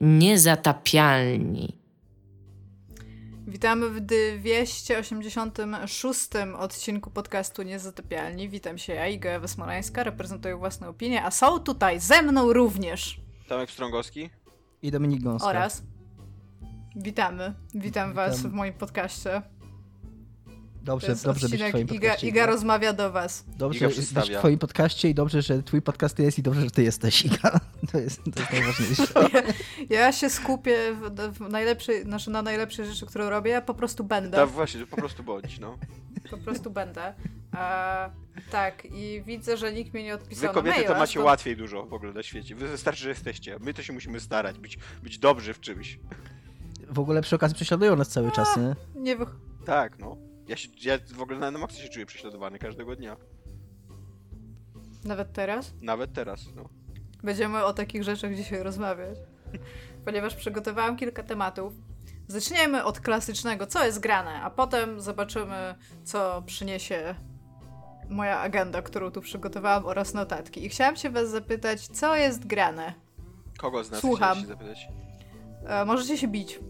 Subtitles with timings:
[0.00, 1.76] Niezatapialni.
[3.46, 8.48] Witamy w 286 odcinku podcastu Niezatapialni.
[8.48, 13.20] Witam się, ja, Iga Ewa Smorańska, reprezentuję własną opinię, a są tutaj ze mną również
[13.48, 14.30] Tomek Strągowski
[14.82, 15.48] i Dominik Gąska.
[15.48, 15.82] oraz
[16.96, 19.42] witamy, witam was w moim podcaście.
[20.82, 22.28] Dobrze, dobrze być w twoim Iga, podcaście.
[22.28, 23.44] Iga rozmawia do was.
[23.56, 26.82] Dobrze być w twoim podcaście i dobrze, że twój podcast jest i dobrze, że ty
[26.82, 27.60] jesteś, Iga.
[27.92, 29.04] To jest, to jest najważniejsze.
[29.90, 33.74] Ja, ja się skupię w, w najlepszej, znaczy na najlepszej rzeczy, którą robię, ja po
[33.74, 34.36] prostu będę.
[34.36, 35.78] Tak, właśnie, po prostu bądź, no.
[36.30, 37.14] Po prostu będę.
[37.52, 38.10] A,
[38.50, 41.24] tak, i widzę, że nikt mnie nie odpisał Wy kobiety na to macie to...
[41.24, 42.54] łatwiej dużo w ogóle na świecie.
[42.54, 43.56] Wy wystarczy, że jesteście.
[43.60, 45.98] My to się musimy starać, być, być dobrzy w czymś.
[46.90, 49.02] W ogóle przy okazji prześladują nas cały A, czas, nie?
[49.02, 49.26] Nie wy...
[49.64, 50.29] Tak, no.
[50.50, 53.16] Ja, się, ja w ogóle na, na maksa się czuję prześladowany każdego dnia.
[55.04, 55.74] Nawet teraz?
[55.82, 56.68] Nawet teraz, no.
[57.22, 59.18] Będziemy o takich rzeczach dzisiaj rozmawiać.
[60.04, 61.72] Ponieważ przygotowałam kilka tematów.
[62.28, 67.14] Zaczniemy od klasycznego, co jest grane, a potem zobaczymy, co przyniesie
[68.08, 70.64] moja agenda, którą tu przygotowałam oraz notatki.
[70.64, 72.94] I chciałam się was zapytać, co jest grane?
[73.58, 74.46] Kogo z nas Słucham.
[74.46, 74.88] zapytać?
[75.66, 76.60] E, możecie się bić.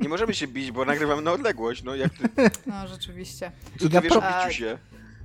[0.00, 2.50] Nie możemy się bić, bo nagrywamy na odległość, no jak ty...
[2.66, 3.52] No, rzeczywiście.
[3.80, 4.78] Co ty wiesz o biciu się?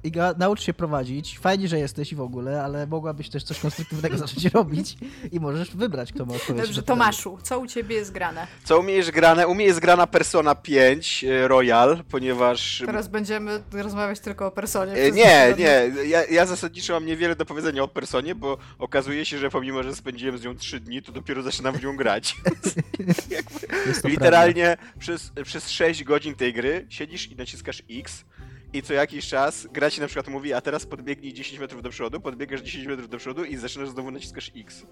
[0.03, 1.39] Iga, naucz się prowadzić.
[1.39, 4.97] Fajnie, że jesteś i w ogóle, ale mogłabyś też coś konstruktywnego zacząć robić
[5.31, 6.67] i możesz wybrać, kto ma odpowiedzieć.
[6.67, 8.47] Dobrze, Tomaszu, co u ciebie jest grane?
[8.64, 9.47] Co u mnie jest grane?
[9.47, 12.83] U mnie jest grana Persona 5 Royal, ponieważ...
[12.86, 14.94] Teraz będziemy rozmawiać tylko o Personie.
[15.11, 15.92] Nie, nie.
[16.08, 19.95] Ja, ja zasadniczo mam niewiele do powiedzenia o Personie, bo okazuje się, że pomimo, że
[19.95, 22.36] spędziłem z nią 3 dni, to dopiero zaczynam w nią grać.
[24.03, 28.25] Literalnie przez, przez 6 godzin tej gry siedzisz i naciskasz X
[28.73, 31.89] i co jakiś czas gra ci na przykład mówi, a teraz podbiegnij 10 metrów do
[31.89, 34.86] przodu, podbiegasz 10 metrów do przodu i zaczynasz znowu naciskasz X.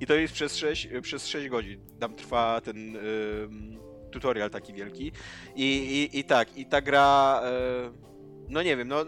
[0.00, 1.80] I to jest przez 6, przez 6 godzin.
[2.00, 5.12] Tam trwa ten yy, tutorial taki wielki.
[5.56, 5.64] I,
[6.12, 7.42] i, i tak, i ta gra...
[7.44, 8.14] Yy,
[8.48, 9.04] no nie wiem, no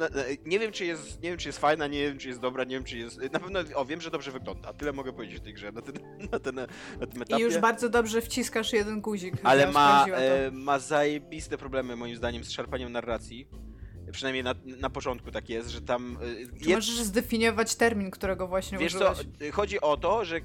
[0.47, 2.75] nie wiem, czy jest, nie wiem, czy jest fajna, nie wiem, czy jest dobra, nie
[2.75, 3.33] wiem, czy jest...
[3.33, 4.73] Na pewno, o, wiem, że dobrze wygląda.
[4.73, 5.95] Tyle mogę powiedzieć o tej grze na, ten,
[6.33, 6.55] na, ten,
[7.01, 7.43] na tym etapie.
[7.43, 9.35] I już bardzo dobrze wciskasz jeden guzik.
[9.43, 13.49] Ale ma, e, ma zajebiste problemy, moim zdaniem, z szarpaniem narracji.
[14.13, 16.19] Przynajmniej na, na początku tak jest, że tam...
[16.63, 16.77] Czy jed...
[16.77, 19.19] możesz zdefiniować termin, którego właśnie Wiesz użyłeś?
[19.19, 20.41] co, chodzi o to, że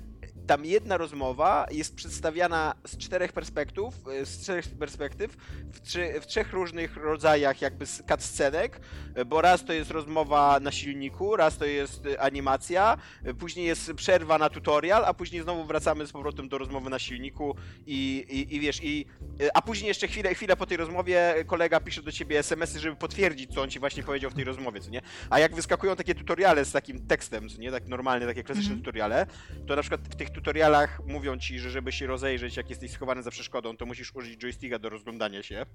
[0.47, 3.94] tam jedna rozmowa jest przedstawiana z czterech perspektyw,
[4.24, 5.38] z czterech perspektyw,
[5.72, 8.79] w, trzy, w trzech różnych rodzajach jakby cutscenek,
[9.25, 12.97] bo raz to jest rozmowa na silniku, raz to jest animacja,
[13.40, 17.56] później jest przerwa na tutorial, a później znowu wracamy z powrotem do rozmowy na silniku
[17.85, 19.06] i, i, i wiesz, i,
[19.53, 23.53] a później jeszcze chwilę, chwilę po tej rozmowie kolega pisze do ciebie smsy, żeby potwierdzić,
[23.53, 25.02] co on ci właśnie powiedział w tej rozmowie, co nie?
[25.29, 27.72] A jak wyskakują takie tutoriale z takim tekstem, co nie?
[27.72, 28.85] Tak normalnie, takie klasyczne mm -hmm.
[28.85, 29.25] tutoriale,
[29.68, 33.23] to na przykład w tych tutorialach mówią ci, że żeby się rozejrzeć, jak jesteś schowany
[33.23, 35.65] za przeszkodą, to musisz użyć joysticka do rozglądania się.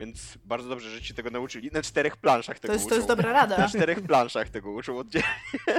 [0.00, 1.70] Więc bardzo dobrze, że ci tego nauczyli.
[1.72, 2.90] Na czterech planszach tego to jest, uczą.
[2.90, 3.58] To jest dobra rada.
[3.58, 5.28] Na czterech planszach tego uczą oddzielnie.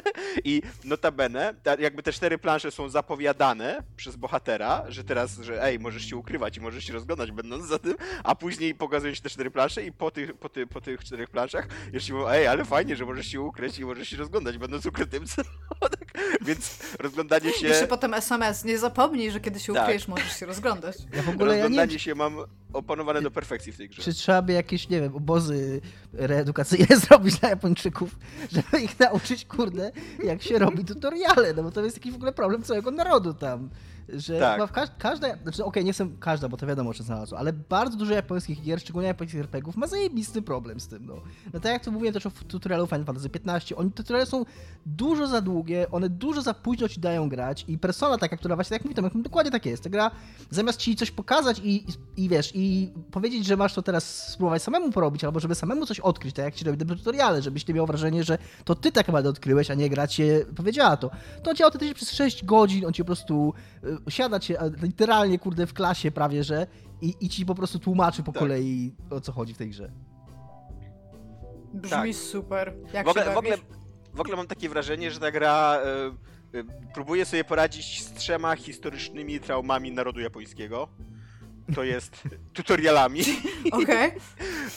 [0.44, 5.80] I notabene, ta, jakby te cztery plansze są zapowiadane przez bohatera, że teraz, że ej,
[5.80, 9.30] możesz się ukrywać i możesz się rozglądać będąc za tym, a później pokazują ci te
[9.30, 12.66] cztery plansze i po tych, po, ty, po tych czterech planszach jeszcze mówią, ej, ale
[12.66, 15.26] fajnie, że możesz się ukryć i możesz się rozglądać będąc ukrytym.
[15.80, 16.06] tak,
[16.42, 17.68] więc rozglądanie się...
[17.68, 19.84] Jeszcze potem SMS, nie zapomnij, że kiedy się tak.
[19.84, 20.98] ukryjesz, możesz się rozglądać.
[21.16, 22.00] Ja w ogóle Rozglądanie ja nie...
[22.00, 22.38] się mam
[22.74, 24.02] opanowane do perfekcji w tej grze.
[24.02, 25.82] Czy trzeba by jakieś, nie wiem, obozy
[26.14, 28.16] reedukacyjne zrobić dla Japończyków,
[28.52, 29.92] żeby ich nauczyć, kurde,
[30.24, 33.70] jak się robi tutoriale, no bo to jest jakiś w ogóle problem całego narodu tam
[34.14, 34.54] że tak.
[34.54, 37.38] chyba w każ każda, znaczy okej, okay, nie chcę każda, bo to wiadomo, że znalazło,
[37.38, 41.16] ale bardzo dużo japońskich gier, szczególnie japońskich RPGów ma zajebisty problem z tym, no.
[41.54, 44.46] No tak jak to mówiłem też o tutorialu Final Fantasy XV, oni tutoriale są
[44.86, 48.80] dużo za długie, one dużo za późno ci dają grać i persona taka, która właśnie
[48.80, 50.12] tak jak mówię, dokładnie tak jest, ta gra
[50.50, 54.64] zamiast ci coś pokazać i, i, i, wiesz, i powiedzieć, że masz to teraz spróbować
[54.64, 57.74] samemu porobić, albo żeby samemu coś odkryć, tak jak ci robi te tutoriale, żebyś ty
[57.74, 61.12] miał wrażenie, że to ty tak naprawdę odkryłeś, a nie gra cię powiedziała to.
[61.44, 63.54] To on cię autentycznie przez 6 godzin, on ci po prostu
[64.10, 66.68] siada cię literalnie, kurde, w klasie prawie, że
[67.02, 68.40] i, i ci po prostu tłumaczy po tak.
[68.40, 69.92] kolei, o co chodzi w tej grze.
[71.74, 72.16] Brzmi tak.
[72.16, 72.74] super.
[72.94, 73.58] Jak w, ogóle, w, ogóle,
[74.14, 75.80] w ogóle mam takie wrażenie, że ta gra
[76.54, 80.88] y, y, próbuje sobie poradzić z trzema historycznymi traumami narodu japońskiego
[81.76, 82.24] to jest
[82.54, 83.22] tutorialami.
[83.72, 84.12] Okay.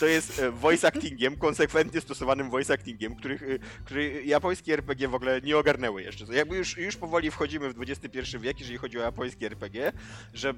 [0.00, 5.14] To jest e, voice actingiem, konsekwentnie stosowanym voice actingiem, których, e, który japońskie RPG w
[5.14, 6.24] ogóle nie ogarnęły jeszcze.
[6.34, 9.92] Jakby już, już powoli wchodzimy w XXI wiek, jeżeli chodzi o japońskie RPG,
[10.34, 10.54] że e,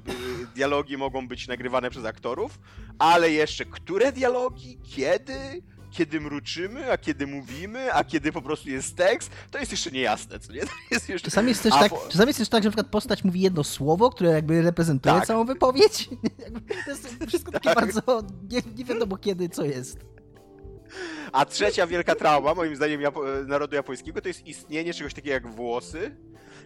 [0.54, 2.58] dialogi mogą być nagrywane przez aktorów,
[2.98, 5.62] ale jeszcze które dialogi, kiedy,
[5.96, 10.38] kiedy mruczymy, a kiedy mówimy, a kiedy po prostu jest tekst, to jest jeszcze niejasne,
[10.38, 10.60] co nie?
[10.66, 11.30] To jest jeszcze...
[11.30, 14.10] Czasami jest też, tak, czasami jest też tak, że na przykład postać mówi jedno słowo,
[14.10, 15.26] które jakby reprezentuje tak.
[15.26, 16.08] całą wypowiedź.
[16.84, 17.74] to jest wszystko takie tak.
[17.74, 19.98] bardzo nie, nie wiadomo kiedy, co jest.
[21.32, 25.46] A trzecia wielka trauma, moim zdaniem, Japo- narodu japońskiego, to jest istnienie czegoś takiego jak
[25.46, 26.16] włosy.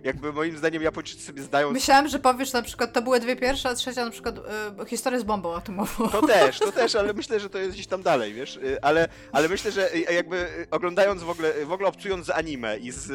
[0.05, 1.70] Jakby moim zdaniem Japończycy sobie zdają...
[1.70, 5.20] Myślałem, że powiesz na przykład, to były dwie pierwsze, a trzecia na przykład y, historia
[5.20, 6.08] z bombą atomową.
[6.08, 8.56] To też, to też, ale myślę, że to jest gdzieś tam dalej, wiesz?
[8.56, 12.79] Y, ale, ale myślę, że y, jakby oglądając w ogóle, w ogóle obcując z anime
[12.79, 13.06] i z,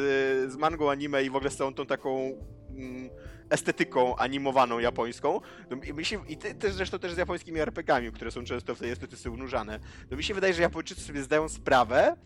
[0.52, 2.32] z mangą anime i w ogóle z całą tą taką...
[2.70, 3.10] Mm,
[3.50, 5.40] estetyką animowaną japońską.
[5.70, 8.78] No, mi się, I te, też zresztą też z japońskimi RPGami, które są często w
[8.78, 9.80] tej estetyce unurzane.
[10.10, 12.16] No mi się wydaje, że Japończycy sobie zdają sprawę,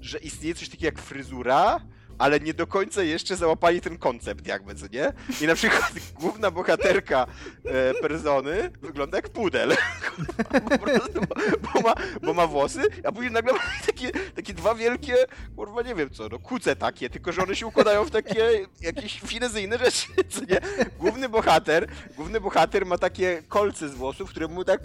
[0.00, 1.80] że istnieje coś takiego jak fryzura,
[2.22, 5.12] ale nie do końca jeszcze załapali ten koncept, jakby, co nie?
[5.40, 7.26] I na przykład główna bohaterka
[7.64, 9.76] e, persony wygląda jak pudel.
[10.70, 11.20] po prostu,
[11.62, 15.14] bo, ma, bo ma włosy, a później nagle ma takie, takie dwa wielkie,
[15.56, 19.20] kurwa, nie wiem co, no kuce takie, tylko że one się układają w takie jakieś
[19.20, 20.60] finezyjne rzeczy, co nie?
[20.98, 21.86] Główny bohater,
[22.16, 24.80] główny bohater ma takie kolce z włosów, które mu tak,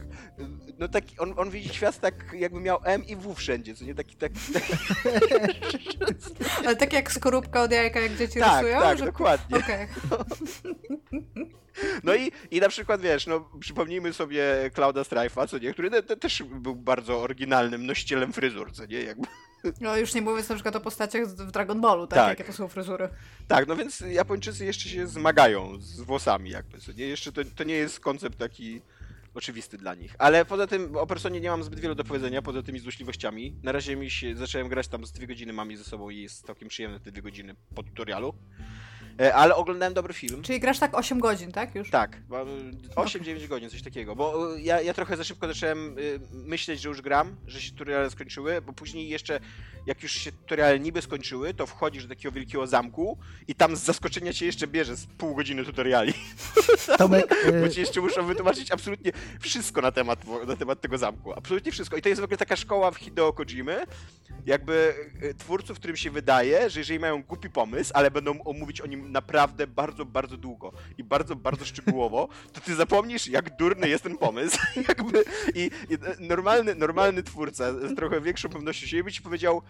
[0.80, 3.96] no tak, on, on widzi świat tak, jakby miał M i W wszędzie, co nie?
[3.96, 4.40] Taki, taki.
[6.66, 8.80] Ale tak jak skorupka od jajka, jak dzieci tak, rysują?
[8.80, 9.06] Tak, że...
[9.06, 9.58] dokładnie.
[9.58, 9.88] Okay.
[12.04, 16.04] No i, i na przykład, wiesz, no przypomnijmy sobie Clouda Strife'a, co nie, który te,
[16.04, 19.28] te, też był bardzo oryginalnym nosicielem fryzur, co nie, jakby.
[19.82, 22.20] No już nie mówiąc na przykład o postaciach w Dragon Ballu, tak?
[22.20, 22.40] tak?
[22.40, 23.10] Jakie to są fryzury.
[23.48, 27.08] Tak, no więc Japończycy jeszcze się zmagają z włosami jakby, co nie?
[27.08, 28.82] Jeszcze to, to nie jest koncept taki
[29.38, 30.16] oczywisty dla nich.
[30.20, 33.56] Ale poza tym o personie nie mam zbyt wiele do powiedzenia, poza tymi złośliwościami.
[33.64, 36.22] Na razie mi się, zacząłem grać tam z dwie godziny mam je ze sobą i
[36.22, 38.34] jest całkiem przyjemne te dwie godziny po tutorialu.
[39.22, 40.42] E, ale oglądałem dobry film.
[40.42, 41.76] Czyli grasz tak 8 godzin, tak?
[41.76, 41.90] Już?
[41.90, 42.22] Tak,
[42.96, 44.16] 8-9 godzin, coś takiego.
[44.16, 46.02] Bo e, ja, ja trochę za szybko zacząłem e,
[46.32, 49.40] myśleć, że już gram, że się tutoriale skończyły, bo później jeszcze,
[49.88, 53.18] jak już się tutoriale niby skończyły, to wchodzisz do takiego wielkiego zamku
[53.48, 56.14] i tam z zaskoczenia cię jeszcze bierze z pół godziny tutoriali.
[56.98, 61.34] Tomek, bo ci jeszcze muszą wytłumaczyć absolutnie wszystko na temat, na temat tego zamku.
[61.34, 61.98] Absolutnie wszystko.
[61.98, 63.86] I to jest w ogóle taka szkoła w Hideo Kojimy,
[64.46, 64.96] jakby
[65.38, 69.68] twórców, którym się wydaje, że jeżeli mają głupi pomysł, ale będą omówić o nim naprawdę
[69.68, 74.58] bardzo, bardzo długo i bardzo, bardzo szczegółowo, to ty zapomnisz, jak durny jest ten pomysł.
[74.88, 75.24] Jakby,
[75.54, 79.62] i, i, normalny, normalny twórca z trochę większą pewnością siebie by ci powiedział,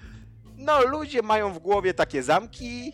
[0.58, 2.94] no ludzie mają w głowie takie zamki,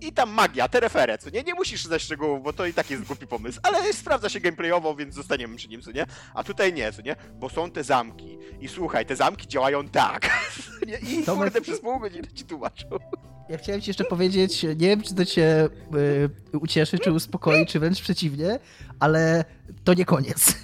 [0.00, 1.42] i tam magia, te refere, co nie?
[1.42, 4.96] Nie musisz znać szczegółów, bo to i tak jest głupi pomysł, ale sprawdza się gameplayowo,
[4.96, 6.06] więc zostaniemy przy nim, co nie?
[6.34, 7.16] A tutaj nie, co nie?
[7.34, 8.38] Bo są te zamki.
[8.60, 10.30] I słuchaj, te zamki działają tak.
[11.10, 11.44] I Tomek...
[11.44, 12.86] kurde, przez pół godziny ci tłumaczą.
[13.48, 15.68] Ja chciałem ci jeszcze powiedzieć, nie wiem, czy to cię
[16.54, 18.58] y, ucieszy, czy uspokoi, czy wręcz przeciwnie,
[19.00, 19.44] ale
[19.84, 20.54] to nie koniec.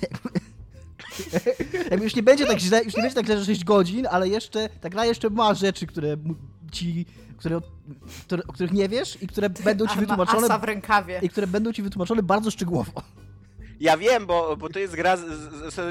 [1.90, 4.28] Jakby już nie będzie tak źle, już nie będzie tak źle, że 6 godzin, ale
[4.28, 6.16] jeszcze, ta gra jeszcze ma rzeczy, które
[6.72, 7.06] ci,
[7.36, 7.60] które,
[8.26, 10.46] które, o których nie wiesz i które będą ci wytłumaczone.
[10.46, 11.18] Asa w rękawie.
[11.22, 13.02] I które będą ci wytłumaczone bardzo szczegółowo.
[13.82, 15.16] Ja wiem, bo, bo to jest gra,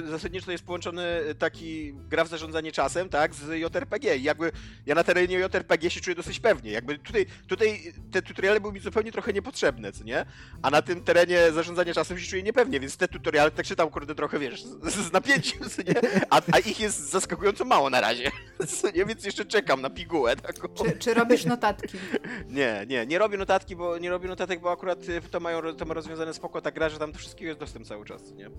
[0.09, 4.51] zasadniczo to jest połączony taki gra w zarządzanie czasem, tak, z JRPG i jakby
[4.85, 8.79] ja na terenie JRPG się czuję dosyć pewnie, jakby tutaj, tutaj te tutoriale były mi
[8.79, 10.25] zupełnie trochę niepotrzebne, co nie?
[10.61, 14.15] A na tym terenie zarządzania czasem się czuję niepewnie, więc te tutoriale tak czytam, kurde,
[14.15, 15.95] trochę, wiesz, z, z napięciem, co nie?
[16.29, 18.31] A, a, ich jest zaskakująco mało na razie,
[18.79, 19.05] co nie?
[19.05, 20.67] Więc jeszcze czekam na pigułę taką.
[20.67, 21.97] Czy, czy robisz notatki?
[22.49, 24.99] Nie, nie, nie robię notatki, bo nie robię notatek, bo akurat
[25.31, 28.05] to mają, to ma rozwiązane spoko ta gra, że tam to wszystkiego jest dostępne cały
[28.05, 28.49] czas, nie?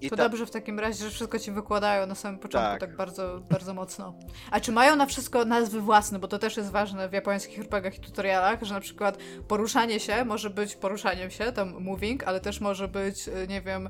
[0.00, 0.22] I to ta...
[0.22, 2.80] dobrze w takim razie, że wszystko ci wykładają na samym początku tak.
[2.80, 4.14] tak, bardzo, bardzo mocno.
[4.50, 7.98] A czy mają na wszystko nazwy własne, bo to też jest ważne w japońskich RPGach
[7.98, 12.60] i tutorialach, że na przykład poruszanie się może być poruszaniem się, tam moving, ale też
[12.60, 13.88] może być, y, nie wiem,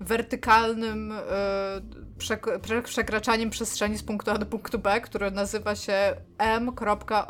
[0.00, 1.20] wertykalnym e,
[2.18, 2.46] przek
[2.84, 7.26] przekraczaniem przestrzeni z punktu A do punktu B, które nazywa się m.o.v.e.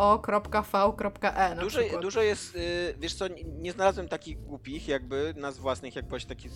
[1.60, 6.28] Dużo, dużo jest, y, wiesz co, nie znalazłem takich głupich jakby nazw własnych, jak właśnie
[6.28, 6.52] takich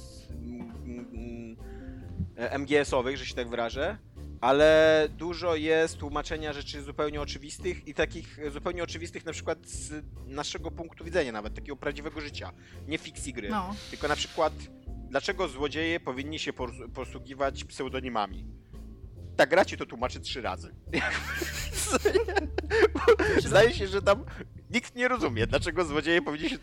[2.58, 3.98] MGS-owych, że się tak wyrażę,
[4.40, 10.70] ale dużo jest tłumaczenia rzeczy zupełnie oczywistych i takich zupełnie oczywistych na przykład z naszego
[10.70, 12.52] punktu widzenia nawet, takiego prawdziwego życia,
[12.88, 13.74] nie fikcji gry, no.
[13.90, 14.52] tylko na przykład
[15.10, 16.52] dlaczego złodzieje powinni się
[16.94, 18.44] posługiwać pseudonimami.
[19.36, 20.74] Ta gra ci to tłumaczy trzy razy.
[23.46, 24.24] Zdaje się, że tam
[24.70, 26.58] nikt nie rozumie, dlaczego złodzieje powinni się...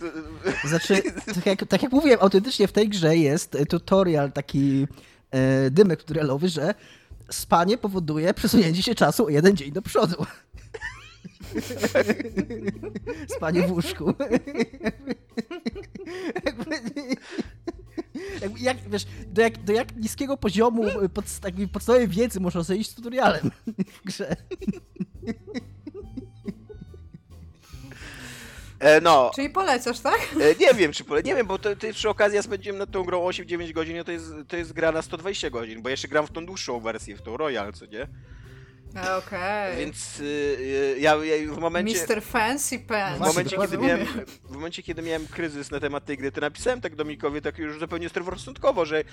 [0.65, 1.01] Znaczy,
[1.35, 4.87] tak jak, tak jak mówiłem, autentycznie w tej grze jest tutorial taki
[5.31, 6.73] e, dymek tutorialowy, że
[7.29, 10.25] spanie powoduje przesunięcie się czasu o jeden dzień do przodu.
[13.35, 14.13] Spanie w łóżku.
[18.59, 20.83] Jak, wiesz, do, jak, do jak niskiego poziomu
[21.13, 21.25] pod,
[21.71, 23.51] podstawowej wiedzy można zejść z tutorialem
[23.93, 24.35] w grze.
[28.79, 29.31] E, no.
[29.35, 30.19] Czyli polecasz, tak?
[30.41, 31.23] E, nie wiem, czy pole...
[31.23, 34.03] Nie wiem, bo to, to przy okazji ja spędziłem nad tą grą 8-9 godzin, a
[34.03, 37.17] to jest, to jest gra na 120 godzin, bo jeszcze gram w tą dłuższą wersję,
[37.17, 38.07] w tą Royal, co nie?
[38.95, 39.17] Okej.
[39.17, 39.75] Okay.
[39.77, 42.05] Więc y, y, ja, ja, w momencie...
[42.07, 42.21] Mr.
[42.21, 43.17] Fancy Pants.
[43.17, 44.05] W momencie, kiedy miałem,
[44.43, 47.79] w momencie, kiedy miałem kryzys na temat tej gry, to napisałem tak Dominikowi tak już
[47.79, 49.03] zupełnie zdroworozsądkowo, że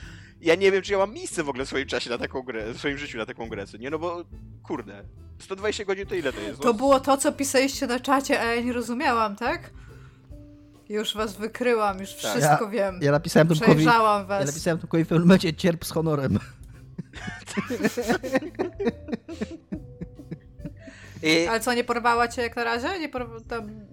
[0.41, 2.73] ja nie wiem, czy ja mam miejsce w ogóle w swoim czasie na taką grę,
[2.73, 3.91] w swoim życiu na taką grę, nie?
[3.91, 4.25] No bo,
[4.63, 5.05] kurde,
[5.39, 6.61] 120 godzin to ile to jest?
[6.61, 6.75] To no?
[6.75, 9.71] było to, co pisaliście na czacie, a ja nie rozumiałam, tak?
[10.89, 12.19] Już was wykryłam, już tak.
[12.19, 12.99] wszystko ja, wiem.
[13.03, 14.41] Ja napisałem Tomkowi, was.
[14.41, 16.39] Ja napisałem Tomkowi w pewnym momencie cierp z honorem.
[21.23, 21.47] I...
[21.47, 22.99] Ale co, nie porwała cię jak na razie?
[22.99, 23.37] Nie, porwa...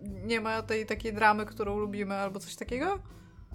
[0.03, 2.99] Nie ma tej takiej dramy, którą lubimy albo coś takiego?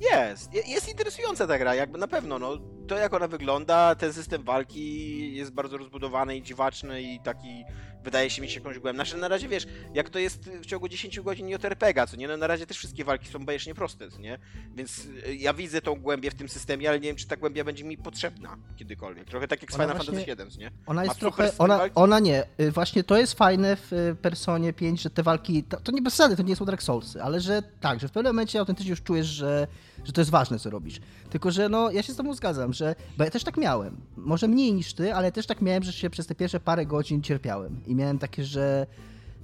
[0.01, 2.59] Jest, jest interesująca ta gra, jakby na pewno, no,
[2.89, 7.65] to jak ona wygląda, ten system walki jest bardzo rozbudowany i dziwaczny i taki
[8.05, 8.97] wydaje się mieć jakąś głębię.
[8.97, 12.37] Znaczy na razie wiesz, jak to jest w ciągu 10 godzin JRPG, co nie, no
[12.37, 14.39] na razie też wszystkie walki są bajecznie proste, co nie?
[14.75, 17.65] Więc y, ja widzę tą głębię w tym systemie, ale nie wiem, czy ta głębia
[17.65, 19.25] będzie mi potrzebna kiedykolwiek.
[19.25, 20.71] Trochę tak jak z Final Fantasy VII, nie?
[20.87, 25.03] Ona jest trochę, ona, ona nie, y, właśnie to jest fajne w y, Personie 5,
[25.03, 28.01] że te walki, to, to nie bez to nie są Dark Soulsy, ale że tak,
[28.01, 29.67] że w pewnym momencie autentycznie już czujesz, że
[30.05, 31.01] że to jest ważne, co robisz.
[31.31, 33.97] Tylko, że no, ja się z tobą zgadzam, że, bo ja też tak miałem.
[34.17, 37.23] Może mniej niż ty, ale też tak miałem, że się przez te pierwsze parę godzin
[37.23, 37.81] cierpiałem.
[37.87, 38.87] I miałem takie, że,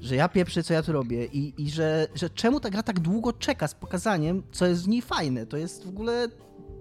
[0.01, 3.01] że ja pieprzę, co ja tu robię i, i że, że czemu ta gra tak
[3.01, 5.47] długo czeka z pokazaniem, co jest w niej fajne.
[5.47, 6.29] To jest w ogóle,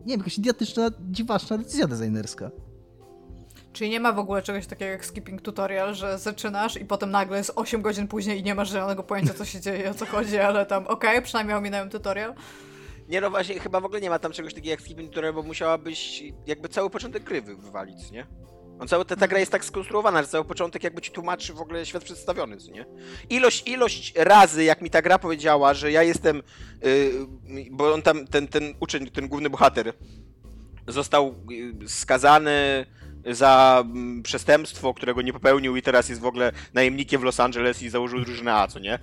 [0.06, 2.52] nie wiem, jakaś idiotyczna, dziwaczna decyzja designerska.
[3.74, 7.38] Czyli nie ma w ogóle czegoś takiego jak skipping tutorial, że zaczynasz i potem nagle
[7.38, 10.40] jest 8 godzin później i nie masz żadnego pojęcia, co się dzieje, o co chodzi,
[10.40, 12.34] ale tam okej, okay, przynajmniej ominąłem tutorial.
[13.10, 15.44] Nie no właśnie, chyba w ogóle nie ma tam czegoś takiego jak skipping tutorial, bo
[15.44, 18.28] musiałabyś jakby cały początek gry wywalić, nie?
[18.80, 21.62] On cały, ta, ta gra jest tak skonstruowana, że cały początek jakby ci tłumaczy w
[21.62, 22.86] ogóle świat przedstawiony, nie?
[23.30, 26.42] Ilość, ilość razy, jak mi ta gra powiedziała, że ja jestem,
[26.82, 29.94] yy, bo on tam, ten, ten uczeń, ten główny bohater
[30.88, 31.36] został
[31.84, 32.86] y, skazany
[33.30, 37.82] za mm, przestępstwo, którego nie popełnił i teraz jest w ogóle najemnikiem w Los Angeles
[37.82, 39.00] i założył drużynę A, co nie?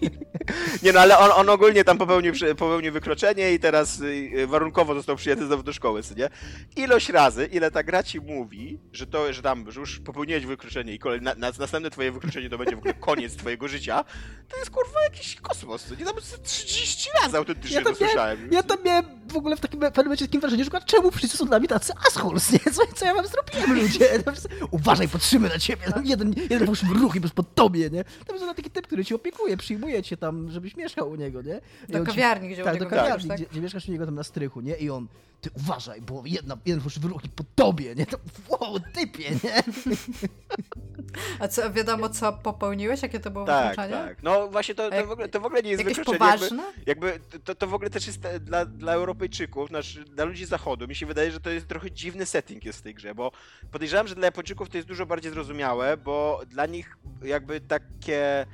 [0.82, 5.16] nie no, ale on, on ogólnie tam popełnił, popełnił wykroczenie i teraz y, warunkowo został
[5.16, 6.28] przyjęty znowu do szkoły, co nie?
[6.76, 10.94] Ilość razy, ile ta gra ci mówi, że to, że tam, że już popełniłeś wykroczenie
[10.94, 14.04] i kolej, na, na, następne twoje wykroczenie to będzie w ogóle koniec twojego życia,
[14.48, 16.04] to jest kurwa jakiś kosmos, co nie?
[16.04, 18.52] Tam 30 razy autentycznie ja to słyszałem.
[18.52, 21.46] Ja tam miałem w ogóle w takim pewnym momencie takim wrażeniu, że czemu wszyscy są
[21.46, 22.58] dla mnie tacy assholes, nie?
[22.74, 24.08] Co, co ja mam zrobiłem, ludzie?
[24.70, 25.82] Uważaj, patrzymy na ciebie.
[25.94, 28.04] Tam jeden, jeden fałszywy ruch i bez pod tobie, nie?
[28.04, 31.60] Tam jest taki typ, który ci opiekuje, przyjmuje cię tam, żebyś mieszkał u niego, nie?
[31.88, 33.36] I do kawiarni, ci, gdzie tak, do kawiarni, tak?
[33.36, 34.76] Gdzie, gdzie, mieszkasz u niego tam na strychu, nie?
[34.76, 35.06] I on,
[35.42, 38.06] ty uważaj, bo jedna, jeden fałszywy ruch i pod tobie, nie?
[38.06, 38.18] To,
[38.48, 39.62] wow, typie, nie?
[41.40, 43.02] A co, wiadomo co popełniłeś?
[43.02, 44.04] Jakie to było tak, wykroczenie?
[44.04, 46.18] Tak, no właśnie to, to, w ogóle, to w ogóle nie jest wykroczenie.
[46.18, 46.62] Poważne?
[46.86, 50.88] Jakby, jakby to, to w ogóle też jest dla, dla Europejczyków, znaczy dla ludzi zachodu,
[50.88, 53.32] mi się wydaje, że to jest trochę dziwny setting jest w tej grze, bo
[53.70, 58.46] podejrzewam, że dla Japończyków to jest dużo bardziej zrozumiałe, bo dla nich jakby takie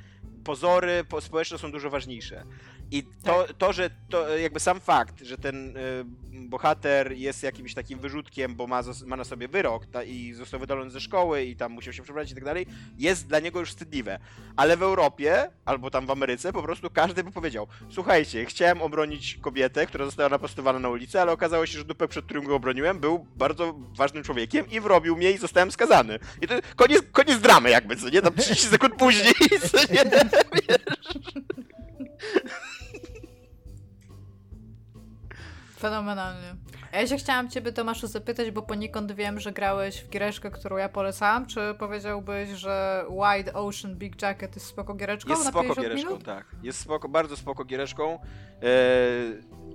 [0.43, 2.45] pozory społeczne są dużo ważniejsze.
[2.91, 3.57] I to, tak.
[3.57, 8.67] to, że to jakby sam fakt, że ten y, bohater jest jakimś takim wyrzutkiem, bo
[8.67, 12.03] ma, ma na sobie wyrok ta, i został wydalony ze szkoły i tam musiał się
[12.03, 12.65] przeprowadzić i tak dalej,
[12.97, 14.19] jest dla niego już wstydliwe.
[14.55, 19.37] Ale w Europie, albo tam w Ameryce, po prostu każdy by powiedział, słuchajcie, chciałem obronić
[19.41, 22.99] kobietę, która została napastowana na ulicy, ale okazało się, że dupek, przed którym go obroniłem,
[22.99, 26.19] był bardzo ważnym człowiekiem i wrobił mnie i zostałem skazany.
[26.41, 28.21] I to koniec, koniec dramy jakby, co nie?
[28.21, 29.33] Tam 30 sekund później,
[29.71, 30.03] co nie?
[30.53, 30.79] Wiesz?
[35.79, 36.55] Fenomenalnie.
[36.93, 40.89] Ja się chciałam ciebie, Tomaszu, zapytać, bo poniekąd wiem, że grałeś w giereczkę, którą ja
[40.89, 41.45] polecałam.
[41.45, 46.25] Czy powiedziałbyś, że Wide Ocean Big Jacket jest spoko giereczką Jest spoko giereczką, minut?
[46.25, 46.45] tak.
[46.63, 48.19] Jest spoko, bardzo spoko giereczką.
[48.61, 48.69] Eee,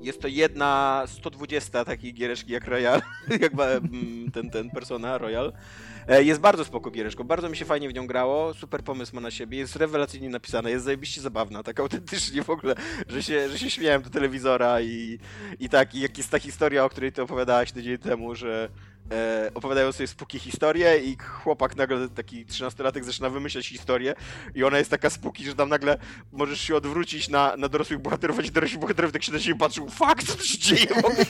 [0.05, 3.03] jest to jedna 120 takiej giereczki jak Royal,
[3.43, 5.53] jak mm, ten, ten Persona Royal.
[6.09, 9.21] E, jest bardzo spoko giereczką, bardzo mi się fajnie w nią grało, super pomysł ma
[9.21, 12.75] na siebie, jest rewelacyjnie napisana, jest zajebiście zabawna, tak autentycznie w ogóle,
[13.09, 15.19] że się, że się śmiałem do telewizora i,
[15.61, 18.69] i tak, i jak jest ta historia, o której ty opowiadałaś tydzień temu, że
[19.13, 24.15] e, opowiadają sobie spuki historię i chłopak nagle, taki trzynastolatek zaczyna wymyślać historię
[24.55, 25.99] i ona jest taka spuki, że tam nagle
[26.33, 29.59] możesz się odwrócić na, na dorosłych bohaterów, a ci dorośli bohaterowie tak się na siebie
[29.59, 31.27] patrzą, fakt, co się dzieje w ogóle?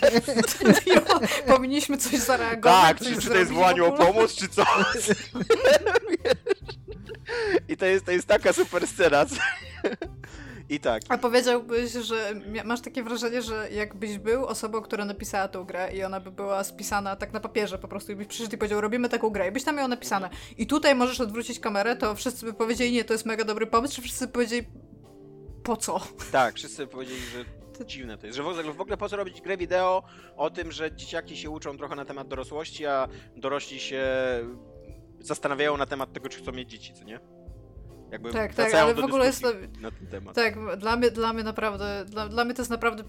[1.56, 2.82] Powinniśmy coś zareagować.
[2.82, 4.64] Tak, czy, czy to jest wołanie o pomoc, czy co?
[7.68, 9.26] I to jest, to jest taka super scena.
[10.68, 11.02] I tak.
[11.08, 16.04] A powiedziałbyś, że masz takie wrażenie, że jakbyś był osobą, która napisała tą grę i
[16.04, 19.08] ona by była spisana tak na papierze po prostu i byś przyszedł i powiedział, robimy
[19.08, 22.52] taką grę i byś tam miał napisane i tutaj możesz odwrócić kamerę, to wszyscy by
[22.52, 24.66] powiedzieli, nie, to jest mega dobry pomysł, czy wszyscy by powiedzieli,
[25.64, 26.00] po co?
[26.32, 27.44] Tak, wszyscy by powiedzieli, że
[27.84, 30.02] dziwne to jest, że w ogóle, w ogóle po co robić grę wideo
[30.36, 34.04] o tym, że dzieciaki się uczą trochę na temat dorosłości, a dorośli się
[35.20, 37.20] zastanawiają na temat tego, czy chcą mieć dzieci, co nie?
[38.14, 39.48] Jakby tak, tak, ale w ogóle jest to,
[39.80, 40.34] na ten temat.
[40.34, 43.04] Tak, dla mnie, dla mnie naprawdę, dla, dla mnie to jest naprawdę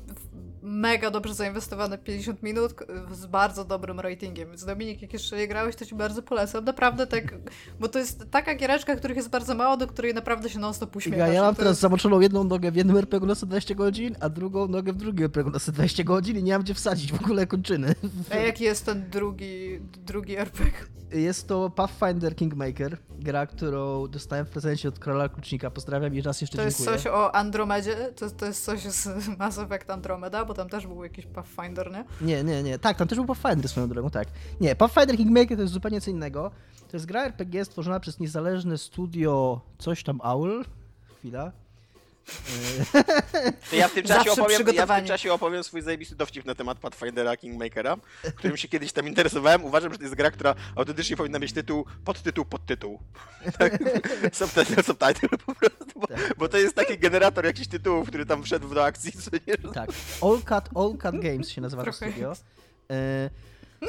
[0.62, 2.74] mega dobrze zainwestowane 50 minut
[3.12, 4.50] z bardzo dobrym ratingiem.
[4.50, 6.66] Więc Dominik, jak jeszcze nie grałeś, to ci bardzo polecam.
[6.66, 7.36] Naprawdę tak,
[7.80, 11.28] bo to jest taka giereczka, których jest bardzo mało, do której naprawdę się non-stop uśmiechasz.
[11.28, 11.82] Ja, ja mam teraz jest...
[11.82, 15.54] zamoczoną jedną nogę w jednym RPG na 120 godzin, a drugą nogę w drugim RPG
[15.54, 17.96] na 120 godzin i nie mam gdzie wsadzić w ogóle kończyny.
[18.30, 20.74] A jaki jest ten drugi, drugi RPG?
[21.12, 25.72] Jest to Pathfinder Kingmaker, gra, którą dostałem w prezencie od Króla Klucznika.
[25.72, 26.86] Pozdrawiam i raz jeszcze to dziękuję.
[26.86, 27.96] To jest coś o Andromedzie?
[27.96, 29.08] To, to jest coś z
[29.40, 30.46] Mass Effect Andromeda?
[30.46, 32.06] Bo tam też był jakiś Pathfinder, nie?
[32.22, 32.80] Nie, nie, nie.
[32.80, 34.28] Tak, tam też był Pathfinder swoją drogą, tak.
[34.62, 36.52] Nie, Pathfinder Kingmaker to jest zupełnie co innego.
[36.92, 40.66] To jest gra RPG stworzona przez niezależne studio coś tam Owl.
[41.20, 41.52] Chwila.
[43.70, 46.56] To ja w tym czasie opowiem, ja w tym czasie opowiem swój zajebisty dowcip na
[46.56, 47.98] temat Pathfindera Kingmakera,
[48.36, 49.66] którym się kiedyś tam interesowałem.
[49.66, 53.00] Uważam, że to jest gra, która autentycznie powinna mieć tytuł, podtytuł, podtytuł.
[53.60, 53.78] Tak?
[54.34, 56.36] subtitle, subtitle po prostu, bo, tak.
[56.38, 59.12] bo, to jest taki generator jakichś tytułów, który tam wszedł do akcji.
[59.12, 59.72] Co nie?
[59.74, 59.90] Tak.
[60.22, 62.34] All Cut, All Cut Games się nazywa to studio.
[62.92, 63.30] E,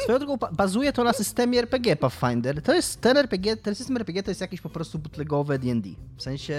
[0.03, 2.63] Swoją drogą bazuje to na systemie RPG Pathfinder.
[2.63, 5.91] To jest ten RPG, ten system RPG to jest jakieś po prostu bootlegowe D&D.
[6.17, 6.57] W sensie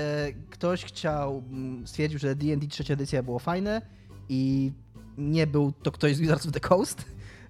[0.50, 3.81] ktoś chciał, mm, stwierdził, że D&D trzecia edycja było fajne
[4.29, 4.72] i
[5.17, 7.01] nie był to ktoś z Wizards of the Coast,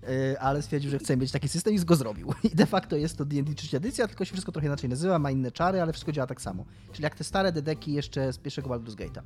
[0.10, 2.34] y, ale stwierdził, że chce mieć taki system i go zrobił.
[2.52, 5.32] I de facto jest to D&D trzecia edycja, tylko się wszystko trochę inaczej nazywa, ma
[5.32, 6.66] inne czary, ale wszystko działa tak samo.
[6.92, 9.22] Czyli jak te stare dedeki jeszcze z pierwszego Baldur's Gate'a.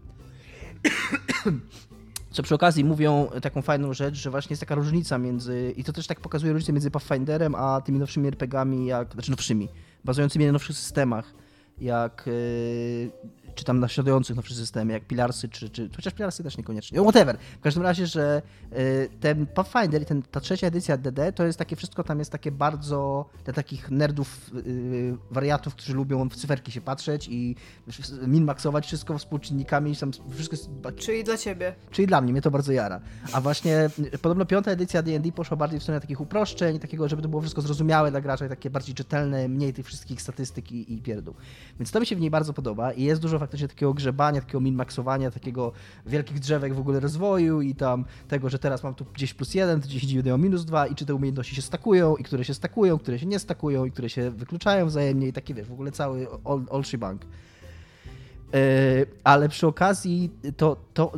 [2.31, 5.93] Co przy okazji mówią taką fajną rzecz, że właśnie jest taka różnica między, i to
[5.93, 9.69] też tak pokazuje różnicę między Pathfinderem a tymi nowszymi RPGami, jak, znaczy nowszymi,
[10.05, 11.33] bazującymi na nowszych systemach,
[11.81, 17.01] jak yy, czy tam naśladujących nowsze systemy, jak Pilarsy, czy, czy chociaż Pilarsy też niekoniecznie.
[17.01, 17.37] Whatever.
[17.59, 18.41] W każdym razie, że
[18.73, 22.31] y, ten Pathfinder i ten, ta trzecia edycja DD to jest takie wszystko, tam jest
[22.31, 27.55] takie bardzo dla takich nerdów, y, wariatów, którzy lubią w cyferki się patrzeć i
[28.27, 29.95] min-maxować wszystko współczynnikami.
[29.95, 30.69] Tam wszystko jest...
[30.95, 31.75] Czyli dla ciebie.
[31.91, 33.01] Czyli dla mnie, mnie to bardzo jara.
[33.33, 37.21] A właśnie y, podobno piąta edycja D&D poszła bardziej w stronę takich uproszczeń, takiego, żeby
[37.21, 41.01] to było wszystko zrozumiałe dla gracza, takie bardziej czytelne, mniej tych wszystkich statystyk i, i
[41.01, 41.35] pierdół.
[41.81, 44.59] Więc to mi się w niej bardzo podoba i jest dużo faktycznie takiego grzebania, takiego
[44.59, 45.71] min-maxowania, takiego
[46.05, 49.81] wielkich drzewek w ogóle rozwoju i tam tego, że teraz mam tu gdzieś plus jeden,
[49.81, 52.53] to gdzieś idzie miał minus dwa i czy te umiejętności się stakują i które się
[52.53, 55.91] stakują, które się nie stakują i które się wykluczają wzajemnie i taki wiesz, w ogóle
[55.91, 56.27] cały
[56.71, 57.21] all, shebang.
[57.25, 58.59] Yy,
[59.23, 61.11] ale przy okazji to, to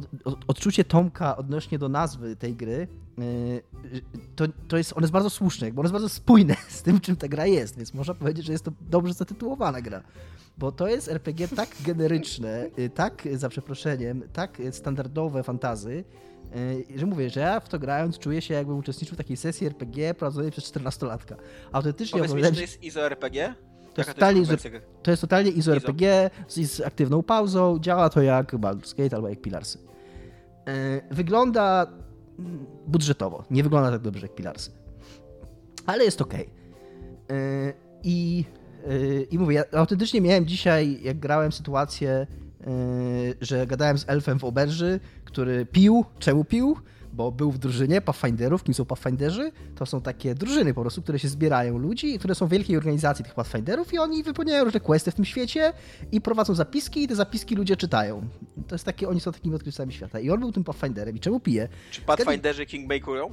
[0.48, 3.62] odczucie Tomka odnośnie do nazwy tej gry yy,
[4.36, 7.16] to, to jest, on jest bardzo słuszne, bo on jest bardzo spójne z tym, czym
[7.16, 10.04] ta gra jest, więc można powiedzieć, że jest to dobrze zatytułowana gra
[10.58, 16.04] bo to jest RPG tak generyczne, y, tak za przeproszeniem, tak standardowe fantazy,
[16.56, 19.68] y, że mówię, że ja w to grając czuję się jakbym uczestniczył w takiej sesji
[19.68, 21.36] RPG prowadzonej przez 14-latka.
[21.72, 23.56] Autentycznie Powiedz mi, czy to jest ISO RPG?
[23.94, 24.54] To jest, totalnie izo,
[25.04, 27.80] to jest totalnie ISO RPG z, z aktywną pauzą.
[27.80, 29.78] Działa to jak Baldur's Gate albo jak Pilarsy.
[29.78, 31.88] Y, wygląda
[32.40, 33.44] mm, budżetowo.
[33.52, 34.72] Nie wygląda tak dobrze jak Pilarsy.
[35.86, 36.34] Ale jest ok.
[38.04, 38.46] I
[39.32, 42.28] i mówię, ja autentycznie miałem dzisiaj, jak grałem sytuację,
[42.60, 42.68] yy,
[43.42, 46.06] że gadałem z elfem w oberży, który pił.
[46.20, 46.78] Czemu pił?
[47.14, 48.64] Bo był w drużynie Pathfinderów.
[48.64, 49.52] Kim są Pathfinderzy?
[49.76, 53.26] To są takie drużyny po prostu, które się zbierają ludzi, które są w wielkiej organizacji
[53.26, 55.74] tych Pathfinderów i oni wypełniają różne questy w tym świecie
[56.12, 58.28] i prowadzą zapiski i te zapiski ludzie czytają.
[58.68, 60.20] To jest takie, oni są takimi odkrywcami świata.
[60.20, 61.16] I on był tym Pathfinderem.
[61.16, 61.68] I czemu pije?
[61.92, 62.72] Czy Pathfinderzy Kiedy...
[62.72, 63.30] kingmakerują?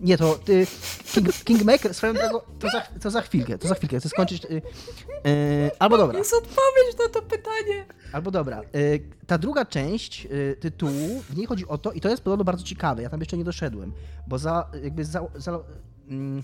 [0.00, 0.66] Nie, to ty,
[1.12, 4.44] King, Kingmaker, swoją drogą, to za, to za chwilkę, to za chwilkę, chcę skończyć.
[4.44, 4.62] Yy,
[5.24, 6.18] yy, albo dobra.
[6.18, 7.86] Jest odpowiedź na to pytanie.
[8.12, 8.62] Albo dobra.
[8.72, 12.44] Yy, ta druga część y, tytułu, w niej chodzi o to, i to jest podobno
[12.44, 13.92] bardzo ciekawe, ja tam jeszcze nie doszedłem,
[14.26, 15.60] bo za, jakby za, za,
[16.08, 16.42] mm,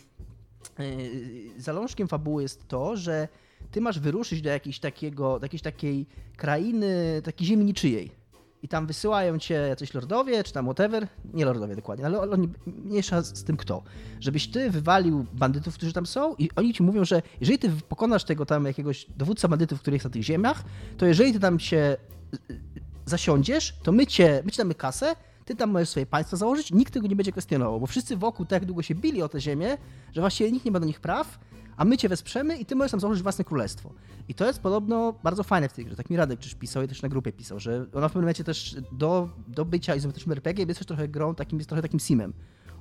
[0.81, 3.29] y, zalążkiem fabuły jest to, że
[3.71, 8.24] ty masz wyruszyć do jakiejś, takiego, do jakiejś takiej krainy, takiej ziemi niczyjej
[8.65, 13.23] i tam wysyłają cię jacyś lordowie, czy tam whatever, nie lordowie dokładnie, ale oni mniejsza
[13.23, 13.83] z tym kto,
[14.21, 18.25] żebyś ty wywalił bandytów, którzy tam są i oni ci mówią, że jeżeli ty pokonasz
[18.25, 20.65] tego tam jakiegoś dowódca bandytów, który jest na tych ziemiach,
[20.99, 21.97] to jeżeli ty tam się
[22.35, 22.61] y, y,
[23.07, 26.93] zasiądziesz, to my cię, my ci damy kasę, ty tam możesz swoje państwo założyć, nikt
[26.93, 29.77] tego nie będzie kwestionował, bo wszyscy wokół tak długo się bili o tę ziemię,
[30.13, 31.39] że właściwie nikt nie ma do nich praw,
[31.77, 33.93] a my cię wesprzemy i ty możesz tam założyć własne królestwo.
[34.29, 35.97] I to jest podobno bardzo fajne w tej grze.
[35.97, 38.45] Tak mi Radek też pisał i też na grupie pisał, że ona w pewnym momencie
[38.45, 42.33] też do, do bycia izometrycznym RPG jest też trochę grą, takim, jest trochę takim simem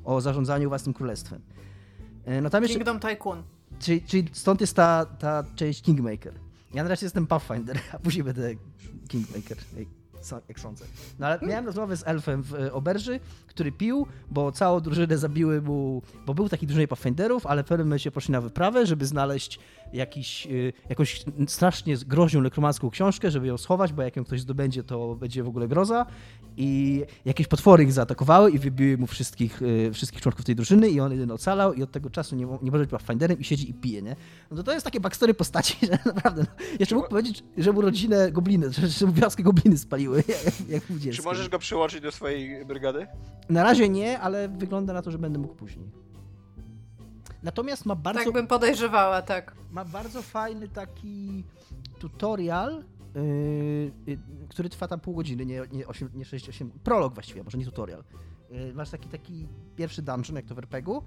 [0.04, 1.42] o zarządzaniu własnym królestwem.
[2.26, 3.44] E, no tam jeszcze, Kingdom Tycoon.
[3.80, 6.34] Czyli, czyli stąd jest ta, ta część Kingmaker.
[6.74, 8.56] Ja na razie jestem Pathfinder, a później będę
[9.08, 9.58] Kingmaker
[10.48, 10.86] jak sądzę.
[11.20, 15.62] No ale miałem rozmowę z elfem w e, oberży, który pił, bo całą drużynę zabiły
[15.62, 19.60] mu, bo był taki drużynie Pathfinderów, ale w pewnym momencie poszli na wyprawę, żeby znaleźć
[19.94, 24.84] jakiś, y, jakąś strasznie groźną nekromancką książkę, żeby ją schować, bo jak ją ktoś zdobędzie,
[24.84, 26.06] to będzie w ogóle groza.
[26.58, 31.00] I jakieś potwory ich zaatakowały i wybiły mu wszystkich, y, wszystkich członków tej drużyny i
[31.00, 33.74] on jeden ocalał i od tego czasu nie, nie może być Pathfinderem i siedzi i
[33.74, 34.16] pije, nie?
[34.52, 37.82] No to, to jest takie backstory postaci, że naprawdę, no, jeszcze mógł powiedzieć, że mu
[37.82, 40.24] rodzinę gobliny, że, że mu wioskę gobliny spaliły,
[40.70, 43.08] jak, jak Czy możesz go przyłączyć do swojej brygady?
[43.50, 46.03] Na razie nie, ale wygląda na to, że będę mógł później.
[47.44, 48.24] Natomiast ma bardzo.
[48.24, 49.56] Tak bym podejrzewała, tak.
[49.72, 51.44] Ma bardzo fajny taki
[52.00, 52.84] tutorial,
[54.08, 54.18] yy,
[54.50, 56.72] który trwa tam pół godziny, nie, nie, 8, nie 6, 8.
[56.84, 58.04] Prolog właściwie, może nie tutorial.
[58.50, 61.04] Yy, masz taki, taki pierwszy dungeon, jak to w RPG-u,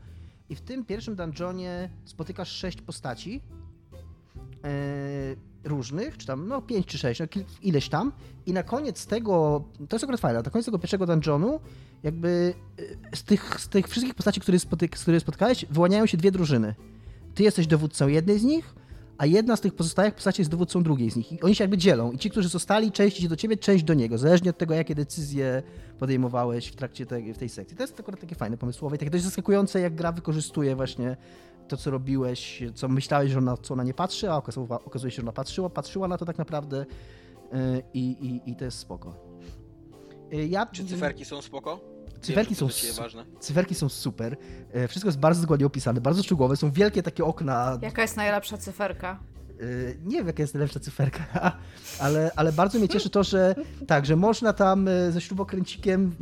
[0.49, 3.43] i w tym pierwszym dungeonie spotykasz sześć postaci.
[4.63, 7.27] Yy, różnych, czy tam no 5 czy 6, no,
[7.63, 8.13] ileś tam.
[8.47, 11.61] I na koniec tego, to jest akurat fajne, na koniec tego pierwszego dungeonu,
[12.07, 16.31] jakby y, z tych, z tych wszystkich postaci, które, spotyk, które spotkałeś, wyłaniają się dwie
[16.31, 16.75] drużyny.
[17.35, 18.75] Ty jesteś dowódcą jednej z nich,
[19.19, 21.33] a jedna z tych pozostałych postaci jest dowódcą drugiej z nich.
[21.33, 22.13] I oni się jakby dzielą.
[22.13, 24.95] I ci, którzy zostali, część idzie do ciebie, część do niego, zależnie od tego, jakie
[24.95, 25.63] decyzje
[25.99, 27.77] podejmowałeś w trakcie tej, w tej sekcji.
[27.77, 31.17] To jest akurat takie fajne, pomysłowe i takie dość zaskakujące, jak gra wykorzystuje właśnie
[31.69, 34.37] to, co robiłeś, co myślałeś, że ona, co ona nie patrzy, a
[34.85, 38.65] okazuje się, że ona patrzyła, patrzyła na to tak naprawdę y, i, i, i to
[38.65, 39.15] jest spoko.
[40.33, 40.67] Y, ja...
[40.67, 41.96] Czy cyferki są spoko?
[42.27, 42.69] Cyferki są,
[43.41, 44.37] cyferki są super.
[44.77, 46.57] Y, wszystko jest bardzo dokładnie opisane, bardzo szczegółowe.
[46.57, 47.79] Są wielkie takie okna.
[47.83, 49.19] Jaka jest najlepsza cyferka?
[49.61, 51.27] Y, nie wiem, jaka jest najlepsza cyferka,
[51.99, 53.55] ale, ale bardzo mnie cieszy to, że
[53.87, 56.13] tak, że można tam y, ze śrubokręcikiem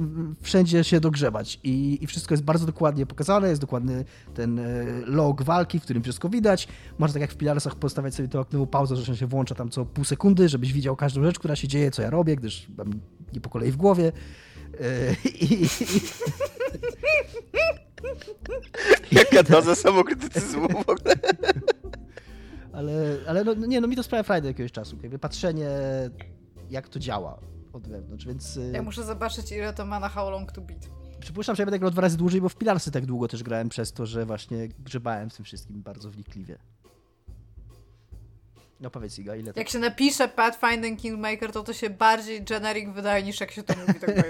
[0.43, 4.61] wszędzie się dogrzebać i, i wszystko jest bardzo dokładnie pokazane, jest dokładny ten
[5.07, 6.69] log walki, w którym wszystko widać.
[6.99, 9.85] Można tak jak w Pilarsach postawiać sobie tą aktywną pauzę, że się włącza tam co
[9.85, 12.91] pół sekundy, żebyś widział każdą rzecz, która się dzieje, co ja robię, gdyż mam
[13.33, 14.13] nie po kolei w głowie.
[15.25, 15.69] I, i,
[19.17, 21.15] Jaka doza samokrytycyzmu w ogóle.
[22.73, 24.97] Ale, ale no, nie, no mi to sprawia frajdę jakiegoś czasu.
[25.03, 25.69] Jakby patrzenie,
[26.71, 27.39] jak to działa
[27.73, 28.57] od wewnątrz, więc...
[28.57, 30.89] Y, ja muszę zobaczyć, ile to ma na How Long to Beat.
[31.21, 33.69] Przypuszczam, że ja będę grał dwa razy dłużej, bo w Pilarsy tak długo też grałem
[33.69, 36.59] przez to, że właśnie grzebałem w tym wszystkim bardzo wnikliwie.
[38.85, 39.61] No powiedz Iga, ile to...
[39.61, 43.75] Jak się napisze Pathfinding Kingmaker, to to się bardziej generic wydaje niż jak się to
[43.87, 44.11] mówi, tak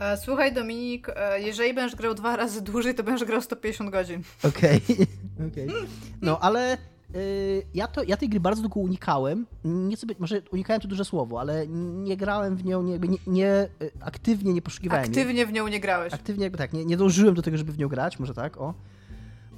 [0.00, 4.22] E, słuchaj Dominik, e, jeżeli będziesz grał dwa razy dłużej, to będziesz grał 150 godzin.
[4.42, 4.80] Okej,
[5.50, 5.66] okay.
[5.66, 5.88] okay.
[6.22, 6.78] No ale
[7.14, 9.46] y, ja, to, ja tej gry bardzo długo unikałem.
[9.64, 13.68] Nie sobie, może unikałem to duże słowo, ale nie grałem w nią, nie, nie, nie
[13.82, 16.14] y, aktywnie nie poszukiwałem Aktywnie w nią nie grałeś.
[16.14, 18.74] Aktywnie, tak, nie, nie dążyłem do tego, żeby w nią grać, może tak, o.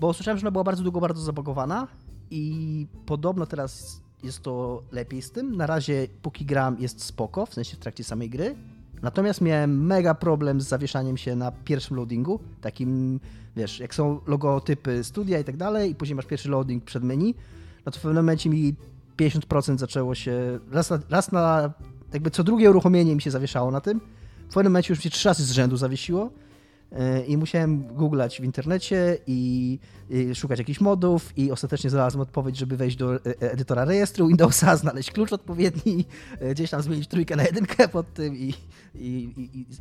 [0.00, 1.88] Bo słyszałem, że ona była bardzo długo bardzo zabagowana
[2.30, 5.56] i podobno teraz jest to lepiej z tym.
[5.56, 8.54] Na razie póki gram jest spoko, w sensie w trakcie samej gry.
[9.02, 13.20] Natomiast miałem mega problem z zawieszaniem się na pierwszym loadingu, takim,
[13.56, 17.34] wiesz, jak są logotypy studia i tak dalej, i później masz pierwszy loading przed menu,
[17.86, 18.74] no to w pewnym momencie mi
[19.16, 21.72] 50% zaczęło się, raz na, raz na
[22.12, 24.00] jakby co drugie uruchomienie mi się zawieszało na tym,
[24.48, 26.30] w pewnym momencie już mi się trzy razy z rzędu zawiesiło,
[27.28, 29.78] i musiałem googlać w internecie i, i,
[30.34, 34.76] szukać jakichś modów i ostatecznie znalazłem odpowiedź, żeby wejść do e, e, edytora rejestru Windowsa,
[34.82, 36.04] znaleźć klucz odpowiedni,
[36.40, 38.54] e, gdzieś tam zmienić trójkę na jedynkę pod tym i,
[38.94, 39.34] i,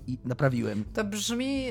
[0.08, 0.84] i naprawiłem.
[0.94, 1.68] To brzmi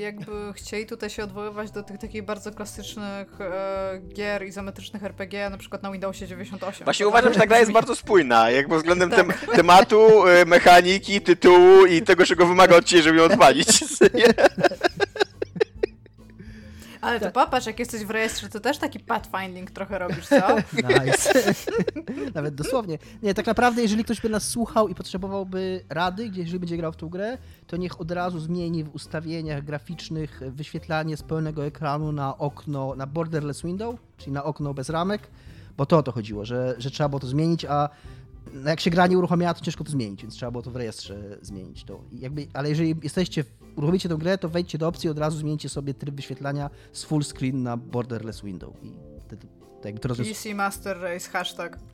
[0.00, 3.38] jakby chcieli tutaj się odwoływać do tych takich bardzo klasycznych
[4.14, 6.84] gier izometrycznych RPG, na przykład na Windowsie 98.
[6.84, 9.18] Właśnie uważam, że ta gra jest bardzo spójna, jakby względem tak.
[9.18, 10.08] tem tematu,
[10.46, 13.84] mechaniki, tytułu i tego, czego wymaga od ciebie, żeby ją odpalić.
[17.04, 17.34] Ale to tak.
[17.34, 20.56] popatrz, jak jesteś w rejestrze, to też taki pathfinding trochę robisz, co?
[21.04, 21.54] Nice.
[22.34, 22.98] Nawet dosłownie.
[23.22, 26.96] Nie, tak naprawdę, jeżeli ktoś by nas słuchał i potrzebowałby rady, jeżeli będzie grał w
[26.96, 32.38] tą grę, to niech od razu zmieni w ustawieniach graficznych wyświetlanie z pełnego ekranu na
[32.38, 35.30] okno, na borderless window, czyli na okno bez ramek,
[35.76, 37.88] bo to o to chodziło, że, że trzeba było to zmienić, a
[38.52, 40.76] no jak się gra nie uruchomiała, to ciężko to zmienić, więc trzeba było to w
[40.76, 41.84] rejestrze zmienić.
[41.84, 43.44] To jakby, ale jeżeli jesteście,
[43.76, 47.04] uruchomicie tę grę, to wejdźcie do opcji i od razu zmieńcie sobie tryb wyświetlania z
[47.04, 48.74] full screen na borderless window.
[48.82, 48.92] I
[49.26, 49.46] wtedy,
[49.82, 50.14] to jakby to.
[50.14, 51.78] PC Master Race, hashtag.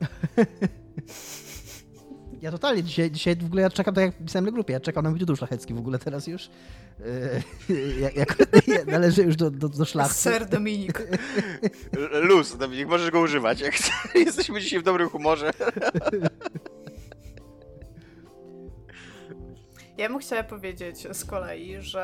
[2.41, 5.03] Ja totalnie, dzisiaj, dzisiaj w ogóle ja czekam, tak jak pisałem na grupie, ja czekam
[5.03, 6.49] na mój szlachecki w ogóle teraz już.
[7.69, 10.13] Yy, jak, jak należy już do, do, do szlachty.
[10.13, 11.07] Ser Dominik.
[12.21, 13.63] Luz, Dominik, możesz go używać.
[14.15, 15.51] Jesteśmy dzisiaj w dobrym humorze.
[20.01, 22.03] Ja bym chciała powiedzieć z kolei, że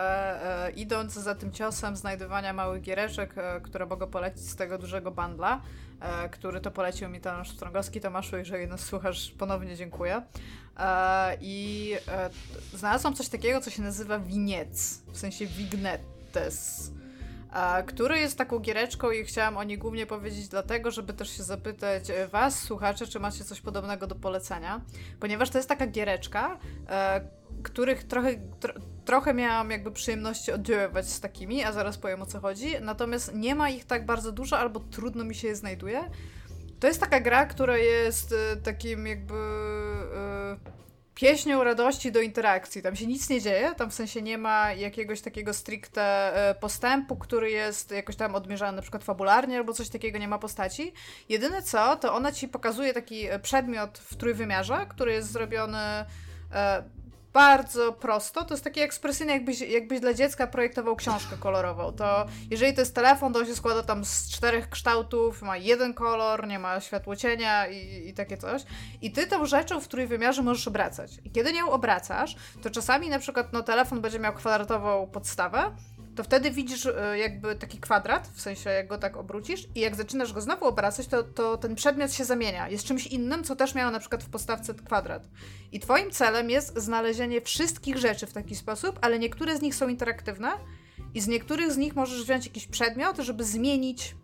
[0.67, 5.11] e, idąc za tym ciosem znajdywania małych giereczek, e, które mogę polecić z tego dużego
[5.11, 5.61] bandla,
[5.99, 8.01] e, który to polecił mi Tomasz Strągowski.
[8.01, 10.21] Tomaszu, jeżeli nas słuchasz, ponownie dziękuję.
[10.77, 12.29] E, I e,
[12.73, 16.91] znalazłam coś takiego, co się nazywa winiec, w sensie vignettes
[17.87, 22.09] który jest taką giereczką i chciałam o niej głównie powiedzieć dlatego, żeby też się zapytać
[22.09, 24.81] e, was, słuchacze, czy macie coś podobnego do polecenia,
[25.19, 27.21] ponieważ to jest taka giereczka, e,
[27.63, 28.29] których trochę,
[28.59, 28.73] tro,
[29.05, 33.55] trochę miałam jakby przyjemności oddziaływać z takimi, a zaraz powiem o co chodzi, natomiast nie
[33.55, 36.09] ma ich tak bardzo dużo, albo trudno mi się je znajduje.
[36.79, 39.33] To jest taka gra, która jest e, takim jakby
[41.19, 42.81] pieśnią radości do interakcji.
[42.81, 46.01] Tam się nic nie dzieje, tam w sensie nie ma jakiegoś takiego stricte
[46.49, 50.39] e, postępu, który jest jakoś tam odmierzany na przykład fabularnie albo coś takiego, nie ma
[50.39, 50.93] postaci.
[51.29, 55.77] Jedyne co, to ona ci pokazuje taki e, przedmiot w trójwymiarze, który jest zrobiony
[56.51, 56.83] e,
[57.37, 58.45] bardzo prosto.
[58.45, 61.91] To jest takie ekspresyjne, jakbyś, jakbyś dla dziecka projektował książkę kolorową.
[61.91, 65.93] To jeżeli to jest telefon, to on się składa tam z czterech kształtów, ma jeden
[65.93, 68.61] kolor, nie ma światłocienia i, i takie coś.
[69.01, 71.11] I ty tą rzeczą w trójwymiarze możesz obracać.
[71.25, 75.71] I kiedy nią obracasz, to czasami na przykład no, telefon będzie miał kwadratową podstawę,
[76.17, 79.95] to wtedy widzisz e, jakby taki kwadrat, w sensie jak go tak obrócisz i jak
[79.95, 82.69] zaczynasz go znowu obracać, to, to ten przedmiot się zamienia.
[82.69, 85.27] Jest czymś innym, co też miało na przykład w postawce kwadrat.
[85.71, 89.87] I twoim celem jest znalezienie wszystkich rzeczy w taki sposób, ale niektóre z nich są
[89.87, 90.49] interaktywne
[91.13, 94.15] i z niektórych z nich możesz wziąć jakiś przedmiot, żeby zmienić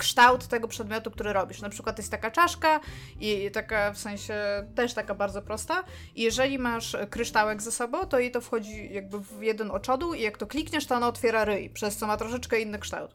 [0.00, 1.60] kształt tego przedmiotu, który robisz.
[1.60, 2.80] Na przykład jest taka czaszka
[3.20, 4.34] i taka w sensie
[4.74, 5.84] też taka bardzo prosta.
[6.14, 10.22] I jeżeli masz kryształek ze sobą, to jej to wchodzi jakby w jeden oczodół i
[10.22, 13.14] jak to klikniesz, to ona otwiera ryj, przez co ma troszeczkę inny kształt.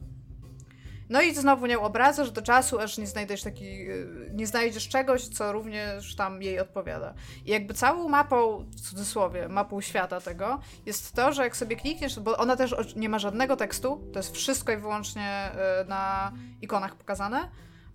[1.10, 5.28] No i znowu nią obracasz do czasu, aż nie znajdziesz taki, y, nie znajdziesz czegoś,
[5.28, 7.14] co również tam jej odpowiada.
[7.46, 12.20] I jakby całą mapą, w cudzysłowie, mapą świata tego, jest to, że jak sobie klikniesz,
[12.20, 16.96] bo ona też nie ma żadnego tekstu, to jest wszystko i wyłącznie y, na ikonach
[16.96, 17.50] pokazane.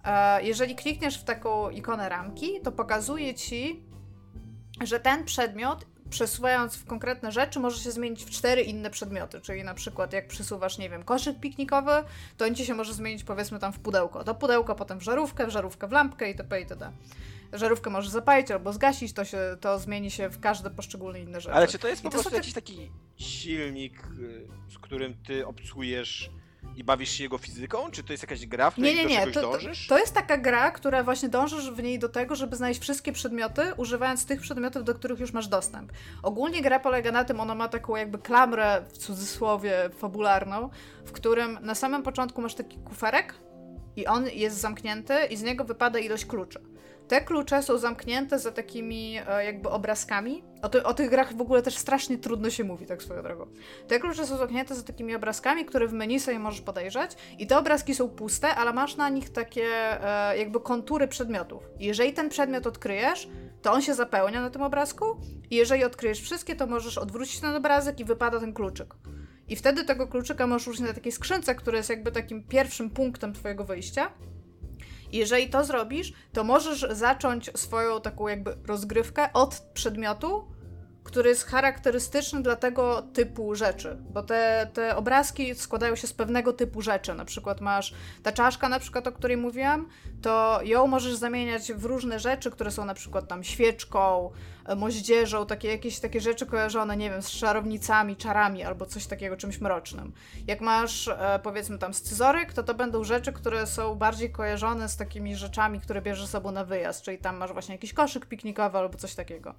[0.05, 3.83] E, jeżeli klikniesz w taką ikonę ramki, to pokazuje ci,
[4.81, 9.40] że ten przedmiot przesuwając w konkretne rzeczy, może się zmienić w cztery inne przedmioty.
[9.40, 11.92] Czyli na przykład, jak przesuwasz, nie wiem, koszyk piknikowy,
[12.37, 14.25] to on ci się może zmienić, powiedzmy, tam w pudełko.
[14.25, 16.61] To pudełko potem w żarówkę, w żarówkę w lampkę itp.
[16.61, 16.92] itd.
[17.53, 21.55] Żarówkę możesz zapalić albo zgasić, to, się, to zmieni się w każde poszczególne inne rzeczy.
[21.55, 26.31] Ale czy to jest po prostu jakiś taki silnik, y, z którym ty obsłujesz
[26.76, 27.90] i bawisz się jego fizyką?
[27.90, 29.26] Czy to jest jakaś gra, w której nie, nie, nie.
[29.26, 29.87] do to, dążysz?
[29.87, 33.12] To, to jest taka gra, która właśnie dążysz w niej do tego, żeby znaleźć wszystkie
[33.12, 35.92] przedmioty, używając tych przedmiotów, do których już masz dostęp.
[36.22, 40.70] Ogólnie gra polega na tym, ona ma taką jakby klamrę, w cudzysłowie, fabularną,
[41.04, 43.35] w którym na samym początku masz taki kuferek
[43.96, 46.61] i on jest zamknięty i z niego wypada ilość kluczy.
[47.11, 50.44] Te klucze są zamknięte za takimi e, jakby obrazkami.
[50.62, 53.46] O, ty, o, tych grach w ogóle też strasznie trudno się mówi, tak swoją drogą.
[53.88, 57.59] Te klucze są zamknięte za takimi obrazkami, które w menu sobie możesz podejrzeć i te
[57.59, 59.64] obrazki są puste, ale masz na nich takie
[60.05, 61.62] e, jakby kontury przedmiotów.
[61.79, 63.29] Jeżeli ten przedmiot odkryjesz,
[63.62, 65.05] to on się zapełnia na tym obrazku
[65.51, 68.94] i jeżeli odkryjesz wszystkie, to możesz odwrócić ten obrazek i wypada ten kluczyk.
[69.49, 73.33] I wtedy tego kluczyka możesz użyć na takiej skrzynce, która jest jakby takim pierwszym punktem
[73.33, 74.11] twojego wyjścia
[75.12, 80.44] jeżeli to zrobisz, to możesz zacząć swoją taką jakby rozgrywkę od przedmiotu,
[81.05, 86.53] który jest charakterystyczny dla tego typu rzeczy, bo te, te obrazki składają się z pewnego
[86.53, 87.14] typu rzeczy.
[87.14, 89.88] Na przykład masz ta czaszka, na przykład, o której mówiłam,
[90.23, 94.31] to ją możesz zamieniać w różne rzeczy, które są na przykład tam świeczką,
[94.76, 99.61] moździerzą, takie jakieś takie rzeczy kojarzone, nie wiem, z czarownicami, czarami albo coś takiego, czymś
[99.61, 100.12] mrocznym.
[100.46, 104.96] Jak masz e, powiedzmy tam scyzoryk, to to będą rzeczy, które są bardziej kojarzone z
[104.96, 108.78] takimi rzeczami, które bierzesz ze sobą na wyjazd, czyli tam masz właśnie jakiś koszyk piknikowy
[108.78, 109.54] albo coś takiego.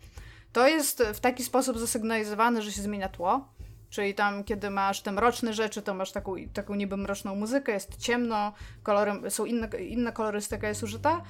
[0.53, 3.47] To jest w taki sposób zasygnalizowane, że się zmienia tło.
[3.89, 7.97] Czyli tam, kiedy masz te mroczne rzeczy, to masz taką, taką niby mroczną muzykę, jest
[7.97, 11.21] ciemno, kolorem, są inne, inna kolorystyka jest użyta,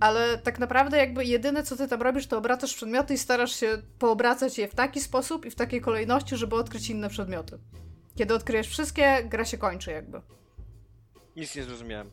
[0.00, 3.82] ale tak naprawdę jakby jedyne, co ty tam robisz, to obracasz przedmioty i starasz się
[3.98, 7.58] poobracać je w taki sposób i w takiej kolejności, żeby odkryć inne przedmioty.
[8.14, 10.20] Kiedy odkryjesz wszystkie, gra się kończy jakby.
[11.36, 12.10] Nic nie zrozumiałem.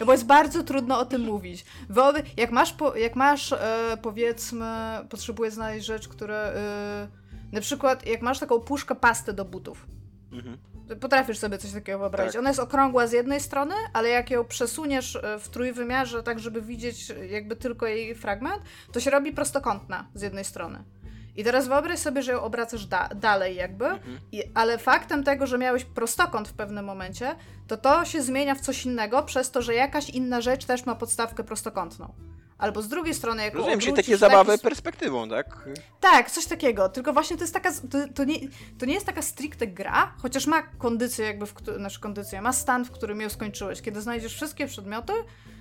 [0.00, 1.64] No bo jest bardzo trudno o tym mówić.
[1.88, 4.66] Wyoby, jak masz, po, jak masz e, powiedzmy,
[5.10, 6.34] potrzebujesz znaleźć rzecz, która...
[6.34, 7.08] E,
[7.52, 9.86] na przykład, jak masz taką puszkę pasty do butów
[10.32, 10.58] Mhm.
[11.00, 12.32] Potrafisz sobie coś takiego wyobrazić.
[12.32, 12.40] Tak.
[12.40, 16.62] Ona jest okrągła z jednej strony, ale jak ją przesuniesz e, w trójwymiarze, tak żeby
[16.62, 20.84] widzieć jakby tylko jej fragment, to się robi prostokątna z jednej strony.
[21.36, 24.18] I teraz wyobraź sobie, że ją obracasz da dalej jakby, mhm.
[24.32, 28.60] I, ale faktem tego, że miałeś prostokąt w pewnym momencie, to to się zmienia w
[28.60, 32.14] coś innego przez to, że jakaś inna rzecz też ma podstawkę prostokątną.
[32.58, 34.62] Albo z drugiej strony, jak Rozumiem, czyli takie zabawy taki...
[34.62, 35.68] perspektywą, tak?
[36.00, 36.88] Tak, coś takiego.
[36.88, 37.72] Tylko właśnie to jest taka.
[37.72, 38.34] To, to, nie,
[38.78, 42.84] to nie jest taka stricte gra, chociaż ma kondycję, jakby w znaczy kondycję, ma stan,
[42.84, 43.82] w którym ją skończyłeś.
[43.82, 45.12] Kiedy znajdziesz wszystkie przedmioty,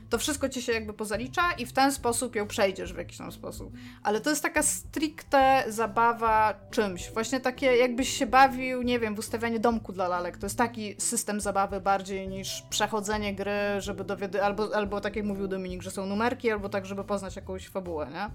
[0.09, 3.31] to wszystko ci się jakby pozalicza i w ten sposób ją przejdziesz w jakiś tam
[3.31, 3.73] sposób.
[4.03, 7.11] Ale to jest taka stricte zabawa czymś.
[7.11, 10.37] Właśnie takie, jakbyś się bawił, nie wiem, w ustawianie domku dla lalek.
[10.37, 15.25] To jest taki system zabawy bardziej niż przechodzenie gry, żeby dowiedzieć, albo, albo tak jak
[15.25, 18.29] mówił Dominik, że są numerki, albo tak, żeby poznać jakąś fabułę, nie?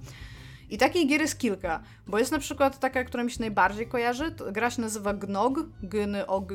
[0.71, 4.35] I takich gier jest kilka, bo jest na przykład taka, która mi się najbardziej kojarzy,
[4.53, 6.53] gra się nazywa Gnog, Gyny Og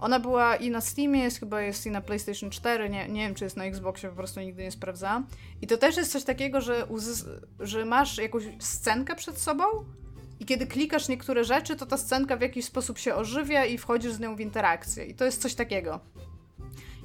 [0.00, 3.34] ona była i na Steamie, jest chyba jest i na PlayStation 4, nie, nie wiem
[3.34, 5.26] czy jest na Xboxie, po prostu nigdy nie sprawdzałam.
[5.62, 6.86] I to też jest coś takiego, że,
[7.60, 9.64] że masz jakąś scenkę przed sobą
[10.40, 14.12] i kiedy klikasz niektóre rzeczy, to ta scenka w jakiś sposób się ożywia i wchodzisz
[14.12, 15.04] z nią w interakcję.
[15.04, 16.00] I to jest coś takiego.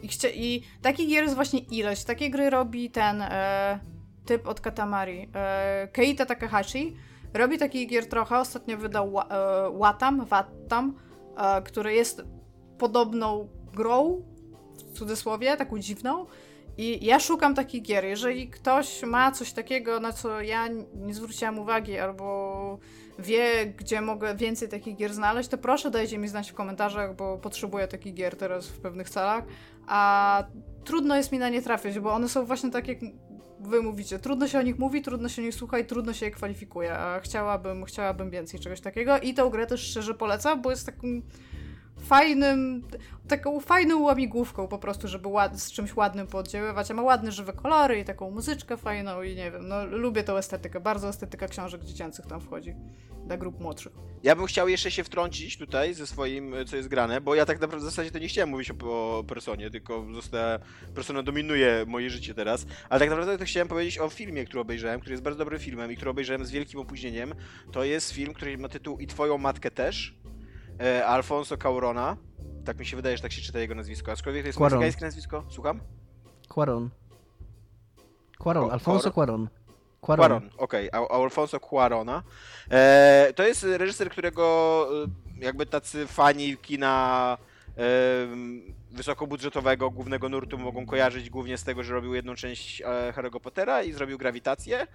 [0.02, 2.04] I, chcia- i takich gier jest właśnie ilość.
[2.04, 3.80] Takie gry robi ten e,
[4.26, 5.30] typ od Katamari.
[5.36, 6.98] E, Keita Takahashi.
[7.34, 8.40] Robi takich gier trochę.
[8.40, 9.24] Ostatnio wydał e,
[9.78, 10.98] Watam, Watam,
[11.38, 12.24] e, który jest
[12.84, 14.22] podobną grą,
[14.78, 16.26] w cudzysłowie, taką dziwną.
[16.78, 18.06] I ja szukam takich gier.
[18.06, 22.80] Jeżeli ktoś ma coś takiego, na co ja nie zwróciłam uwagi, albo
[23.20, 27.38] wie, gdzie mogę więcej takich gier znaleźć, to proszę dajcie mi znać w komentarzach, bo
[27.38, 29.44] potrzebuję takich gier teraz w pewnych celach.
[29.88, 30.44] A
[30.84, 32.98] trudno jest mi na nie trafić, bo one są właśnie tak jak
[33.60, 34.20] wy mówicie.
[34.20, 36.94] Trudno się o nich mówi, trudno się o nich słucha i trudno się je kwalifikuje.
[36.94, 39.20] A chciałabym, chciałabym więcej czegoś takiego.
[39.20, 41.24] I tę grę też szczerze polecam, bo jest takim
[42.00, 42.84] fajnym,
[43.28, 47.54] taką fajną łamigłówką po prostu, żeby ład, z czymś ładnym poddziaływać, a ma ładne, żywe
[47.54, 51.84] kolory i taką muzyczkę fajną i nie wiem, no lubię tą estetykę, bardzo estetyka książek
[51.84, 52.76] dziecięcych tam wchodzi
[53.26, 53.94] dla grup młodszych.
[54.24, 57.62] Ja bym chciał jeszcze się wtrącić tutaj ze swoim, co jest grane, bo ja tak
[57.62, 60.60] naprawdę w zasadzie to nie chciałem mówić o, o Personie, tylko została,
[60.96, 65.00] Persona dominuje moje życie teraz, ale tak naprawdę to chciałem powiedzieć o filmie, który obejrzałem,
[65.00, 67.34] który jest bardzo dobrym filmem i który obejrzałem z wielkim opóźnieniem.
[67.72, 70.16] To jest film, który ma tytuł I Twoją Matkę też,
[70.80, 72.18] e, Alfonso Caurona.
[72.66, 74.12] Tak mi się wydaje, że tak się czyta jego nazwisko.
[74.12, 74.80] Aczkolwiek to jest Quaron.
[74.80, 75.44] meksykańskie nazwisko.
[75.50, 75.80] Słucham?
[76.50, 76.90] Quaron.
[78.40, 79.50] Quaron, Alfonso Quaron.
[80.02, 81.18] Quaron, Quaron okej, okay.
[81.18, 82.24] Alfonso Quarona.
[82.72, 84.88] E, to jest reżyser, którego
[85.40, 87.38] e, jakby tacy fani kina
[87.78, 87.82] e,
[88.92, 93.84] wysokobudżetowego, głównego nurtu mogą kojarzyć głównie z tego, że robił jedną część e, Harry'ego Pottera
[93.84, 94.88] i zrobił Grawitację.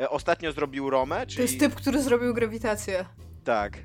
[0.00, 1.36] E, ostatnio zrobił Romę, czyli...
[1.36, 3.04] To jest typ, który zrobił Grawitację.
[3.44, 3.78] Tak.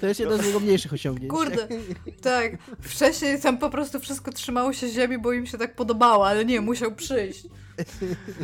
[0.00, 1.32] To jest jedno z jego mniejszych osiągnięć.
[1.32, 1.68] Kurde,
[2.22, 2.52] tak.
[2.80, 6.60] Wcześniej tam po prostu wszystko trzymało się ziemi, bo im się tak podobało, ale nie,
[6.60, 7.46] musiał przyjść.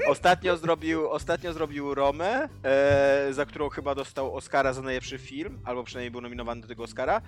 [0.08, 5.84] Ostatnio zrobił, ostatnio zrobił Romę, e, za którą chyba dostał Oscara za najlepszy film, albo
[5.84, 7.22] przynajmniej był nominowany do tego Oscara.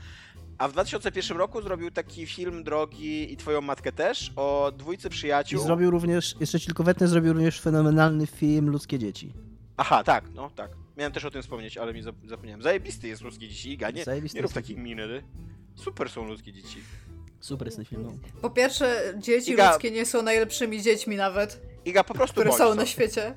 [0.58, 5.60] A w 2001 roku zrobił taki film Drogi i Twoją Matkę też, o dwójce przyjaciół.
[5.60, 9.32] I zrobił również, jeszcze tylko wetnę, zrobił również fenomenalny film Ludzkie Dzieci.
[9.76, 10.70] Aha, tak, no tak.
[10.96, 12.62] Miałem też o tym wspomnieć, ale mi zapomniałem.
[12.62, 15.22] Zajebisty jest ludzkie dzieci, Iga, nie, Zajebisty nie rób takich miny.
[15.74, 16.80] Super są ludzkie dzieci.
[17.40, 18.02] Super jest ten film.
[18.02, 18.12] No.
[18.40, 19.70] Po pierwsze, dzieci Iga...
[19.70, 21.60] ludzkie nie są najlepszymi dziećmi nawet.
[21.84, 23.34] Iga, po prostu Które są na świecie.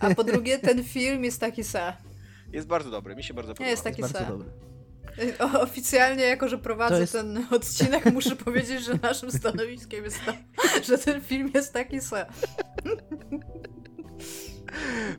[0.00, 1.92] A po drugie, ten film jest taki se.
[2.52, 3.64] Jest bardzo dobry, mi się bardzo podoba.
[3.64, 4.26] Nie, jest taki jest se.
[4.26, 4.50] Dobry.
[5.60, 7.12] Oficjalnie, jako że prowadzę jest...
[7.12, 10.32] ten odcinek, muszę powiedzieć, że naszym stanowiskiem jest to,
[10.84, 12.26] że ten film jest taki se.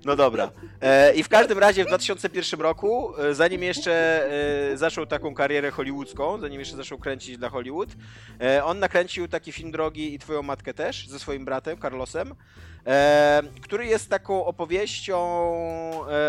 [0.06, 0.52] No dobra.
[0.82, 4.24] E, I w każdym razie w 2001 roku, e, zanim jeszcze
[4.72, 7.90] e, zaczął taką karierę hollywoodzką, zanim jeszcze zaczął kręcić dla Hollywood,
[8.64, 12.36] on nakręcił taki film drogi i Twoją matkę też, ze swoim bratem, Carlosem,
[13.62, 15.18] który jest taką opowieścią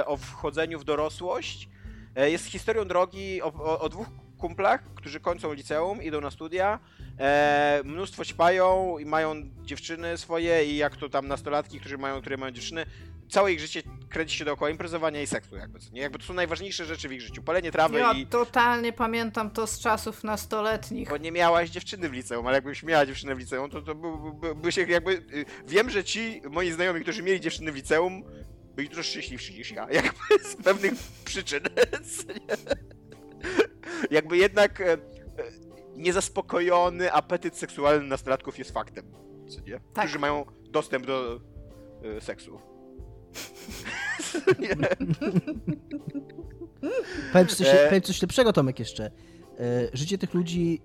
[0.06, 1.68] o wchodzeniu w dorosłość.
[2.16, 4.08] jest historią drogi o, o, o dwóch
[4.42, 6.78] kumplach, którzy kończą liceum, idą na studia,
[7.18, 12.36] e, mnóstwo śpają i mają dziewczyny swoje i jak to tam nastolatki, którzy mają, które
[12.36, 12.86] mają dziewczyny,
[13.32, 16.00] całe ich życie kręci się dookoła imprezowania i seksu jakby, nie?
[16.00, 17.42] Jakby to są najważniejsze rzeczy w ich życiu.
[17.42, 18.20] Palenie trawy ja i...
[18.20, 21.08] Ja totalnie pamiętam to z czasów nastoletnich.
[21.08, 24.08] Bo nie miałaś dziewczyny w liceum, ale jakbyś miała dziewczynę w liceum, to, to by,
[24.40, 25.12] by, by się jakby...
[25.12, 28.24] Y, wiem, że ci moi znajomi, którzy mieli dziewczyny w liceum,
[28.74, 30.92] byli dużo szczęśliwsi niż ja, jakby z pewnych
[31.24, 31.62] przyczyn.
[34.10, 34.98] jakby jednak e, e,
[35.96, 39.12] niezaspokojony apetyt seksualny nastolatków jest faktem,
[39.66, 39.80] nie?
[39.80, 40.04] Tak.
[40.04, 41.40] Którzy mają dostęp do
[42.16, 42.71] e, seksu.
[47.32, 48.00] powiem, coś, e...
[48.00, 49.06] coś lepszego, Tomek, jeszcze.
[49.06, 49.10] E,
[49.92, 50.82] życie tych ludzi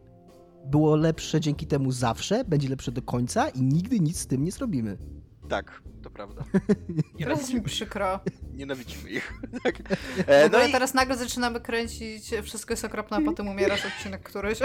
[0.66, 4.52] było lepsze dzięki temu zawsze, będzie lepsze do końca i nigdy nic z tym nie
[4.52, 4.98] zrobimy.
[5.50, 6.44] Tak, to prawda.
[7.20, 8.20] Teraz mi przykro.
[8.54, 9.34] Nienawidzimy ich.
[9.64, 9.76] Tak.
[10.28, 14.60] E, no i teraz nagle zaczynamy kręcić Wszystko jest okropne, a potem umierasz odcinek któryś.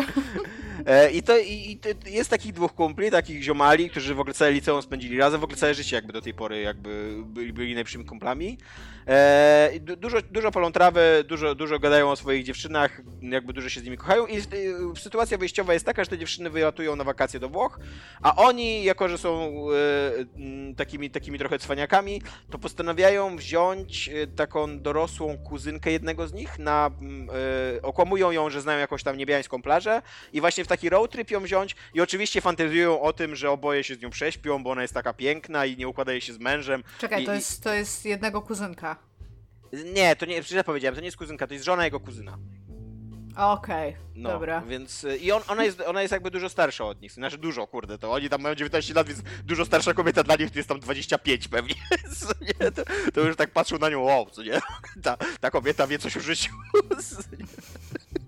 [0.87, 4.35] E, I, to, i, i to jest takich dwóch kumpli, takich ziomali, którzy w ogóle
[4.35, 7.69] całe liceum spędzili razem, w ogóle całe życie jakby do tej pory jakby byli, byli
[7.69, 8.59] najlepszymi kumplami.
[9.07, 13.85] E, dużo, dużo polą trawę, dużo, dużo gadają o swoich dziewczynach, jakby dużo się z
[13.85, 14.41] nimi kochają i
[14.99, 17.81] sytuacja wyjściowa jest taka, że te dziewczyny wylatują na wakacje do Włoch,
[18.23, 24.81] a oni, jako że są e, takimi, takimi trochę cwaniakami, to postanawiają wziąć e, taką
[24.81, 26.91] dorosłą kuzynkę jednego z nich, na,
[27.77, 30.03] e, okłamują ją, że znają jakąś tam niebiańską plażę
[30.33, 33.85] i właśnie w taki road trip ją wziąć i oczywiście fantazują o tym, że oboje
[33.85, 36.85] się z nią prześpią, bo ona jest taka piękna i nie układa się z mężem.
[36.99, 38.97] Czekaj, I, to, jest, to jest jednego kuzynka.
[39.95, 42.39] Nie, to nie, źle powiedziałem, to nie jest kuzynka, to jest żona jego kuzyna.
[43.37, 44.61] Okej, okay, no, dobra.
[44.61, 47.13] Więc y, i on, ona, jest, ona jest jakby dużo starsza od nich.
[47.13, 50.51] Znaczy dużo, kurde, to oni tam mają 19 lat, więc dużo starsza kobieta dla nich
[50.51, 51.75] to jest tam 25 pewnie.
[52.61, 52.83] nie, to,
[53.15, 54.61] to, już tak patrzą na nią, wow, co nie?
[55.03, 56.53] Ta, ta kobieta wie coś o życiu.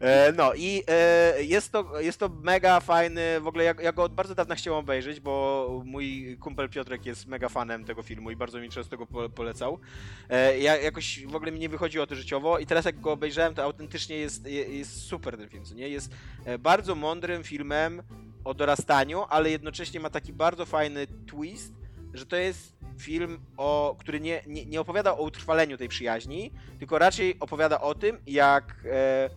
[0.00, 4.02] E, no i e, jest to, jest to mega fajny, w ogóle ja, ja, go
[4.02, 8.36] od bardzo dawna chciałem obejrzeć, bo mój kumpel Piotrek jest mega fanem tego filmu i
[8.36, 9.78] bardzo mi często go polecał.
[10.30, 13.54] E, ja jakoś w ogóle mi nie wychodziło to życiowo i teraz jak go obejrzałem,
[13.54, 15.88] to autentycznie jest, jest super ten film, nie?
[15.88, 16.12] Jest
[16.58, 18.02] bardzo mądrym filmem
[18.44, 21.72] o dorastaniu, ale jednocześnie ma taki bardzo fajny twist,
[22.14, 26.98] że to jest film, o, który nie, nie, nie opowiada o utrwaleniu tej przyjaźni, tylko
[26.98, 29.30] raczej opowiada o tym, jak e,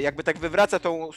[0.00, 1.08] jakby tak wywraca tą,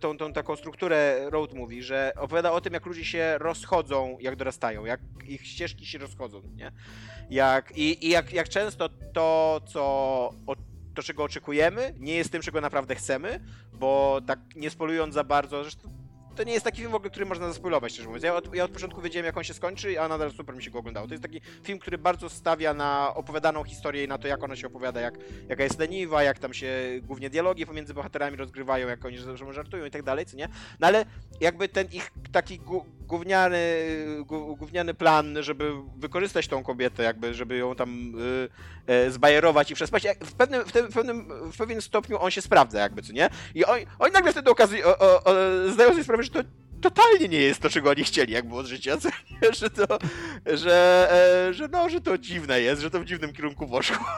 [0.00, 4.36] tą, tą, taką strukturę road movie, że opowiada o tym, jak ludzie się rozchodzą, jak
[4.36, 6.72] dorastają, jak ich ścieżki się rozchodzą, nie?
[7.30, 10.30] Jak, I i jak, jak często to, co,
[10.94, 13.40] to, czego oczekujemy, nie jest tym, czego naprawdę chcemy,
[13.72, 16.01] bo tak nie spolując za bardzo, zresztą
[16.34, 18.24] to nie jest taki film w ogóle, który można zaspoilować, szczerze mówiąc.
[18.24, 20.70] Ja od, ja od początku wiedziałem, jak on się skończy, a nadal super mi się
[20.70, 21.06] go oglądało.
[21.06, 24.56] To jest taki film, który bardzo stawia na opowiadaną historię i na to, jak ona
[24.56, 25.14] się opowiada, jak,
[25.48, 26.72] jaka jest leniwa, jak tam się
[27.02, 29.18] głównie dialogi pomiędzy bohaterami rozgrywają, jak oni
[29.50, 30.48] żartują i tak dalej, co nie?
[30.80, 31.04] No ale
[31.40, 32.58] jakby ten ich taki
[33.12, 33.60] gówniany,
[34.58, 38.14] gówniany plan, żeby wykorzystać tą kobietę, jakby, żeby ją tam
[38.88, 42.42] y, y, zbajerować i przespać, w pewnym, w, w, pewnym, w pewnym stopniu on się
[42.42, 43.28] sprawdza, jakby, co nie?
[43.54, 45.34] I oni, oni nagle wtedy okazji, o, o, o,
[45.72, 46.40] zdają sobie sprawę, że to
[46.80, 49.52] totalnie nie jest to, czego oni chcieli, jak było od życia, co nie?
[49.60, 49.98] że to,
[50.46, 51.08] że,
[51.48, 53.96] e, że no, że to dziwne jest, że to w dziwnym kierunku poszło.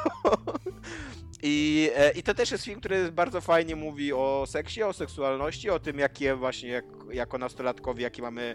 [1.46, 5.70] I, e, I to też jest film, który bardzo fajnie mówi o seksie, o seksualności,
[5.70, 8.54] o tym, jakie właśnie, jak, jako nastolatkowie, jakie mamy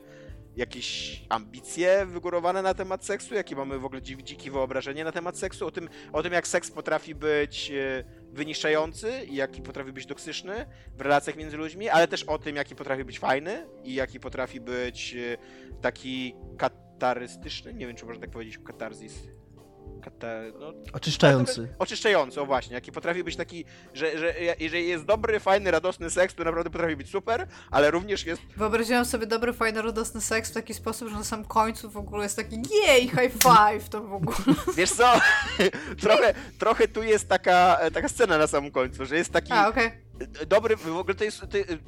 [0.55, 5.67] jakieś ambicje wygórowane na temat seksu, jakie mamy w ogóle dzikie wyobrażenie na temat seksu,
[5.67, 10.65] o tym, o tym jak seks potrafi być e, wyniszczający i jaki potrafi być toksyczny
[10.97, 14.61] w relacjach między ludźmi, ale też o tym, jaki potrafi być fajny i jaki potrafi
[14.61, 15.37] być e,
[15.81, 19.13] taki katarystyczny, nie wiem, czy można tak powiedzieć, katarzis,
[19.99, 21.67] Kate, no, oczyszczający.
[21.79, 26.35] Oczyszczający, o właśnie, jaki potrafi być taki, że, że jeżeli jest dobry, fajny, radosny seks,
[26.35, 28.41] to naprawdę potrafi być super, ale również jest...
[28.57, 32.23] Wyobraziłam sobie dobry, fajny, radosny seks w taki sposób, że na samym końcu w ogóle
[32.23, 32.55] jest taki
[32.87, 34.37] jej, high five, to w ogóle.
[34.77, 35.13] Wiesz co,
[36.01, 39.53] trochę, trochę tu jest taka, taka scena na samym końcu, że jest taki...
[39.53, 39.67] A.
[39.67, 40.08] Okay
[40.47, 41.41] dobry, w ogóle to jest,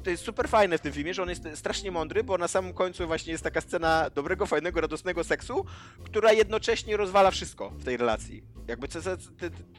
[0.04, 2.74] to jest super fajne w tym filmie, że on jest strasznie mądry, bo na samym
[2.74, 5.64] końcu właśnie jest taka scena dobrego, fajnego, radosnego seksu,
[6.04, 8.42] która jednocześnie rozwala wszystko w tej relacji.
[8.68, 8.98] Jakby to,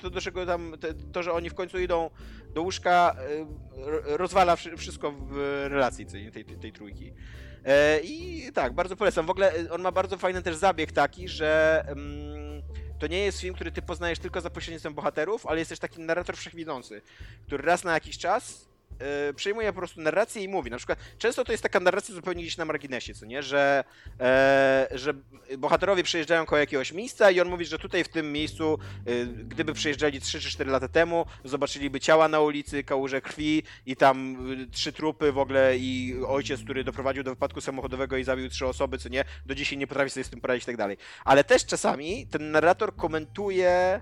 [0.01, 0.74] to, do czego tam,
[1.12, 2.10] to, że oni w końcu idą
[2.54, 7.14] do łóżka, e, rozwala wszystko w relacji tej, tej, tej trójki.
[7.66, 9.26] E, I tak, bardzo polecam.
[9.26, 12.62] W ogóle on ma bardzo fajny też zabieg taki, że mm,
[13.04, 16.01] to nie jest film, który ty poznajesz tylko za pośrednictwem bohaterów, ale jest też taki
[16.01, 17.01] narrator wszechwidzący,
[17.45, 18.66] który raz na jakiś czas
[19.27, 20.71] yy, przejmuje po prostu narrację i mówi.
[20.71, 23.43] Na przykład, często to jest taka narracja zupełnie gdzieś na marginesie, co nie?
[23.43, 23.83] Że,
[24.91, 25.13] yy, że
[25.57, 29.73] bohaterowie przyjeżdżają koło jakiegoś miejsca i on mówi, że tutaj w tym miejscu, yy, gdyby
[29.73, 34.37] przyjeżdżali 3 czy 4 lata temu, zobaczyliby ciała na ulicy, kałuże krwi i tam
[34.71, 38.97] trzy trupy w ogóle i ojciec, który doprowadził do wypadku samochodowego i zabił trzy osoby,
[38.97, 39.23] co nie?
[39.45, 40.97] Do dzisiaj nie potrafi sobie z tym poradzić i tak dalej.
[41.25, 44.01] Ale też czasami ten narrator komentuje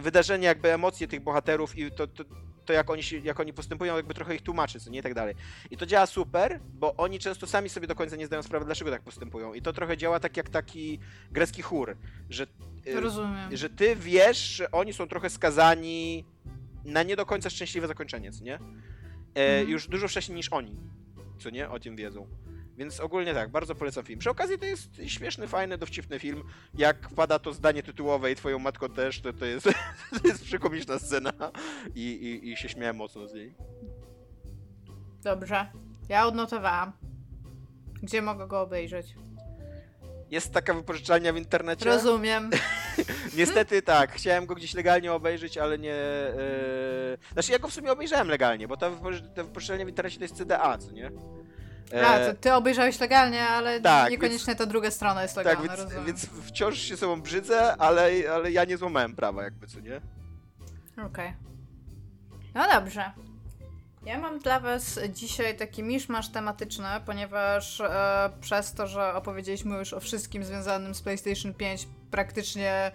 [0.00, 2.24] wydarzenia, jakby emocje tych bohaterów i to, to,
[2.64, 5.14] to jak, oni się, jak oni postępują, jakby trochę ich tłumaczy, co nie, i tak
[5.14, 5.34] dalej.
[5.70, 8.90] I to działa super, bo oni często sami sobie do końca nie zdają sprawy, dlaczego
[8.90, 9.54] tak postępują.
[9.54, 10.98] I to trochę działa tak jak taki
[11.30, 11.96] grecki chór,
[12.30, 12.46] że,
[12.86, 13.56] y, Rozumiem.
[13.56, 16.24] że ty wiesz, że oni są trochę skazani
[16.84, 18.54] na nie do końca szczęśliwe zakończenie, co nie?
[18.54, 18.58] E,
[19.34, 19.70] mhm.
[19.70, 20.76] Już dużo wcześniej niż oni,
[21.38, 22.26] co nie, o tym wiedzą.
[22.76, 24.18] Więc ogólnie tak, bardzo polecam film.
[24.18, 26.42] Przy okazji to jest śmieszny, fajny, dowcipny film.
[26.74, 29.68] Jak pada to zdanie tytułowe i twoją matką też, to, to jest,
[30.22, 31.32] to jest przykomiczna scena
[31.94, 33.54] I, i, i się śmiałem mocno z niej.
[35.22, 35.66] Dobrze.
[36.08, 36.92] Ja odnotowałam.
[38.02, 39.14] Gdzie mogę go obejrzeć?
[40.30, 41.84] Jest taka wypożyczalnia w internecie.
[41.84, 42.50] Rozumiem.
[43.36, 45.96] Niestety tak, chciałem go gdzieś legalnie obejrzeć, ale nie.
[46.36, 47.18] Yy...
[47.32, 48.90] Znaczy ja go w sumie obejrzałem legalnie, bo ta,
[49.36, 51.10] wypożyczalnia w internecie to jest CDA, co nie?
[52.06, 55.78] A, to ty obejrzałeś legalnie, ale tak, niekoniecznie więc, ta druga strona jest legalna, tak,
[55.78, 60.00] więc, więc wciąż się sobą brzydzę, ale, ale ja nie złamałem prawa jakby, co nie?
[60.92, 61.06] Okej.
[61.06, 61.34] Okay.
[62.54, 63.12] No dobrze.
[64.06, 69.92] Ja mam dla Was dzisiaj taki miszmasz tematyczny, ponieważ e, przez to, że opowiedzieliśmy już
[69.92, 72.92] o wszystkim związanym z PlayStation 5, praktycznie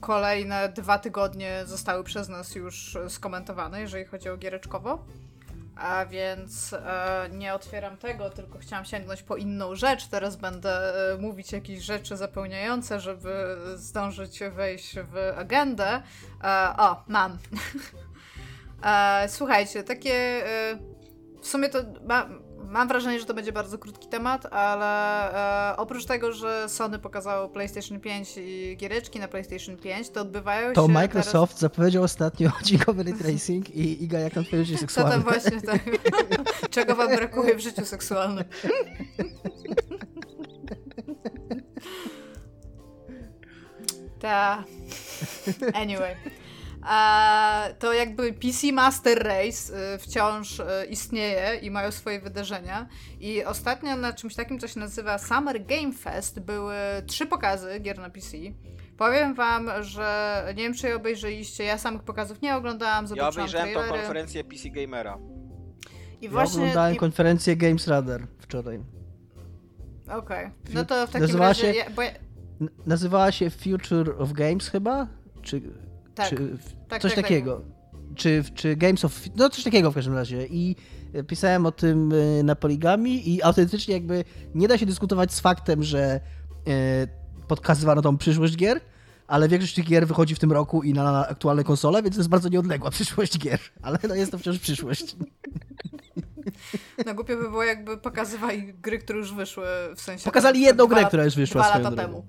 [0.00, 5.04] kolejne dwa tygodnie zostały przez nas już skomentowane, jeżeli chodzi o giereczkowo.
[5.76, 10.06] A więc e, nie otwieram tego, tylko chciałam sięgnąć po inną rzecz.
[10.06, 16.02] Teraz będę e, mówić jakieś rzeczy zapełniające, żeby zdążyć wejść w agendę.
[16.44, 17.38] E, o, mam.
[18.86, 20.14] E, słuchajcie, takie.
[20.46, 20.78] E,
[21.42, 21.78] w sumie to.
[22.06, 22.28] Ma,
[22.70, 27.48] mam wrażenie, że to będzie bardzo krótki temat, ale e, oprócz tego, że Sony pokazało
[27.48, 30.86] PlayStation 5 i giereczki na PlayStation 5, to odbywają to się.
[30.86, 31.60] To Microsoft teraz...
[31.60, 35.10] zapowiedział ostatnio odcinkowy ray tracing i Iga, jak tam twoje życie seksualne?
[35.10, 35.80] To tam właśnie tak.
[36.70, 38.44] Czego wam brakuje w życiu seksualnym?
[44.20, 44.64] Ta.
[45.74, 46.16] Anyway
[47.78, 52.88] to jakby PC Master Race y, wciąż y, istnieje i mają swoje wydarzenia.
[53.20, 56.74] I ostatnio na czymś takim, co się nazywa Summer Game Fest, były
[57.06, 58.36] trzy pokazy gier na PC.
[58.96, 63.40] Powiem wam, że nie wiem, czy je obejrzeliście, ja samych pokazów nie oglądałam, zobaczyłam Ja
[63.40, 63.92] obejrzałem trailery.
[63.92, 65.18] tą konferencję PC Gamera.
[66.20, 66.58] I właśnie...
[66.58, 66.98] Ja oglądałem i...
[66.98, 68.80] konferencję Games Radar wczoraj.
[70.08, 70.50] Okej, okay.
[70.74, 71.62] no to w takim Nazywała razie...
[71.62, 71.78] Się...
[71.78, 72.10] Ja, ja...
[72.86, 75.06] Nazywała się Future of Games chyba?
[75.42, 75.62] Czy
[76.14, 76.58] tak, czy
[76.88, 77.56] tak, coś tak, takiego.
[77.56, 77.74] Tak.
[78.14, 79.20] Czy, czy Games of...
[79.36, 80.46] No coś takiego w każdym razie.
[80.46, 80.76] I
[81.12, 85.40] e, pisałem o tym e, na Poligami i autentycznie jakby nie da się dyskutować z
[85.40, 86.20] faktem, że e,
[87.48, 88.80] podkazywano tą przyszłość gier,
[89.26, 92.30] ale większość tych gier wychodzi w tym roku i na aktualne konsole, więc to jest
[92.30, 95.16] bardzo nieodległa przyszłość gier, ale no jest to wciąż przyszłość.
[97.06, 100.24] No głupio by było jakby pokazywali gry, które już wyszły, w sensie...
[100.24, 102.26] Pokazali jedną grę, która już wyszła Dwa lata temu.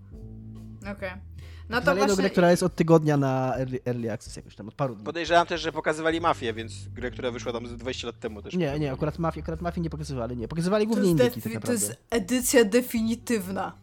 [0.81, 0.91] Okej.
[0.91, 1.34] Okay.
[1.69, 2.15] No to właśnie...
[2.15, 5.05] grę, która jest od tygodnia na early, early access jakoś tam, od paru dni.
[5.05, 8.53] Podejrzewam też, że pokazywali Mafię, więc grę, która wyszła tam 20 lat temu też.
[8.53, 10.47] Nie, nie, akurat Mafię, akurat Mafię nie pokazywali, nie.
[10.47, 11.67] Pokazywali głównie indyki tak naprawdę.
[11.67, 13.73] To jest edycja definitywna.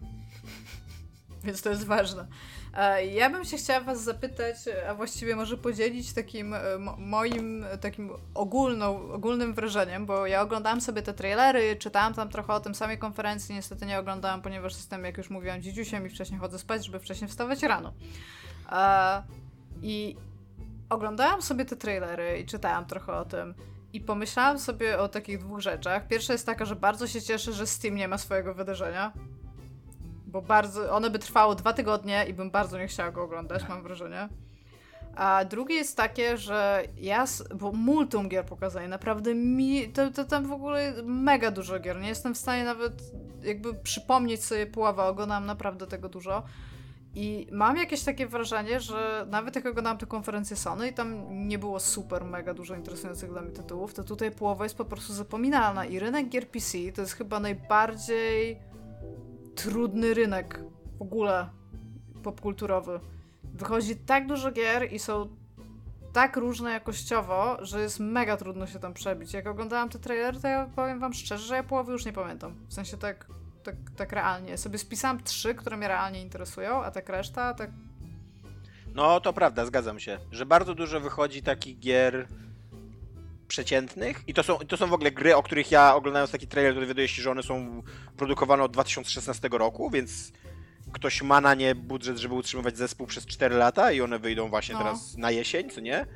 [1.45, 2.27] Więc to jest ważne.
[3.13, 4.57] Ja bym się chciała was zapytać,
[4.89, 6.61] a właściwie może podzielić takim e,
[6.99, 12.61] moim takim ogólną, ogólnym wrażeniem, bo ja oglądałam sobie te trailery, czytałam tam trochę o
[12.61, 16.59] tym samej konferencji, niestety nie oglądałam, ponieważ jestem, jak już mówiłam, dzidziusiem i wcześniej chodzę
[16.59, 17.93] spać, żeby wcześniej wstawać rano.
[19.83, 20.17] I
[20.91, 23.55] oglądałam sobie te trailery i czytałam trochę o tym.
[23.93, 26.09] I pomyślałam sobie o takich dwóch rzeczach.
[26.09, 29.13] Pierwsza jest taka, że bardzo się cieszę, że Steam nie ma swojego wydarzenia,
[30.33, 33.83] bo bardzo, one by trwało dwa tygodnie i bym bardzo nie chciała go oglądać, mam
[33.83, 34.29] wrażenie.
[35.17, 37.25] A drugie jest takie, że ja,
[37.55, 42.09] bo multum gier pokazali, naprawdę mi, to, to tam w ogóle mega dużo gier, nie
[42.09, 43.03] jestem w stanie nawet
[43.43, 46.43] jakby przypomnieć sobie połowę, oglądam naprawdę tego dużo.
[47.15, 51.59] I mam jakieś takie wrażenie, że nawet jak oglądałam tę konferencję Sony i tam nie
[51.59, 55.85] było super, mega dużo interesujących dla mnie tytułów, to tutaj połowa jest po prostu zapominalna
[55.87, 58.59] i rynek gier PC to jest chyba najbardziej
[59.55, 60.61] trudny rynek
[60.99, 61.49] w ogóle
[62.23, 63.01] popkulturowy.
[63.45, 65.29] Wychodzi tak dużo gier i są
[66.13, 69.33] tak różne jakościowo, że jest mega trudno się tam przebić.
[69.33, 72.55] Jak oglądałam te trailery, to ja powiem wam szczerze, że ja połowy już nie pamiętam.
[72.69, 73.27] W sensie tak,
[73.63, 74.59] tak, tak realnie.
[74.59, 77.71] Sobie spisałam trzy, które mnie realnie interesują, a tak reszta, tak...
[78.95, 82.29] No, to prawda, zgadzam się, że bardzo dużo wychodzi takich gier
[83.53, 86.75] przeciętnych i to są, to są w ogóle gry, o których ja oglądając taki trailer
[86.75, 87.83] dowiaduję się, że one są
[88.17, 90.33] produkowane od 2016 roku, więc
[90.93, 94.75] ktoś ma na nie budżet, żeby utrzymywać zespół przez 4 lata i one wyjdą właśnie
[94.75, 94.81] no.
[94.81, 96.07] teraz na jesień, co nie?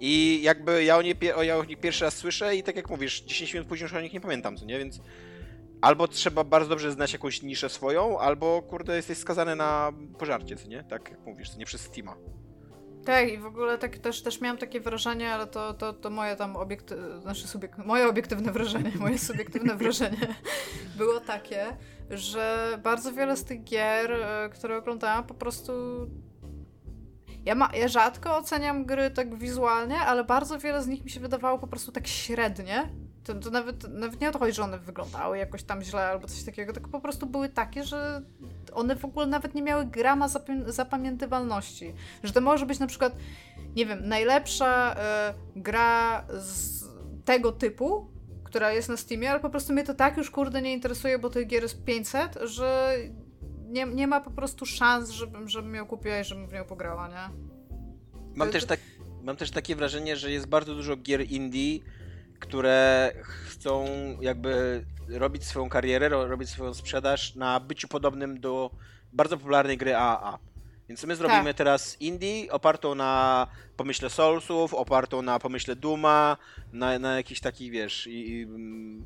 [0.00, 3.20] I jakby ja o, nie, ja o nich pierwszy raz słyszę i tak jak mówisz,
[3.20, 4.78] 10 minut później już o nich nie pamiętam, co nie?
[4.78, 5.00] Więc
[5.80, 10.68] albo trzeba bardzo dobrze znać jakąś niszę swoją, albo kurde jesteś skazany na pożarcie, co
[10.68, 10.84] nie?
[10.84, 12.16] Tak jak mówisz, co nie przez Steama.
[13.04, 16.36] Tak, i w ogóle tak, też, też miałam takie wrażenie, ale to, to, to moje
[16.36, 20.34] tam obiekty, znaczy subiek, moje obiektywne wrażenie, moje subiektywne wrażenie
[20.98, 21.76] było takie,
[22.10, 25.72] że bardzo wiele z tych gier, e, które oglądałam, po prostu.
[27.44, 31.20] Ja, ma, ja rzadko oceniam gry tak wizualnie, ale bardzo wiele z nich mi się
[31.20, 32.88] wydawało po prostu tak średnie.
[33.24, 36.28] To, to nawet, nawet nie o to chodzi, że one wyglądały jakoś tam źle albo
[36.28, 38.22] coś takiego, tylko po prostu były takie, że
[38.72, 40.28] one w ogóle nawet nie miały grama
[40.66, 41.94] zapamiętywalności.
[42.22, 43.16] Że to może być na przykład,
[43.76, 46.84] nie wiem, najlepsza y, gra z
[47.24, 48.10] tego typu,
[48.44, 51.30] która jest na Steamie, ale po prostu mnie to tak już kurde nie interesuje, bo
[51.30, 52.96] tych gier jest 500, że
[53.66, 57.08] nie, nie ma po prostu szans, żebym, żebym ją kupiła i żebym w nią pograła,
[57.08, 57.36] nie?
[58.34, 58.80] Mam, to, też tak,
[59.22, 61.80] mam też takie wrażenie, że jest bardzo dużo gier indie,
[62.44, 63.12] które
[63.46, 63.86] chcą
[64.20, 68.70] jakby robić swoją karierę, robić swoją sprzedaż na byciu podobnym do
[69.12, 70.38] bardzo popularnej gry AAA.
[70.88, 71.56] Więc my zrobimy tak.
[71.56, 76.36] teraz indie opartą na pomyśle Soulsów, opartą na pomyśle Duma,
[76.72, 79.04] na, na jakiś taki, wiesz, i, i, mm,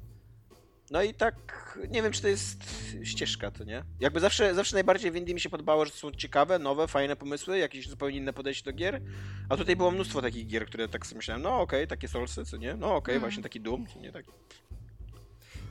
[0.90, 2.64] no i tak, nie wiem, czy to jest
[3.02, 3.84] ścieżka, to nie?
[4.00, 7.58] Jakby zawsze, zawsze najbardziej w Indie mi się podobało, że są ciekawe, nowe, fajne pomysły,
[7.58, 9.00] jakieś zupełnie inne podejście do gier,
[9.48, 12.44] a tutaj było mnóstwo takich gier, które tak sobie myślałem, no okej, okay, takie Soulsy,
[12.44, 12.74] co nie?
[12.74, 13.20] No okej, okay, mm.
[13.20, 14.12] właśnie taki Doom, co nie?
[14.12, 14.24] Tak.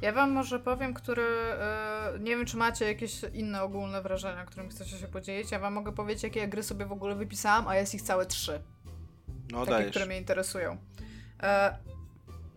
[0.01, 1.57] Ja wam może powiem, które.
[2.13, 5.51] Yy, nie wiem, czy macie jakieś inne ogólne wrażenia, którymi chcecie się podzielić.
[5.51, 8.61] Ja wam mogę powiedzieć, jakie gry sobie w ogóle wypisałam, a jest ich całe trzy.
[9.51, 9.89] No, takie, dajesz.
[9.89, 10.77] które mnie interesują.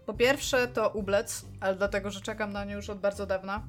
[0.07, 3.63] Po pierwsze to Ublec, ale dlatego, że czekam na nie już od bardzo dawna.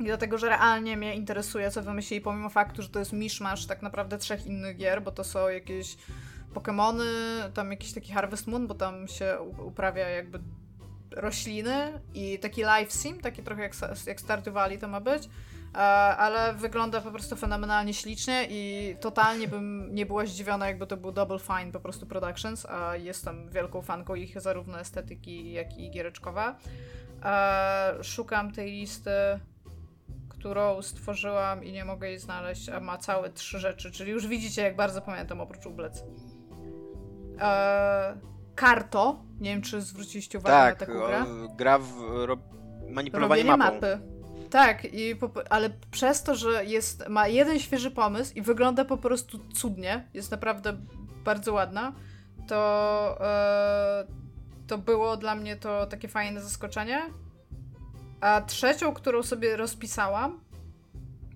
[0.00, 3.82] I dlatego, że realnie mnie interesuje, co wymyślili, pomimo faktu, że to jest miszmasz tak
[3.82, 5.96] naprawdę trzech innych gier, bo to są jakieś
[6.54, 7.04] Pokémony,
[7.54, 10.40] tam jakiś taki Harvest Moon, bo tam się uprawia jakby
[11.10, 13.72] rośliny i taki live sim, taki trochę jak,
[14.06, 15.28] jak Stardew Valley to ma być,
[16.16, 21.12] ale wygląda po prostu fenomenalnie ślicznie i totalnie bym nie była zdziwiona, jakby to był
[21.12, 26.56] Double Fine po prostu Productions, a jestem wielką fanką ich zarówno estetyki, jak i giereczkowa.
[27.24, 29.10] E, szukam tej listy,
[30.28, 34.62] którą stworzyłam i nie mogę jej znaleźć, a ma całe trzy rzeczy, czyli już widzicie,
[34.62, 36.04] jak bardzo pamiętam oprócz Ublec.
[37.40, 38.14] Eee,
[38.54, 39.24] Karto.
[39.40, 41.24] Nie wiem, czy zwróciliście uwagę tak, na taką grę.
[41.56, 41.94] gra w
[42.88, 43.74] manipulowanie Robienie mapą.
[43.74, 44.15] mapy.
[44.56, 48.96] Tak, i po, ale przez to, że jest, ma jeden świeży pomysł i wygląda po
[48.96, 50.76] prostu cudnie, jest naprawdę
[51.24, 51.92] bardzo ładna,
[52.48, 54.06] to, e,
[54.66, 57.02] to było dla mnie to takie fajne zaskoczenie.
[58.20, 60.40] A trzecią, którą sobie rozpisałam,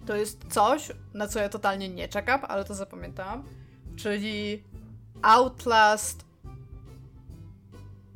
[0.07, 3.45] to jest coś, na co ja totalnie nie czekam, ale to zapamiętałam,
[3.97, 4.65] czyli
[5.23, 6.25] Outlast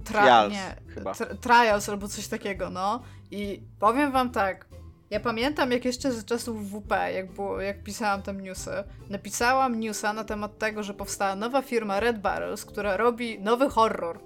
[0.05, 1.15] Tra Trials, nie, chyba.
[1.41, 3.03] Trials albo coś takiego, no.
[3.31, 4.74] I powiem wam tak,
[5.15, 8.71] ja pamiętam jak jeszcze z czasów WP, jak, było, jak pisałam tam newsy,
[9.11, 14.21] napisałam newsa na temat tego, że powstała nowa firma Red Barrels, która robi nowy horror.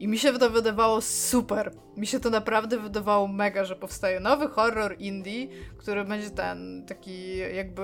[0.00, 1.72] I mi się to wydawało super.
[1.96, 5.48] Mi się to naprawdę wydawało mega, że powstaje nowy horror indie,
[5.78, 7.82] który będzie ten taki jakby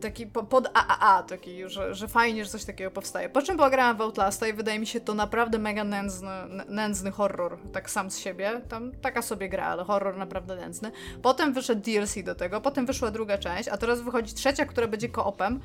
[0.00, 3.28] taki pod AAA, taki, że, że fajnie, że coś takiego powstaje.
[3.28, 6.28] Po czym pograłam w Outlasta i wydaje mi się to naprawdę mega nędzny,
[6.68, 8.60] nędzny horror, tak sam z siebie.
[8.68, 10.92] Tam taka sobie gra, ale horror naprawdę nędzny.
[11.22, 15.08] Potem wyszedł DLC do tego, potem wyszła druga część, a teraz wychodzi trzecia, która będzie
[15.08, 15.60] koopem.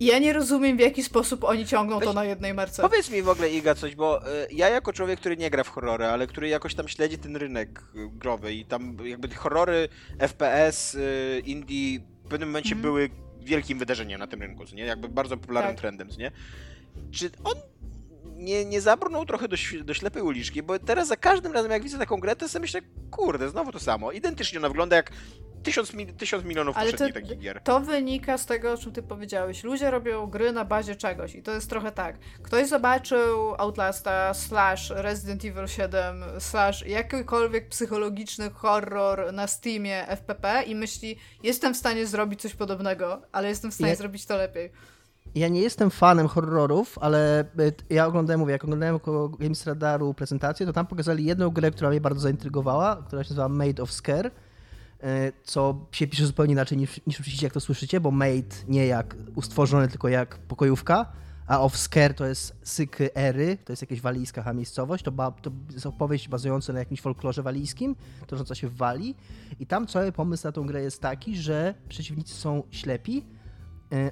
[0.00, 2.82] I ja nie rozumiem, w jaki sposób oni ciągną Weź, to na jednej marce.
[2.82, 5.68] Powiedz mi w ogóle, Iga, coś, bo y, ja jako człowiek, który nie gra w
[5.68, 10.94] horrory, ale który jakoś tam śledzi ten rynek y, growy i tam jakby horrory, FPS,
[10.94, 12.82] y, indie w pewnym momencie mm.
[12.82, 13.10] były
[13.48, 14.84] wielkim wydarzeniem na tym rynku, nie?
[14.84, 15.80] Jakby bardzo popularnym tak.
[15.80, 16.32] trendem, nie?
[17.10, 17.54] Czy on
[18.36, 21.98] nie, nie zabrnął trochę do, do ślepej uliczki, bo teraz za każdym razem jak widzę
[21.98, 22.80] taką grę, to sobie myślę,
[23.10, 24.12] kurde, znowu to samo.
[24.12, 25.12] Identycznie ona wygląda jak
[25.68, 27.60] tysiąc, tysiąc milionów Ale to, takich gier.
[27.64, 29.64] To wynika z tego, o czym ty powiedziałeś.
[29.64, 32.18] Ludzie robią gry na bazie czegoś i to jest trochę tak.
[32.42, 40.74] Ktoś zobaczył Outlasta slash Resident Evil 7 slash jakikolwiek psychologiczny horror na Steamie FPP i
[40.74, 44.72] myśli, jestem w stanie zrobić coś podobnego, ale jestem w stanie zrobić to lepiej.
[45.34, 47.46] Ja nie jestem fanem horrorów, ale e,
[47.90, 51.90] ja oglądałem, mówię, jak oglądałem około Games Radaru prezentację, to tam pokazali jedną grę, która
[51.90, 54.30] mnie bardzo zaintrygowała, która się nazywa Made of Scare
[55.44, 59.16] co się pisze zupełnie inaczej niż, niż oczywiście jak to słyszycie, bo made nie jak
[59.34, 61.12] ustworzony, tylko jak pokojówka,
[61.46, 65.50] a of scare to jest syky ery, to jest jakaś walijska miejscowość, to, ba, to
[65.72, 67.96] jest opowieść bazująca na jakimś folklorze walijskim,
[68.26, 69.16] tocząca się w Walii.
[69.60, 73.24] I tam cały pomysł na tą grę jest taki, że przeciwnicy są ślepi,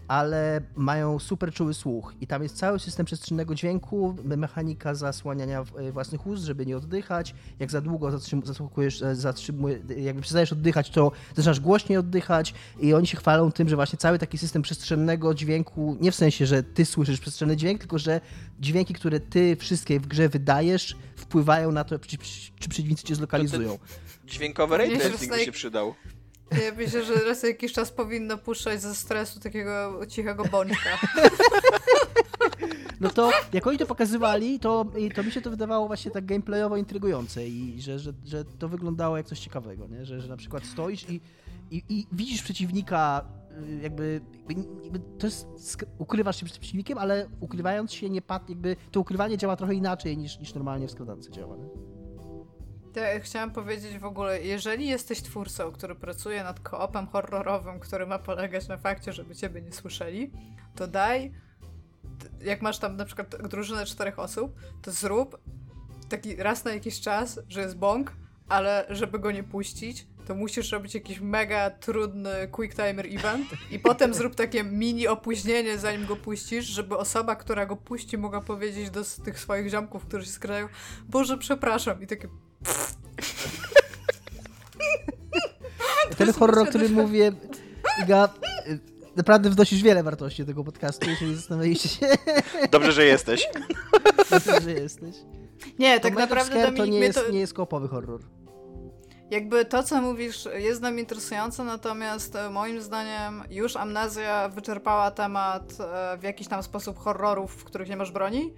[0.09, 5.93] ale mają super czuły słuch i tam jest cały system przestrzennego dźwięku, mechanika zasłaniania y,
[5.93, 7.35] własnych ust, żeby nie oddychać.
[7.59, 13.17] Jak za długo e, zatrzymujesz, jakby przestajesz oddychać, to zaczynasz głośniej oddychać i oni się
[13.17, 17.21] chwalą tym, że właśnie cały taki system przestrzennego dźwięku, nie w sensie, że ty słyszysz
[17.21, 18.21] przestrzenny dźwięk, tylko że
[18.61, 22.19] dźwięki, które ty wszystkie w grze wydajesz, wpływają na to, czy,
[22.59, 23.79] czy przeciwnicy cię zlokalizują.
[24.27, 25.95] Dźwiękowy ray tracing by się przydał.
[26.51, 30.91] Ja myślę, że raz jakiś czas powinno puszczać ze stresu takiego cichego bączka.
[33.01, 34.85] no to jak oni to pokazywali, to,
[35.15, 39.17] to mi się to wydawało właśnie tak gameplayowo intrygujące i że, że, że to wyglądało
[39.17, 40.05] jak coś ciekawego, nie?
[40.05, 41.21] Że, że na przykład stoisz i,
[41.71, 43.25] i, i widzisz przeciwnika
[43.69, 44.21] y, jakby,
[44.83, 45.47] jakby, to jest,
[45.99, 50.19] ukrywasz się przed przeciwnikiem, ale ukrywając się nie pat, jakby to ukrywanie działa trochę inaczej
[50.19, 51.96] niż, niż normalnie w skradance działa, nie?
[52.97, 58.19] Ja chciałam powiedzieć w ogóle, jeżeli jesteś twórcą, który pracuje nad koopem horrorowym, który ma
[58.19, 60.31] polegać na fakcie, żeby ciebie nie słyszeli,
[60.75, 61.33] to daj,
[62.43, 65.41] jak masz tam na przykład drużynę czterech osób, to zrób
[66.09, 68.13] taki raz na jakiś czas, że jest bąk,
[68.49, 73.79] ale żeby go nie puścić, to musisz robić jakiś mega trudny quick timer event i
[73.79, 78.91] potem zrób takie mini opóźnienie, zanim go puścisz, żeby osoba, która go puści, mogła powiedzieć
[78.91, 80.69] do tych swoich ziomków, którzy się skrają,
[81.09, 82.03] Boże, przepraszam.
[82.03, 82.29] I takie
[86.17, 87.33] ten horror, o którym mówię,
[88.03, 88.29] Iga,
[89.17, 92.07] naprawdę wnosisz wiele wartości do tego podcastu, jeżeli zastanawialiście się.
[92.71, 93.49] Dobrze, że jesteś.
[94.31, 95.17] Dobrze, że jesteś.
[95.79, 97.31] Nie, tak naprawdę Dominik, to nie jest, to...
[97.33, 98.21] nie jest kopowy horror.
[99.31, 105.73] Jakby to, co mówisz, jest nam interesujące, natomiast e, moim zdaniem już Amnezja wyczerpała temat
[105.81, 108.55] e, w jakiś tam sposób horrorów, w których nie masz broni.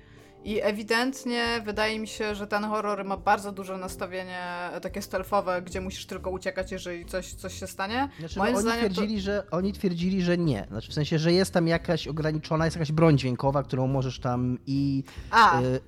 [0.48, 4.40] I ewidentnie wydaje mi się, że ten horror ma bardzo duże nastawienie
[4.82, 8.08] takie stealthowe, gdzie musisz tylko uciekać, jeżeli coś, coś się stanie.
[8.18, 9.20] Znaczy, Moim oni, zdaniem twierdzili, to...
[9.20, 10.66] że, oni twierdzili, że nie.
[10.70, 14.58] Znaczy, w sensie, że jest tam jakaś ograniczona, jest jakaś broń dźwiękowa, którą możesz tam
[14.66, 15.04] i...
[15.30, 15.60] A.
[15.60, 15.80] Y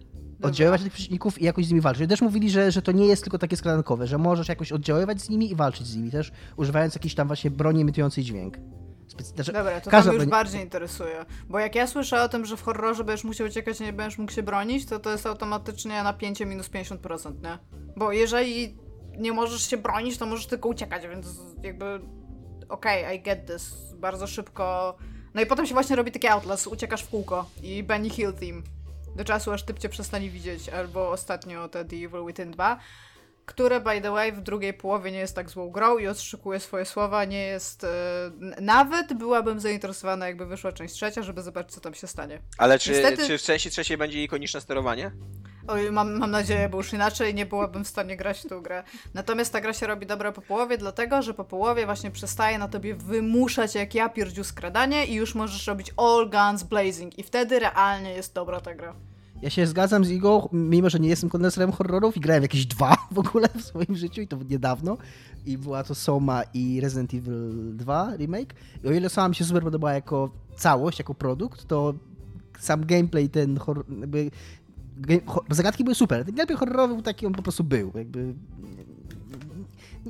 [0.42, 2.08] oddziaływać tych przeciwników i jakoś z nimi walczyć.
[2.08, 5.30] Też mówili, że, że to nie jest tylko takie skradankowe, że możesz jakoś oddziaływać z
[5.30, 8.58] nimi i walczyć z nimi też, używając jakiejś tam właśnie broni emitującej dźwięk.
[9.18, 11.24] Znaczy, Dobra, to mnie już bardziej interesuje.
[11.48, 14.18] Bo jak ja słyszę o tym, że w horrorze będziesz musiał uciekać i nie będziesz
[14.18, 17.58] mógł się bronić, to to jest automatycznie napięcie minus 50%, nie?
[17.96, 18.78] Bo jeżeli
[19.18, 21.26] nie możesz się bronić, to możesz tylko uciekać, więc
[21.62, 22.00] jakby
[22.68, 23.74] okej, okay, I get this.
[23.94, 24.96] Bardzo szybko...
[25.34, 28.62] No i potem się właśnie robi taki outlast, uciekasz w kółko i Benny Hill theme.
[29.16, 32.78] Do czasu, aż typ cię przestanie widzieć, albo ostatnio te The Evil Within 2
[33.50, 36.84] które by the way w drugiej połowie nie jest tak złą grą i odszykuje swoje
[36.84, 37.82] słowa, nie jest...
[38.40, 42.38] Yy, nawet byłabym zainteresowana, jakby wyszła część trzecia, żeby zobaczyć, co tam się stanie.
[42.58, 43.26] Ale czy, Niestety...
[43.26, 45.10] czy w części trzeciej będzie ikoniczne sterowanie?
[45.68, 48.82] Oj, mam, mam nadzieję, bo już inaczej nie byłabym w stanie grać w tę grę.
[49.14, 52.68] Natomiast ta gra się robi dobra po połowie, dlatego, że po połowie właśnie przestaje na
[52.68, 57.58] tobie wymuszać jak ja pierdziu skradanie i już możesz robić all guns blazing i wtedy
[57.58, 58.94] realnie jest dobra ta gra.
[59.42, 62.96] Ja się zgadzam z Igą, mimo że nie jestem kondenserem horrorów i grałem jakieś dwa
[63.10, 64.96] w ogóle w swoim życiu i to niedawno.
[65.46, 68.54] I była to Soma i Resident Evil 2 remake.
[68.84, 71.94] I o ile Soma mi się super podobała jako całość, jako produkt, to
[72.58, 74.30] sam gameplay ten horror, jakby,
[75.50, 76.24] zagadki były super.
[76.24, 77.92] Ten gameplay horrorowy był taki, on po prostu był.
[77.94, 78.34] Jakby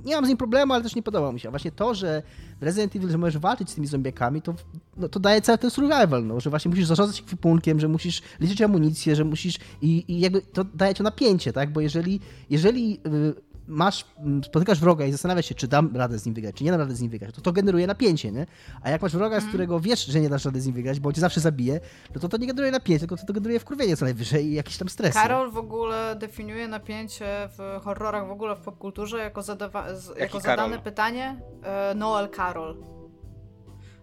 [0.05, 1.49] nie mam z nim problemu, ale też nie podoba mi się.
[1.49, 2.23] A właśnie to, że
[2.61, 4.55] w Resident Evil, że możesz walczyć z tymi zombiakami, to,
[4.97, 8.63] no, to daje cały ten survival, no, że właśnie musisz zarządzać ekwipunkiem, że musisz liczyć
[8.63, 11.73] amunicję, że musisz i, i jakby to daje ci napięcie, tak?
[11.73, 12.21] Bo jeżeli,
[12.51, 13.35] jeżeli yy,
[13.71, 16.71] masz, mm, spotykasz wroga i zastanawiasz się, czy dam radę z nim wygrać, czy nie
[16.71, 18.47] dam rady z nim wygrać, to to generuje napięcie, nie?
[18.83, 19.49] A jak masz wroga, z mhm.
[19.49, 21.81] którego wiesz, że nie dasz rady z nim wygrać, bo cię zawsze zabije,
[22.15, 24.89] no to to nie generuje napięcie, tylko to generuje wkurwienie co najwyżej i jakiś tam
[24.89, 25.15] stres.
[25.15, 30.79] Karol w ogóle definiuje napięcie w horrorach, w ogóle w popkulturze jako, zadawa- jako zadane
[30.79, 32.77] pytanie e, Noel Carol,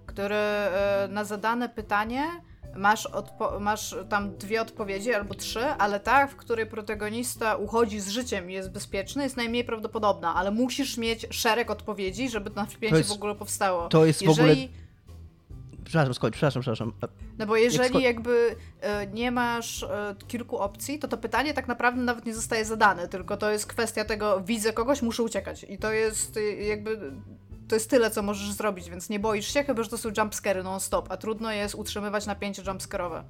[0.06, 2.24] który e, na zadane pytanie
[2.76, 3.08] masz,
[3.60, 8.54] masz tam dwie odpowiedzi albo trzy, ale ta, w której protagonista uchodzi z życiem i
[8.54, 13.36] jest bezpieczny, jest najmniej prawdopodobna, ale musisz mieć szereg odpowiedzi, żeby to napięcie w ogóle
[13.36, 13.88] powstało.
[13.88, 14.38] To jest jeżeli...
[14.38, 14.88] w ogóle...
[15.86, 16.94] Przepraszam, skończ, przepraszam, przepraszam.
[17.38, 22.02] No bo jeżeli jakby e, nie masz e, kilku opcji, to to pytanie tak naprawdę
[22.02, 25.66] nawet nie zostaje zadane, tylko to jest kwestia tego, widzę kogoś, muszę uciekać.
[25.70, 27.12] I to jest e, jakby
[27.68, 30.64] to jest tyle, co możesz zrobić, więc nie boisz się, chyba że to są jumpscary
[30.64, 33.24] non-stop, a trudno jest utrzymywać napięcie jumpscarowe.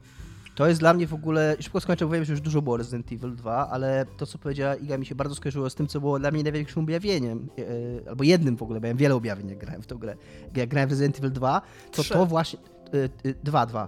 [0.55, 3.11] To jest dla mnie w ogóle, szybko skończę, bo wiem, że już dużo było Resident
[3.11, 6.19] Evil 2, ale to, co powiedziała Iga, mi się bardzo skojarzyło z tym, co było
[6.19, 7.65] dla mnie największym objawieniem, yy,
[8.09, 10.15] albo jednym w ogóle, bo miałem wiele objawień, jak grałem w tę grę.
[10.55, 11.61] Jak grałem w Resident Evil 2,
[11.91, 12.13] to Trzy.
[12.13, 12.59] to właśnie...
[12.93, 13.87] Yy, yy, dwa, dwa.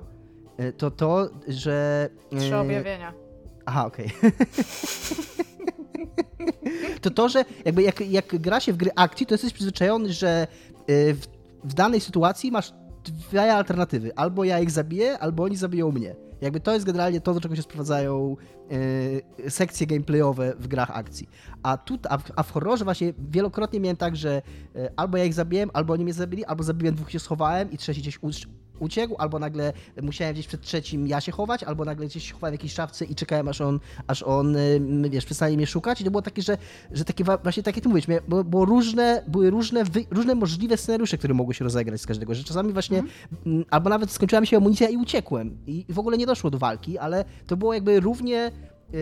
[0.78, 2.10] to to, że...
[2.38, 3.14] Trzy objawienia.
[3.66, 4.12] Aha, okej.
[4.18, 4.32] Okay.
[7.02, 10.48] to to, że jakby jak, jak gra się w gry akcji, to jesteś przyzwyczajony, że
[10.90, 11.28] y, w,
[11.64, 12.74] w danej sytuacji masz
[13.04, 14.16] dwie alternatywy.
[14.16, 16.16] Albo ja ich zabiję, albo oni zabiją mnie.
[16.42, 18.36] Jakby to jest generalnie to, do czego się sprowadzają
[19.42, 21.30] yy, sekcje gameplayowe w grach akcji.
[21.64, 24.42] A, tu, a, w, a w horrorze właśnie wielokrotnie miałem tak, że
[24.76, 27.78] yy, albo ja ich zabiłem, albo oni mnie zabili, albo zabiłem dwóch się schowałem i
[27.78, 28.20] trzeci gdzieś
[28.80, 32.52] uciekł, albo nagle musiałem gdzieś przed trzecim ja się chować, albo nagle gdzieś się chowałem
[32.52, 34.58] w jakiejś szafce i czekałem, aż on, aż on
[35.10, 36.02] wiesz, przestanie mnie szukać.
[36.02, 36.58] I to było takie, że,
[36.92, 41.34] że takie właśnie takie ty mówisz, bo, bo różne, były różne, różne możliwe scenariusze, które
[41.34, 43.04] mogły się rozegrać z każdego, że czasami właśnie,
[43.46, 43.66] mm.
[43.70, 45.58] albo nawet skończyła mi się amunicja i uciekłem.
[45.68, 48.52] I w ogóle nie doszło do walki, ale to było jakby równie
[48.92, 49.00] yy,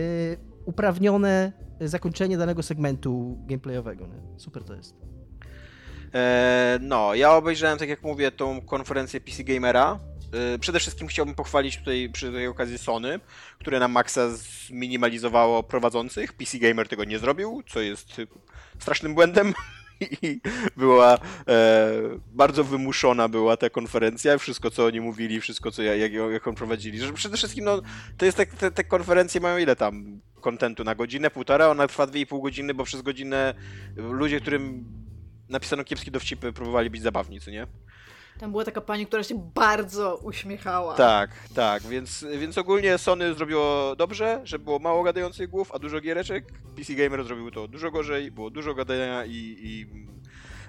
[0.64, 4.06] uprawnione zakończenie danego segmentu gameplayowego.
[4.06, 4.20] Nie?
[4.36, 5.17] Super to jest.
[6.14, 9.98] E, no, ja obejrzałem, tak jak mówię, tą konferencję PC Gamera.
[10.54, 13.20] E, przede wszystkim chciałbym pochwalić tutaj przy tej okazji Sony,
[13.60, 16.32] które na maksa zminimalizowało prowadzących.
[16.32, 18.16] PC Gamer tego nie zrobił, co jest
[18.78, 19.54] strasznym błędem.
[20.22, 20.40] I
[20.76, 21.90] była e,
[22.32, 26.98] bardzo wymuszona była ta konferencja, wszystko co oni mówili, wszystko co jak, jak on prowadzili.
[26.98, 27.82] Że przede wszystkim no,
[28.18, 32.06] to jest tak, te, te konferencje mają ile tam kontentu na godzinę, półtora, ona trwa
[32.06, 33.54] dwie i pół godziny, bo przez godzinę
[33.96, 34.84] ludzie, którym
[35.48, 37.66] napisano kiepskie dowcipy, próbowali być zabawni, co nie?
[38.38, 40.94] Tam była taka pani, która się bardzo uśmiechała.
[40.94, 46.00] Tak, tak, więc, więc ogólnie Sony zrobiło dobrze, że było mało gadających głów, a dużo
[46.00, 46.44] giereczek.
[46.76, 49.56] PC Gamer zrobił to dużo gorzej, było dużo gadania i...
[49.62, 49.86] I,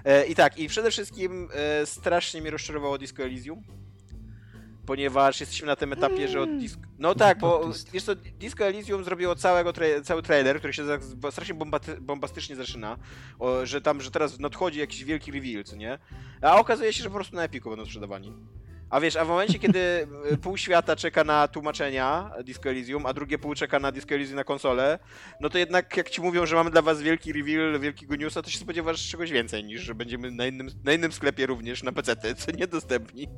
[0.04, 3.62] e, i tak, i przede wszystkim e, strasznie mnie rozczarowało Disco Elysium
[4.90, 6.60] ponieważ jesteśmy na tym etapie, że od mm.
[6.60, 6.80] Disco...
[6.98, 9.86] No tak, bo wiesz co, Disco Elysium zrobiło całego tra...
[10.04, 10.84] cały trailer, który się
[11.30, 11.54] strasznie
[12.00, 12.96] bombastycznie zaczyna,
[13.38, 15.98] o, że tam, że teraz nadchodzi jakiś wielki reveal, co nie?
[16.42, 18.32] A okazuje się, że po prostu na Epiku będą sprzedawani.
[18.90, 19.80] A wiesz, a w momencie, kiedy
[20.32, 24.36] e, pół świata czeka na tłumaczenia Disco Elysium, a drugie pół czeka na Disco Elysium
[24.36, 24.98] na konsolę,
[25.40, 28.50] no to jednak jak ci mówią, że mamy dla was wielki reveal, wielkiego newsa, to
[28.50, 32.34] się spodziewasz czegoś więcej niż, że będziemy na innym, na innym sklepie również na PC,
[32.34, 33.28] co niedostępni.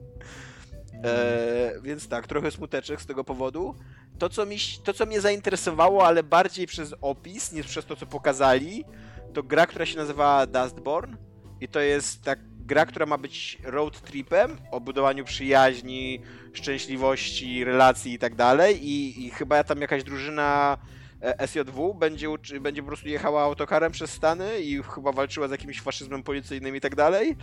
[1.04, 3.74] E, więc tak, trochę smuteczek z tego powodu.
[4.18, 8.06] To co, mi, to, co mnie zainteresowało, ale bardziej przez opis niż przez to, co
[8.06, 8.84] pokazali,
[9.32, 11.16] to gra, która się nazywa Dustborn.
[11.60, 16.22] I to jest tak gra, która ma być road tripem o budowaniu przyjaźni,
[16.52, 18.78] szczęśliwości, relacji i tak dalej.
[18.90, 20.78] I chyba tam jakaś drużyna
[21.22, 22.28] e, SJW będzie,
[22.60, 26.80] będzie po prostu jechała autokarem przez Stany i chyba walczyła z jakimś faszyzmem policyjnym i
[26.80, 27.36] tak dalej.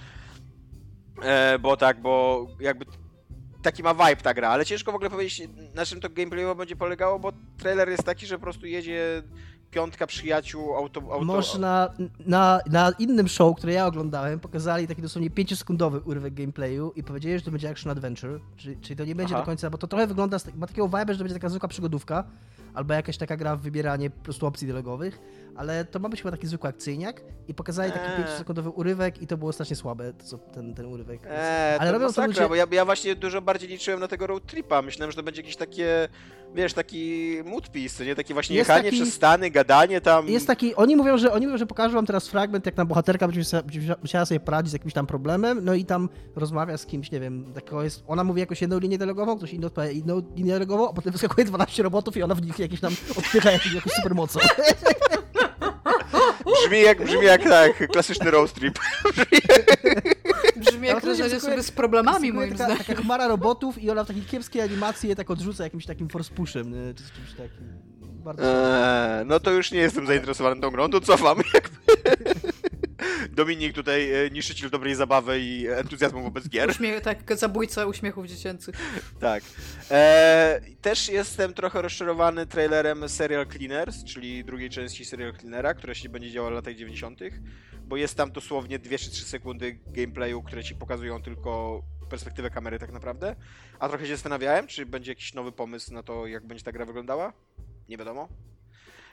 [1.22, 2.86] E, bo tak, bo jakby
[3.62, 6.76] taki ma vibe ta gra, ale ciężko w ogóle powiedzieć, na czym to gameplayowo będzie
[6.76, 9.24] polegało, bo trailer jest taki, że po prostu jedzie
[9.72, 11.01] piątka przyjaciół auto...
[11.12, 11.26] auto...
[11.26, 11.89] Może na,
[12.26, 17.39] na, na innym show, które ja oglądałem, pokazali taki dosłownie 5-sekundowy urywek gameplayu i powiedzieli,
[17.39, 19.41] że to będzie action adventure, czyli, czyli to nie będzie Aha.
[19.41, 22.24] do końca, bo to trochę wygląda, ma takiego vibe, że to będzie taka zwykła przygodówka,
[22.74, 25.20] albo jakaś taka gra w wybieranie po prostu opcji dialogowych,
[25.60, 28.24] ale to ma być chyba taki zwykły akcyjniak i pokazali taki eee.
[28.24, 31.22] 5-sekundowy urywek i to było strasznie słabe, to, ten, ten urywek.
[31.26, 32.49] Eee, ale robią masakra, to ludzie...
[32.49, 34.82] bo ja, ja właśnie dużo bardziej liczyłem na tego road tripa.
[34.82, 36.10] Myślałem, że to będzie jakieś takie,
[36.55, 38.16] wiesz, taki mood piece, nie?
[38.16, 39.01] Takie właśnie jest jechanie taki...
[39.01, 40.28] przez Stany, gadanie tam.
[40.28, 43.28] Jest taki, oni mówią, że oni mówią, że pokażą wam teraz fragment, jak na bohaterka
[43.28, 43.62] będzie
[44.01, 47.53] musiała sobie poradzić z jakimś tam problemem, no i tam rozmawia z kimś, nie wiem,
[47.53, 50.93] takiego jest, ona mówi jakąś jedną linię dialogową, ktoś inną odpowiada inną linię dialogową, a
[50.93, 54.39] potem wyskakuje 12 robotów i ona w nich jakieś tam odpycha jakąś, jakąś supermocą.
[56.54, 58.80] Brzmi jak, brzmi jak tak, klasyczny road trip.
[60.56, 62.78] Brzmi jak rażenie sobie z problemami, moim taka, zdaniem.
[62.86, 66.34] Taka chmara robotów i ona w takiej kiepskiej animacji je tak odrzuca jakimś takim force
[66.34, 67.68] pushem, czy z czymś takim.
[68.02, 68.43] Bardzo...
[68.43, 71.38] Eee, no to już nie jestem zainteresowany tą grą, to cofam.
[71.54, 71.80] Jakby.
[73.32, 76.74] Dominik tutaj e, niszczyciel dobrej zabawy i entuzjazmu wobec gier.
[77.04, 78.76] Tak, zabójca uśmiechów dziecięcych.
[79.20, 79.43] Tak.
[79.91, 86.10] E, też jestem trochę rozczarowany trailerem Serial Cleaners, czyli drugiej części Serial Cleanera, która się
[86.10, 87.20] będzie działała w latach 90.,
[87.84, 92.91] bo jest tam dosłownie 2 3 sekundy gameplayu, które ci pokazują tylko perspektywę kamery tak
[92.91, 93.36] naprawdę.
[93.80, 96.86] A trochę się zastanawiałem, czy będzie jakiś nowy pomysł na to, jak będzie ta gra
[96.86, 97.34] wyglądała.
[97.89, 98.28] Nie wiadomo.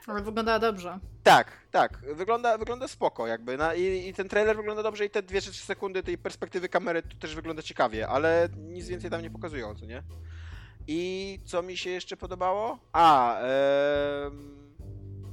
[0.07, 0.99] Ale wygląda dobrze.
[1.23, 1.99] Tak, tak.
[2.13, 3.57] Wygląda, wygląda spoko jakby.
[3.57, 7.01] Na, i, i, ten trailer wygląda dobrze i te 2 3 sekundy tej perspektywy kamery
[7.01, 10.03] to też wygląda ciekawie, ale nic więcej tam nie pokazują, co nie?
[10.87, 12.79] I co mi się jeszcze podobało?
[12.93, 13.39] A,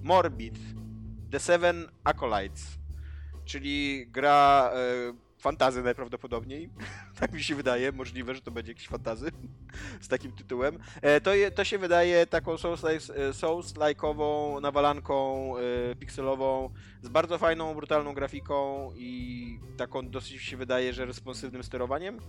[0.02, 0.58] Morbid.
[1.30, 2.66] The Seven Acolytes.
[3.44, 4.78] Czyli gra e,
[5.44, 6.70] fantazy najprawdopodobniej.
[7.20, 9.30] tak mi się wydaje, możliwe, że to będzie jakiś fantazy
[10.00, 10.78] z takim tytułem.
[11.02, 12.54] E, to, je, to się wydaje taką
[13.32, 15.14] Souls-like'ową nawalanką
[15.56, 16.70] e, pikselową
[17.02, 22.20] z bardzo fajną, brutalną grafiką i taką dosyć się wydaje, że responsywnym sterowaniem.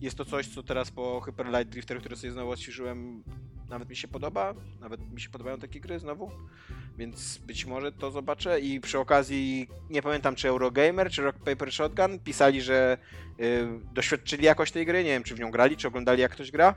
[0.00, 3.22] Jest to coś, co teraz po Hyper Light Drifter, który sobie znowu odświeżyłem,
[3.68, 4.54] nawet mi się podoba.
[4.80, 6.30] Nawet mi się podobają takie gry znowu.
[6.98, 11.72] Więc być może to zobaczę i przy okazji, nie pamiętam czy Eurogamer, czy Rock Paper
[11.72, 12.98] Shotgun pisali, że
[13.40, 16.50] y, doświadczyli jakoś tej gry, nie wiem czy w nią grali, czy oglądali jak ktoś
[16.50, 16.74] gra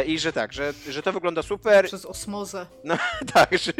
[0.00, 1.84] y, i że tak, że, że to wygląda super.
[1.84, 2.66] Przez osmozę.
[2.84, 2.98] No
[3.34, 3.72] tak, że,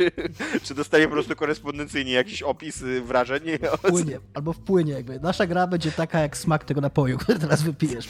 [0.64, 3.42] że dostaje po prostu korespondencyjnie jakiś opis y, wrażeń.
[3.76, 5.20] Wpłynie, albo wpłynie jakby.
[5.20, 8.08] Nasza gra będzie taka jak smak tego napoju, który teraz wypijesz.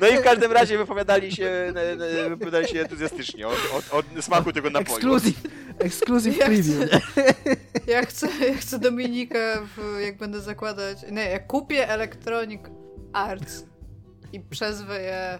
[0.00, 1.72] No i w każdym razie wypowiadali się,
[2.28, 4.96] wypowiadali się entuzjastycznie od, od, od smaku tego napoju.
[4.96, 5.40] Exclusive,
[5.78, 6.90] exclusive ja preview.
[6.90, 7.00] Chcę,
[7.86, 10.98] ja, chcę, ja chcę Dominika, w, jak będę zakładać...
[11.10, 12.60] Nie, jak kupię Electronic
[13.12, 13.64] Arts
[14.32, 15.38] i przezwę je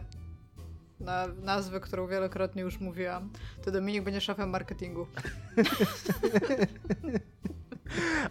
[1.00, 3.30] na nazwę, którą wielokrotnie już mówiłam,
[3.64, 5.06] to Dominik będzie szefem marketingu.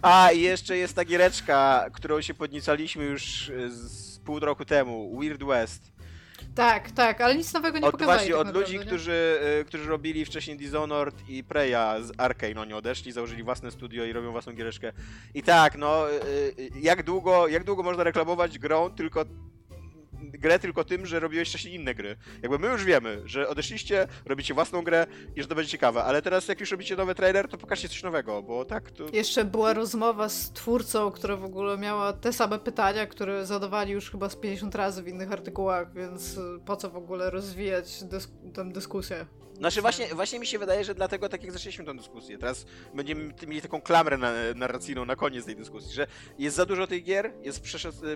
[0.02, 5.44] A, i jeszcze jest ta giereczka, którą się podniecaliśmy już z pół roku temu, Weird
[5.44, 5.92] West.
[6.54, 8.18] Tak, tak, ale nic nowego nie od, pokazali.
[8.18, 12.72] Właśnie, tak od ludzi, którzy, e, którzy robili wcześniej Dishonored i Preya z Arkane, oni
[12.72, 14.92] odeszli, założyli własne studio i robią własną giereczkę.
[15.34, 16.20] I tak, no, e,
[16.80, 19.24] jak długo, jak długo można reklamować grą tylko
[20.32, 22.16] grę tylko tym, że robiłeś wcześniej inne gry.
[22.42, 25.06] Jakby my już wiemy, że odeszliście, robicie własną grę
[25.36, 28.02] i że to będzie ciekawe, ale teraz jak już robicie nowy trailer, to pokażcie coś
[28.02, 29.04] nowego, bo tak to...
[29.12, 34.10] Jeszcze była rozmowa z twórcą, która w ogóle miała te same pytania, które zadawali już
[34.10, 38.72] chyba z 50 razy w innych artykułach, więc po co w ogóle rozwijać dysk tę
[38.72, 39.26] dyskusję?
[39.56, 43.34] Znaczy właśnie, właśnie mi się wydaje, że dlatego tak jak zaczęliśmy tę dyskusję, teraz będziemy
[43.46, 46.06] mieli taką klamrę na, narracyjną na koniec tej dyskusji, że
[46.38, 47.62] jest za dużo tych gier, jest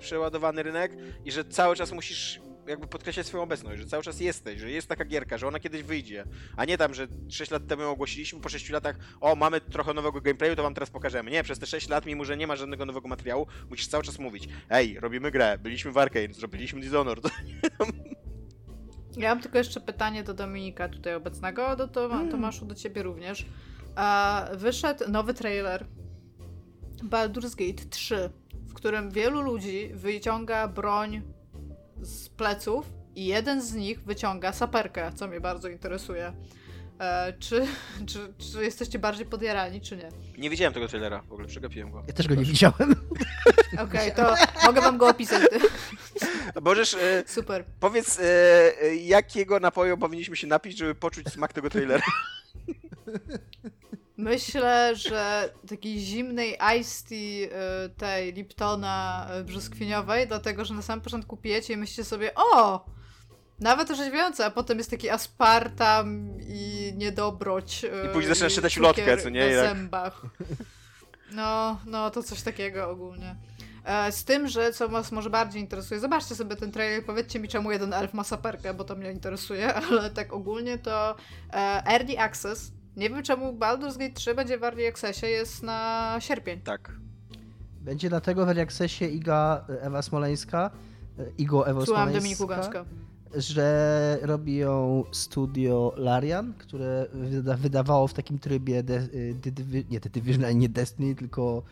[0.01, 0.93] przeładowany rynek
[1.25, 4.89] i że cały czas musisz jakby podkreślać swoją obecność, że cały czas jesteś, że jest
[4.89, 6.25] taka gierka, że ona kiedyś wyjdzie,
[6.57, 9.95] a nie tam, że 6 lat temu ją ogłosiliśmy, po 6 latach, o, mamy trochę
[9.95, 11.31] nowego gameplayu, to wam teraz pokażemy.
[11.31, 14.19] Nie, przez te 6 lat, mimo że nie ma żadnego nowego materiału, musisz cały czas
[14.19, 17.25] mówić, ej, robimy grę, byliśmy w Arkane, zrobiliśmy Dishonored.
[19.17, 22.31] Ja mam tylko jeszcze pytanie do Dominika tutaj obecnego, do hmm.
[22.31, 23.47] Tomaszu, do ciebie również.
[24.57, 25.87] wyszedł nowy trailer
[27.03, 28.31] Baldur's Gate 3,
[28.69, 31.23] w którym wielu ludzi wyciąga broń
[32.03, 36.33] z pleców i jeden z nich wyciąga saperkę, co mnie bardzo interesuje.
[36.99, 37.67] E, czy,
[38.09, 40.09] czy, czy jesteście bardziej podjarani, czy nie?
[40.39, 42.05] Nie widziałem tego trailera, w ogóle przegapiłem go.
[42.07, 42.95] Ja też go nie widziałem.
[43.73, 44.35] Okej, okay, to
[44.67, 45.43] mogę wam go opisać.
[46.63, 46.95] Możesz.
[46.95, 47.65] E, Super.
[47.81, 52.03] Powiedz, e, jakiego napoju powinniśmy się napić, żeby poczuć smak tego trailera?
[54.17, 61.03] Myślę, że takiej zimnej iced tea e, tej Liptona e, brzoskwiniowej, dlatego że na samym
[61.03, 62.85] początku pijecie i myślicie sobie, o!
[63.61, 67.85] Nawet orzeźwiające, a potem jest taki aspartam i niedobroć.
[67.85, 69.57] I później zaczynasz czytać ulotkę, co nie?
[69.57, 70.23] Na zębach.
[71.33, 73.37] No, no, to coś takiego ogólnie.
[73.87, 77.49] E, z tym, że co was może bardziej interesuje, zobaczcie sobie ten trailer, powiedzcie mi
[77.49, 81.17] czemu jeden elf ma saperkę, bo to mnie interesuje, ale tak ogólnie to
[81.53, 82.73] e, Early Access.
[82.97, 86.61] Nie wiem czemu Baldur's Gate 3 będzie w Early Accessie, jest na sierpień.
[86.61, 86.93] Tak.
[87.81, 90.71] Będzie dlatego w Early Accessie Iga Ewa Smoleńska,
[91.19, 92.21] e, Igo Ewa Słucham Smoleńska.
[92.21, 92.85] Dominiku Gąska
[93.37, 99.01] że robi ją studio Larian, które wyda, wydawało w takim trybie de,
[99.35, 101.63] de, de, nie The Division, nie Destiny, tylko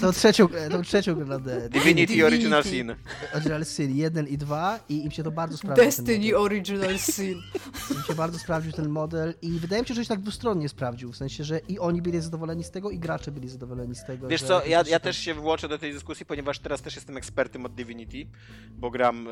[0.00, 1.68] to trzecią, tą trzecią grę na D.
[1.68, 2.94] Divinity Original Sin.
[3.34, 5.86] Original Sin 1 i 2 i im się to bardzo sprawdziło.
[5.86, 7.42] Destiny Original Sin.
[7.90, 11.12] Im się bardzo sprawdził ten model i wydaje mi się, że się tak dwustronnie sprawdził,
[11.12, 14.28] w sensie, że i oni byli zadowoleni z tego i gracze byli zadowoleni z tego.
[14.28, 17.66] Wiesz co, ja, ja też się włączę do tej dyskusji, ponieważ teraz też jestem ekspertem
[17.66, 18.26] od Divinity,
[18.70, 19.28] bo gram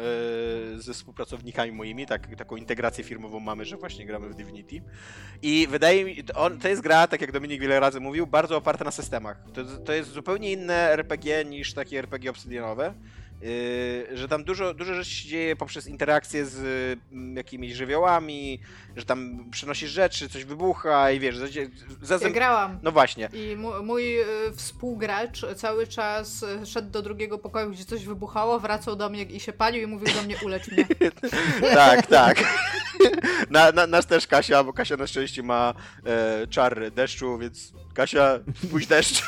[0.72, 4.82] yy, ze współpracownikami moimi, tak, taką integrację firmową mamy, że właśnie gramy w Divinity
[5.42, 8.56] i wydaje mi, to, on, to jest gra, tak jak Dominik wiele razy mówił, bardzo
[8.56, 12.94] oparta na systemach to, to jest zupełnie inne RPG niż takie RPG obsydianowe.
[13.44, 16.98] Yy, że tam dużo, dużo rzeczy się dzieje poprzez interakcje z y,
[17.34, 18.60] jakimiś żywiołami,
[18.96, 21.36] że tam przenosisz rzeczy, coś wybucha i wiesz,
[22.02, 22.28] zazem...
[22.28, 22.78] Ja grałam.
[22.82, 23.28] No właśnie.
[23.32, 24.24] I mój y,
[24.56, 29.40] współgracz cały czas y, szedł do drugiego pokoju, gdzie coś wybuchało, wracał do mnie i
[29.40, 30.86] się palił i mówił do mnie ulecz mnie.
[31.74, 32.44] tak, tak.
[33.50, 35.74] na, na, nas też Kasia, bo Kasia na szczęście ma
[36.06, 38.38] e, czar deszczu, więc Kasia,
[38.70, 39.22] pójdź deszcz,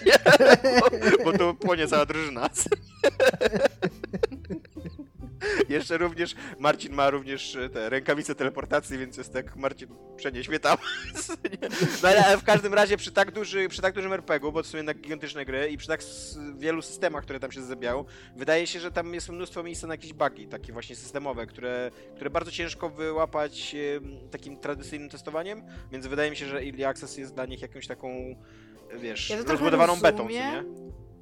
[0.80, 0.90] bo,
[1.24, 2.50] bo to płonie cała drużyna.
[5.68, 10.60] Jeszcze również Marcin ma również e, te rękawice teleportacji, więc jest tak, Marcin, przenieś mnie
[10.60, 10.78] tam.
[12.02, 14.76] no ale w każdym razie przy tak, duży, przy tak dużym RPG-u, bo to są
[14.76, 16.00] jednak gigantyczne gry i przy tak
[16.58, 18.04] wielu systemach, które tam się zabiają,
[18.36, 22.30] wydaje się, że tam jest mnóstwo miejsca na jakieś bugi, takie właśnie systemowe, które, które
[22.30, 23.76] bardzo ciężko wyłapać
[24.30, 28.36] takim tradycyjnym testowaniem, więc wydaje mi się, że Early Access jest dla nich jakąś taką,
[29.00, 30.64] wiesz, ja rozbudowaną betą, nie?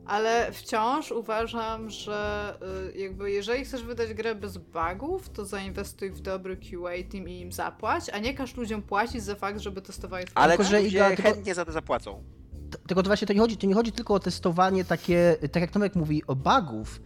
[0.08, 2.54] Ale wciąż uważam, że
[2.94, 7.40] y, jakby jeżeli chcesz wydać grę bez bugów, to zainwestuj w dobry QA team i
[7.40, 11.16] im zapłać, a nie każ ludziom płacić za fakt, żeby testowali twoje Ale że ludzie
[11.16, 12.22] chętnie za to zapłacą.
[12.86, 15.70] Tylko to właśnie to nie chodzi, to nie chodzi tylko o testowanie takie, tak jak
[15.70, 17.00] Tomek mówi, o bugów,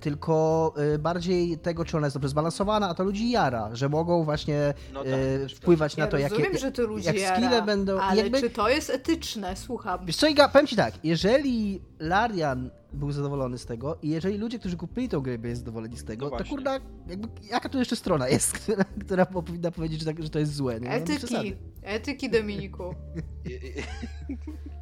[0.00, 4.24] tylko e, bardziej tego, czy ona jest dobrze zbalansowana, a to ludzi jara, że mogą
[4.24, 5.12] właśnie no tak,
[5.56, 8.00] wpływać ja na to, jakie rozumiem, że to ludzi jak jara, skille będą...
[8.00, 8.40] Ale jakby...
[8.40, 9.56] czy to jest etyczne?
[9.56, 10.06] Słucham.
[10.06, 14.58] Wiesz co, Iga, powiem ci tak, jeżeli Larian był zadowolony z tego i jeżeli ludzie,
[14.58, 17.96] którzy kupili tą grę, byli zadowoleni z tego, no to kurda, jakby, jaka to jeszcze
[17.96, 20.80] strona jest, która, która powinna powiedzieć, że, tak, że to jest złe?
[20.80, 20.90] Nie?
[20.90, 22.94] Etyki, etyki Dominiku.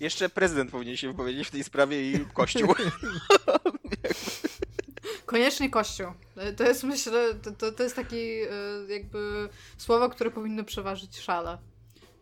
[0.00, 2.74] Jeszcze prezydent powinien się wypowiedzieć w tej sprawie i Kościół.
[5.26, 6.06] Koniecznie Kościół.
[6.56, 8.48] To jest, myślę, to, to jest taki e,
[8.88, 11.58] jakby słowo, które powinno przeważyć szale.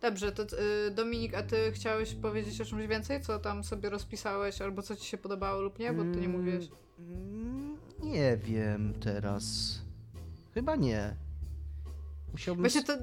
[0.01, 4.63] Dobrze, to y, Dominik, a ty chciałeś powiedzieć o czymś więcej, co tam sobie rozpisałeś,
[4.63, 6.69] albo co ci się podobało lub nie, bo ty nie mówiłeś.
[6.99, 9.45] Mm, nie wiem teraz.
[10.55, 11.17] Chyba nie.
[12.37, 12.63] Musiałbym...
[12.63, 12.97] Właśnie to,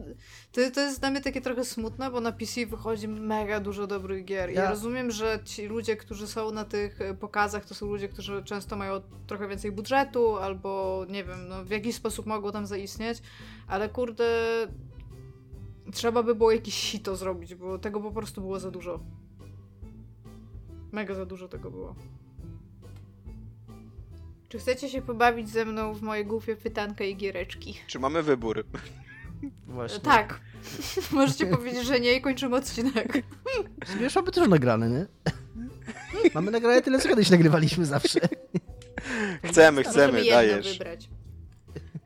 [0.52, 4.26] to, to jest dla mnie takie trochę smutne, bo na PC wychodzi mega dużo dobrych
[4.26, 4.50] gier.
[4.50, 4.64] Ja...
[4.64, 8.44] ja rozumiem, że ci ludzie, którzy są na tych e, pokazach, to są ludzie, którzy
[8.44, 13.22] często mają trochę więcej budżetu, albo nie wiem, no, w jakiś sposób mogą tam zaistnieć,
[13.68, 14.26] ale kurde,
[15.94, 19.00] trzeba by było jakieś sito zrobić, bo tego po prostu było za dużo.
[20.92, 21.96] Mega za dużo tego było.
[24.50, 27.80] Czy chcecie się pobawić ze mną w moje głupie pytanka i giereczki?
[27.88, 28.66] Czy mamy wybór?
[29.68, 30.00] Właśnie.
[30.00, 30.40] Tak.
[31.12, 33.14] Możecie powiedzieć, że nie i kończymy odcinek.
[34.00, 35.06] Wiesz, mamy też nagrane, nie?
[36.34, 38.20] Mamy nagrane tyle, co kiedyś nagrywaliśmy zawsze.
[39.44, 40.78] Chcemy, chcemy, dajesz.
[40.78, 41.10] wybrać.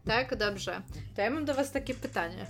[0.05, 0.81] Tak, dobrze.
[1.15, 2.45] To ja mam do was takie pytanie.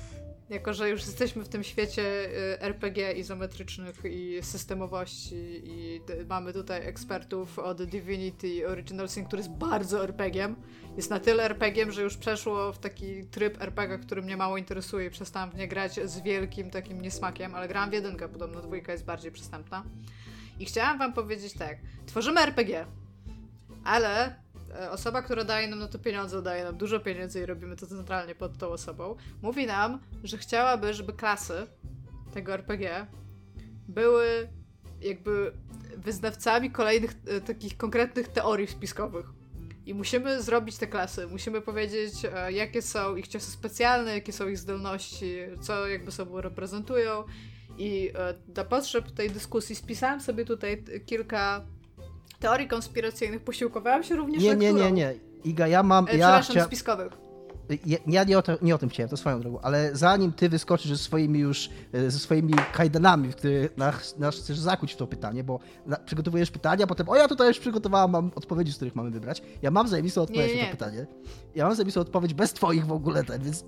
[0.49, 6.87] Jako, że już jesteśmy w tym świecie y, RPG izometrycznych i systemowości i mamy tutaj
[6.87, 10.55] ekspertów od Divinity Original Sin, który jest bardzo RPG-iem.
[10.97, 15.07] Jest na tyle RPG-iem, że już przeszło w taki tryb RPG, który mnie mało interesuje
[15.07, 18.91] i przestałam w nie grać z wielkim takim niesmakiem, ale grałam w jedynkę, podobno dwójka
[18.91, 19.83] jest bardziej przystępna.
[20.59, 22.85] I chciałam wam powiedzieć tak, tworzymy RPG,
[23.83, 24.35] ale
[24.91, 28.35] osoba, która daje nam na to pieniądze, daje nam dużo pieniędzy i robimy to centralnie
[28.35, 31.67] pod tą osobą, mówi nam, że chciałaby, żeby klasy
[32.33, 33.07] tego RPG
[33.87, 34.49] były
[35.01, 35.51] jakby
[35.97, 39.25] wyznawcami kolejnych e, takich konkretnych teorii spiskowych.
[39.85, 44.47] I musimy zrobić te klasy, musimy powiedzieć, e, jakie są ich ciosy specjalne, jakie są
[44.47, 47.23] ich zdolności, co jakby sobą reprezentują.
[47.77, 48.11] I
[48.47, 51.65] dla potrzeb tej dyskusji spisałam sobie tutaj kilka
[52.39, 55.13] teorii konspiracyjnych posiłkowałam się również Nie, nie, nie, nie.
[55.43, 56.07] Iga, ja mam...
[56.07, 56.65] E, ja chcia...
[56.65, 57.27] spiskowych.
[58.07, 60.91] Ja, nie, o to, nie o tym chciałem, to swoją drogą, ale zanim ty wyskoczysz
[60.91, 65.07] ze swoimi już, e, ze swoimi kajdanami, w które nas, nas chcesz zakuć w to
[65.07, 68.75] pytanie, bo na, przygotowujesz pytania, a potem, o ja tutaj już przygotowałam, mam odpowiedzi, z
[68.75, 69.41] których mamy wybrać.
[69.61, 70.61] Ja mam zajebistą odpowiedź nie, nie.
[70.61, 71.07] na to pytanie.
[71.55, 73.65] Ja mam zajebistą odpowiedź bez twoich w ogóle, ten, więc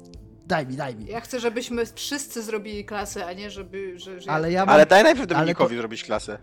[0.47, 1.05] daj mi, daj mi.
[1.05, 3.99] Ja chcę, żebyśmy wszyscy zrobili klasę, a nie żeby...
[3.99, 5.81] Że, że ale, ja mam, ale daj najpierw Dominikowi to...
[5.81, 6.37] zrobić klasę.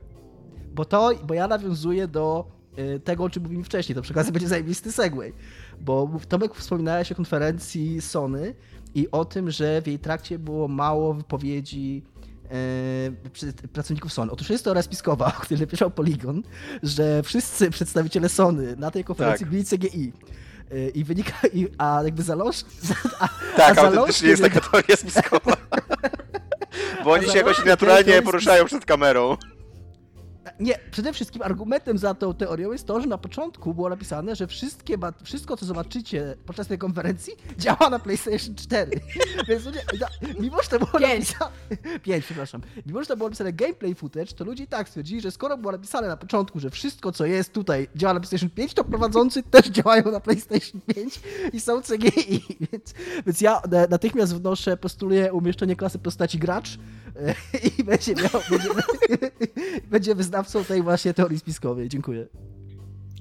[0.77, 2.45] Bo to, bo ja nawiązuję do
[2.79, 5.33] y, tego, o czym mówiłem wcześniej, to przy okazji będzie zajebisty segway.
[5.81, 8.55] Bo Tomek wspominałeś o konferencji Sony
[8.95, 12.03] i o tym, że w jej trakcie było mało wypowiedzi
[13.63, 14.33] e, pracowników Sony.
[14.33, 16.43] Otóż jest teoria spiskowa, o której napisał Polygon,
[16.83, 19.51] że wszyscy przedstawiciele Sony na tej konferencji tak.
[19.51, 20.13] byli CGI.
[20.71, 22.57] E, I wynika, i, a jakby zaloż...
[23.21, 25.57] A, tak, a autentycznie jest taka teoria spiskowa.
[27.05, 29.37] Bo oni się jakoś naturalnie poruszają przed kamerą.
[30.61, 34.47] Nie, przede wszystkim argumentem za tą teorią jest to, że na początku było napisane, że
[34.47, 39.01] wszystkie, wszystko, co zobaczycie podczas tej konferencji, działa na PlayStation 4.
[39.49, 39.81] Więc ludzie,
[40.41, 41.33] mimo że to było Pięć.
[41.33, 41.99] napisane...
[42.05, 42.61] 5, przepraszam.
[42.87, 45.73] Mimo, że to było napisane gameplay footage, to ludzie i tak stwierdzili, że skoro było
[45.73, 49.67] napisane na początku, że wszystko, co jest tutaj, działa na PlayStation 5, to prowadzący też
[49.67, 51.21] działają na PlayStation 5
[51.53, 52.45] i są CGI.
[52.73, 52.95] Więc,
[53.27, 56.79] więc ja natychmiast wnoszę, postuluję umieszczenie klasy postaci gracz
[57.79, 58.69] i będzie miał, będzie,
[59.91, 61.89] będzie wyznawcą tej właśnie teorii spiskowej.
[61.89, 62.27] Dziękuję.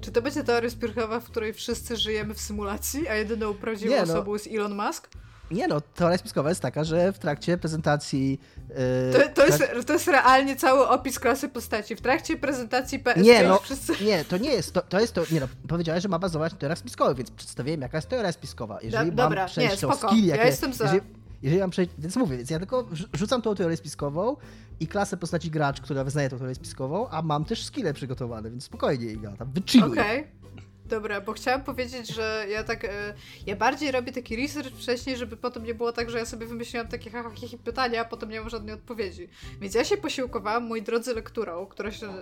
[0.01, 3.97] Czy to będzie teoria spiskowa, w której wszyscy żyjemy w symulacji, a jedyną prawdziwą Nie,
[3.97, 4.03] no.
[4.03, 5.09] osobą jest Elon Musk?
[5.51, 8.39] Nie no, teoria spiskowa jest taka, że w trakcie prezentacji...
[8.69, 8.75] Yy,
[9.13, 11.95] to, to, jest, to jest realnie cały opis klasy postaci.
[11.95, 13.93] W trakcie prezentacji PS5 nie, no, wszyscy...
[14.05, 16.57] Nie, to nie jest, to, to jest to, nie no, powiedziałeś, że ma bazować na
[16.57, 18.79] teoriach spiskowych, więc przedstawiłem jaka jest teoria spiskowa.
[18.81, 20.09] Jeżeli Do, mam dobra, przejść nie, spoko.
[20.09, 20.83] skill, jakie, ja jestem za.
[20.83, 21.01] Jeżeli,
[21.45, 24.35] jeżeli mam przejść, więc mówię, więc ja tylko rzucam tą teorię spiskową
[24.79, 28.63] i klasę postaci gracz, która wyznaje tą teorię spiskową, a mam też skille przygotowane, więc
[28.63, 29.99] spokojnie Iga, tam wychilluj.
[29.99, 30.19] Okej.
[30.19, 30.45] Okay.
[30.85, 32.85] Dobra, bo chciałam powiedzieć, że ja tak.
[32.85, 33.13] E,
[33.45, 36.87] ja bardziej robię taki research wcześniej, żeby potem nie było tak, że ja sobie wymyśliłam
[36.87, 37.31] takie haha,
[37.63, 39.27] pytania, a potem nie mam żadnej odpowiedzi.
[39.61, 42.13] Więc ja się posiłkowałam, moi drodzy, lekturą, która się.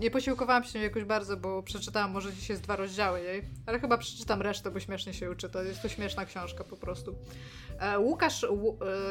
[0.00, 3.98] nie posiłkowałam się jakoś bardzo, bo przeczytałam może dzisiaj z dwa rozdziały jej, ale chyba
[3.98, 5.48] przeczytam resztę, bo śmiesznie się uczy.
[5.48, 7.14] To jest to śmieszna książka po prostu.
[7.78, 8.48] E, Łukasz e,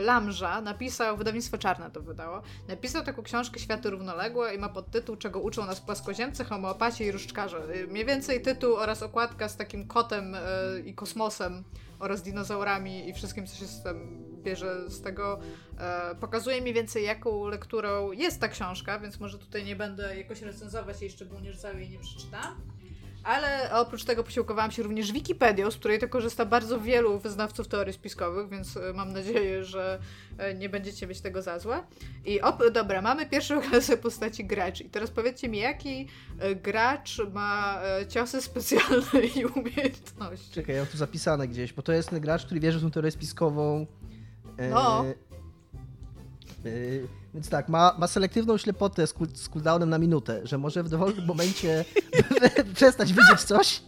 [0.02, 5.40] Lamża napisał, wydawnictwo Czarne to wydało, napisał taką książkę Światy Równoległe i ma podtytuł Czego
[5.40, 7.62] uczą nas płaskoziemcy, homeopaci i różdżkarze.
[7.90, 10.36] Mniej więcej tytuł oraz okładka z takim kotem
[10.86, 11.64] i kosmosem
[12.00, 15.40] oraz dinozaurami i wszystkim, co się z tym bierze z tego,
[16.20, 21.02] pokazuje mniej więcej jaką lekturą jest ta książka, więc może tutaj nie będę jakoś recenzować
[21.02, 22.62] jej szczególnie, że jej nie przeczytam.
[23.28, 27.94] Ale oprócz tego posiłkowałam się również Wikipedią, z której to korzysta bardzo wielu wyznawców teorii
[27.94, 30.00] spiskowych, więc e, mam nadzieję, że
[30.38, 31.84] e, nie będziecie mieć tego za złe.
[32.26, 34.82] I op, dobra, mamy pierwszą klasę postaci gracz.
[34.82, 36.08] I teraz powiedzcie mi, jaki
[36.40, 40.54] e, gracz ma ciosy specjalne i umiejętności?
[40.54, 42.92] Czekaj, ja mam tu zapisane gdzieś, bo to jest ten gracz, który wierzy w tą
[42.92, 43.86] teorię spiskową.
[44.72, 45.06] No.
[46.66, 50.84] Yy, więc tak, ma, ma selektywną ślepotę z, cool, z cooldownem na minutę, że może
[50.84, 51.86] w dowolnym momencie
[52.76, 53.82] przestać widzieć coś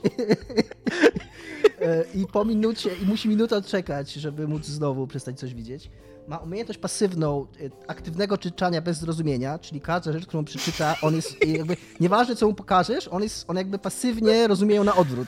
[1.81, 5.89] yy, i po minucie, i musi minutę odczekać, żeby móc znowu przestać coś widzieć.
[6.27, 11.47] Ma umiejętność pasywną yy, aktywnego czytania bez zrozumienia, czyli każda rzecz, którą przeczyta, on jest
[11.47, 15.27] jakby, nieważne co mu pokażesz, on, jest, on jakby pasywnie rozumie ją na odwrót.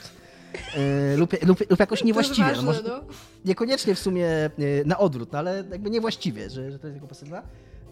[0.54, 2.48] Yy, lub, lub, lub, jakoś niewłaściwie.
[2.48, 3.00] Ważne, może, no.
[3.44, 7.06] Niekoniecznie w sumie yy, na odwrót, no, ale jakby niewłaściwie, że, że to jest jego
[7.06, 7.42] pasywna.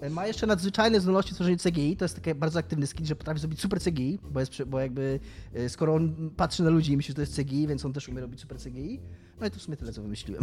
[0.03, 3.17] Yy, ma jeszcze nadzwyczajne zdolności w tworzeniu CGI, to jest taki bardzo aktywny skill, że
[3.17, 5.21] potrafi zrobić super CGI, bo, jest, bo jakby
[5.69, 8.21] skoro on patrzy na ludzi i myśli, że to jest CGI, więc on też umie
[8.21, 9.01] robić super CGI.
[9.41, 10.43] No i to w sumie tyle, co wymyśliłem.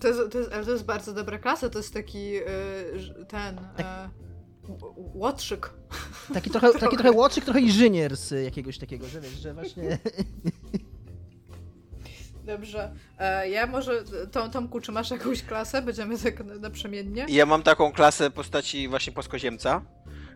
[0.00, 2.32] To jest, to jest, ale to jest bardzo dobra klasa, to jest taki
[3.28, 3.56] ten...
[3.76, 4.10] Tak.
[5.14, 5.70] Łotrzyk.
[6.34, 9.98] Taki trochę, taki trochę łotrzyk, trochę inżynier z jakiegoś takiego, że wiesz, że właśnie...
[12.50, 12.90] Dobrze.
[13.18, 15.82] E, ja może, Tom, Tomku, czy masz jakąś klasę?
[15.82, 17.26] Będziemy tak naprzemiennie.
[17.28, 19.82] Ja mam taką klasę postaci właśnie płaskoziemca,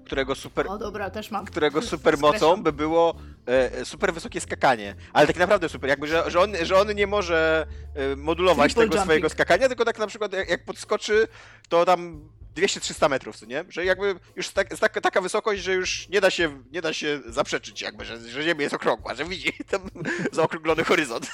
[0.05, 0.67] którego super...
[0.69, 1.45] O dobra, też mam.
[1.45, 3.15] Którego super mocą by było
[3.47, 4.95] e, super wysokie skakanie.
[5.13, 8.85] Ale tak naprawdę super, jakby, że, że, on, że on nie może e, modulować Triple
[8.85, 9.05] tego jumping.
[9.05, 11.29] swojego skakania, tylko tak na przykład jak, jak podskoczy,
[11.69, 13.65] to tam 200-300 metrów, co nie?
[13.69, 17.21] Że jakby już tak, tak, taka wysokość, że już nie da się, nie da się
[17.27, 19.81] zaprzeczyć jakby, że, że Ziemia jest okrągła, że widzi ten
[20.33, 21.31] zaokrąglony horyzont.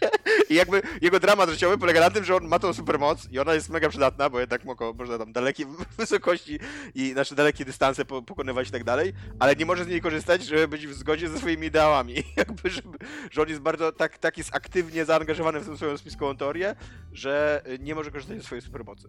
[0.50, 3.54] I jakby jego dramat życiowy polega na tym, że on ma tą supermoc i ona
[3.54, 5.66] jest mega przydatna, bo jednak mogą, można tam dalekie
[5.98, 6.58] wysokości
[6.94, 10.44] i znaczy dalekie dystanse po, pokonywać i tak dalej, ale nie może z niej korzystać,
[10.44, 12.14] żeby być w zgodzie ze swoimi ideałami.
[12.36, 12.98] jakby, żeby,
[13.30, 16.74] że on jest bardzo, tak, tak jest aktywnie zaangażowany w tę swoją spiskową teorię,
[17.12, 19.08] że nie może korzystać ze swojej supermocy.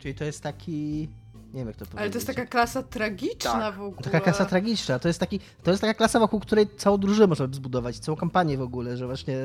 [0.00, 1.08] Czyli to jest taki.
[1.52, 2.00] Nie wiem, jak to powiedzieć.
[2.00, 3.76] Ale to jest taka klasa tragiczna tak.
[3.76, 4.02] w ogóle.
[4.02, 4.98] Taka klasa tragiczna.
[4.98, 8.58] To jest, taki, to jest taka klasa, wokół której całą drużynę można zbudować, całą kampanię
[8.58, 9.36] w ogóle, że właśnie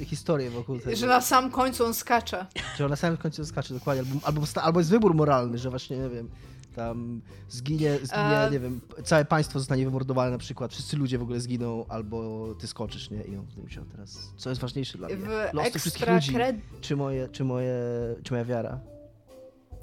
[0.00, 0.96] e, historię wokół tego.
[0.96, 2.46] Że na sam końcu on skacze.
[2.76, 4.04] Że na samym końcu on skacze, dokładnie.
[4.22, 6.30] Albo, albo, albo jest wybór moralny, że właśnie, nie wiem,
[6.76, 8.50] tam zginie, zginie e...
[8.50, 12.66] nie wiem, całe państwo zostanie wymordowane na przykład, wszyscy ludzie w ogóle zginą, albo ty
[12.66, 13.22] skoczysz, nie?
[13.22, 15.16] I on wtedy musiał teraz, co jest ważniejsze dla mnie?
[15.52, 16.36] Los tych wszystkich ludzi,
[16.80, 17.74] czy, moje, czy, moje,
[18.22, 18.80] czy moja wiara?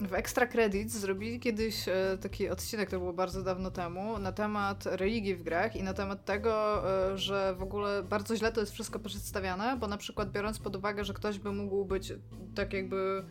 [0.07, 4.85] W Extra Credits zrobili kiedyś e, taki odcinek, to było bardzo dawno temu, na temat
[4.85, 8.73] religii w grach i na temat tego, e, że w ogóle bardzo źle to jest
[8.73, 12.13] wszystko przedstawiane, bo na przykład biorąc pod uwagę, że ktoś by mógł być
[12.55, 13.23] tak jakby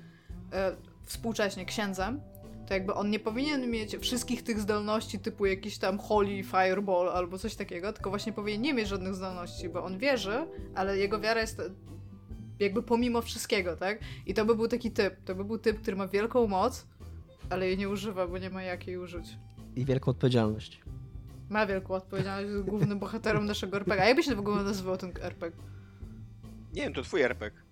[0.53, 2.21] e, współcześnie księdzem,
[2.67, 7.39] to jakby on nie powinien mieć wszystkich tych zdolności typu jakiś tam holy fireball albo
[7.39, 11.41] coś takiego, tylko właśnie powinien nie mieć żadnych zdolności, bo on wierzy, ale jego wiara
[11.41, 11.63] jest
[12.59, 13.99] jakby pomimo wszystkiego, tak?
[14.27, 15.17] I to by był taki typ.
[15.25, 16.87] To by był typ, który ma wielką moc,
[17.51, 19.37] ale jej nie używa, bo nie ma jak jej użyć.
[19.77, 20.81] I wielką odpowiedzialność.
[21.51, 24.03] Ma wielką odpowiedzialność, jest głównym bohaterem naszego RPG.
[24.03, 25.63] A jak by się w ogóle nazywał ten RPG?
[26.75, 27.63] Nie wiem, to twój RPG.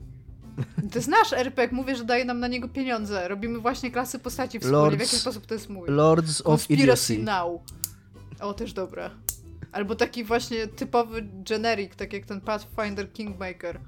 [0.90, 3.28] To jest nasz RPG, mówię, że daje nam na niego pieniądze.
[3.28, 4.78] Robimy właśnie klasy postaci wspólnie.
[4.78, 5.89] Lords, w jaki sposób to jest mój?
[5.89, 7.19] Lords of Idiocy.
[7.19, 7.61] Now.
[8.40, 9.11] O, też dobre.
[9.73, 13.81] Albo taki właśnie typowy generic, tak jak ten Pathfinder Kingmaker.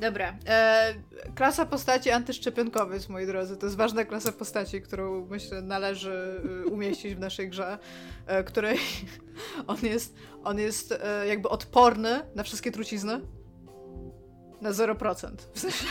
[0.00, 0.34] Dobra.
[0.46, 0.94] E,
[1.34, 3.56] klasa postaci antyszczepionkowych, moi drodzy.
[3.56, 7.78] To jest ważna klasa postaci, którą myślę należy e, umieścić w naszej grze,
[8.26, 8.78] e, której
[9.66, 10.14] on jest,
[10.44, 13.20] on jest e, jakby odporny na wszystkie trucizny.
[14.60, 15.30] Na 0%.
[15.54, 15.84] W sensie...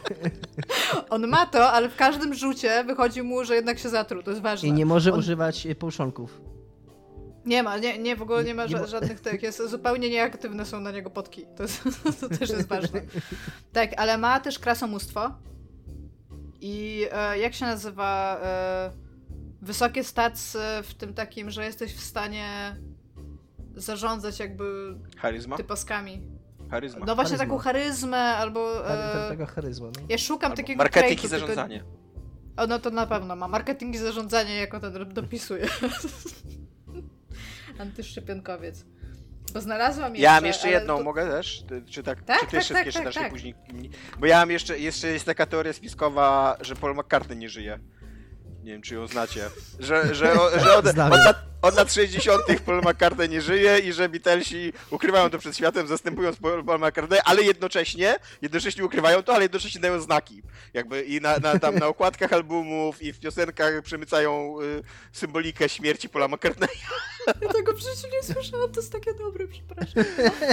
[1.10, 4.22] on ma to, ale w każdym rzucie wychodzi mu, że jednak się zatruł.
[4.22, 4.68] To jest ważne.
[4.68, 5.18] I nie może on...
[5.18, 6.40] używać połszonków.
[7.46, 10.80] Nie ma, nie, nie, w ogóle nie ma ża żadnych tych, jest zupełnie nieaktywne są
[10.80, 11.46] na niego potki.
[11.56, 11.82] To, jest,
[12.20, 13.00] to też jest ważne.
[13.72, 15.30] Tak, ale ma też krasomóstwo.
[16.60, 18.40] I e, jak się nazywa?
[18.42, 18.90] E,
[19.62, 22.76] wysokie stacje w tym takim, że jesteś w stanie
[23.74, 25.56] zarządzać jakby Charyzma?
[25.56, 26.22] typaskami.
[26.70, 27.06] Charyzma.
[27.06, 28.88] No właśnie taką charyzmę albo...
[28.88, 30.06] E, tego charyzma, no.
[30.08, 31.78] Ja szukam albo takiego Marketing i zarządzanie.
[31.78, 32.02] Tylko...
[32.56, 33.48] O, no to na pewno ma.
[33.48, 35.66] Marketing i zarządzanie jako ten dopisuje.
[37.78, 38.84] Antyszczepionkowiec.
[39.54, 40.22] Bo znalazłam jeszcze.
[40.22, 41.04] Ja mam jeszcze jedną, to...
[41.04, 41.64] mogę też?
[41.90, 43.32] Czy, tak, tak czy ty tak, wszystkie tak, czytasz tak, tak.
[43.32, 43.54] później?
[44.18, 47.78] Bo ja mam jeszcze, jeszcze jest taka teoria spiskowa, że Paul McCartney nie żyje.
[48.62, 49.50] Nie wiem, czy ją znacie.
[49.78, 52.42] Że, że, że od, od, lat, od lat 60.
[52.66, 56.36] Paul McCartney nie żyje i że Beatlesi ukrywają to przed światem, zastępując
[56.66, 60.42] Paul McCartney, ale jednocześnie, jednocześnie ukrywają to, ale jednocześnie dają znaki.
[60.74, 64.82] Jakby i na, na, tam na okładkach albumów i w piosenkach przemycają y,
[65.12, 66.68] symbolikę śmierci Paula McCartneya.
[67.26, 70.04] Ja tego w życiu nie słyszałam, to jest takie dobre, przepraszam.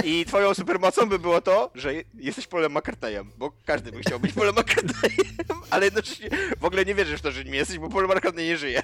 [0.04, 4.32] I twoją supermocą by było to, że jesteś Paulem McCartneyem, bo każdy by chciał być
[4.32, 5.34] Paulem McCartneyem,
[5.70, 6.28] ale jednocześnie
[6.60, 8.82] w ogóle nie wierzysz w to, że nim jesteś, bo Paul McCartney nie żyje.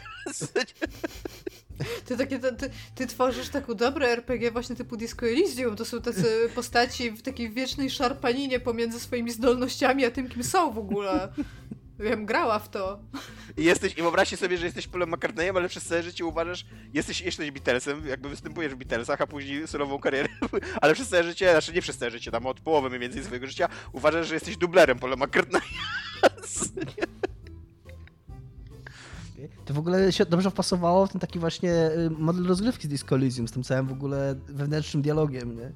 [2.07, 5.77] Ty, takie, ty, ty tworzysz taką dobre RPG właśnie typu Disco Elysium.
[5.77, 10.73] To są tacy postaci w takiej wiecznej szarpaninie pomiędzy swoimi zdolnościami, a tym, kim są
[10.73, 11.29] w ogóle.
[11.99, 12.99] Wiem, grała w to.
[13.57, 17.21] I jesteś, i wyobraźcie sobie, że jesteś Polem McCartneyem, ale przez całe życie uważasz, jesteś,
[17.21, 20.29] jesteś Beatlesem, jakby występujesz w Beatlesach, a później solową karierę,
[20.83, 23.47] ale przez całe życie, znaczy nie przez całe życie, tam od połowy mniej więcej swojego
[23.47, 25.63] życia, uważasz, że jesteś dublerem Polem McCartneya.
[29.67, 33.15] To w ogóle się dobrze wpasowało w ten taki właśnie y, model rozgrywki z Disco
[33.15, 35.73] Elysium, z tym całym w ogóle wewnętrznym dialogiem, nie?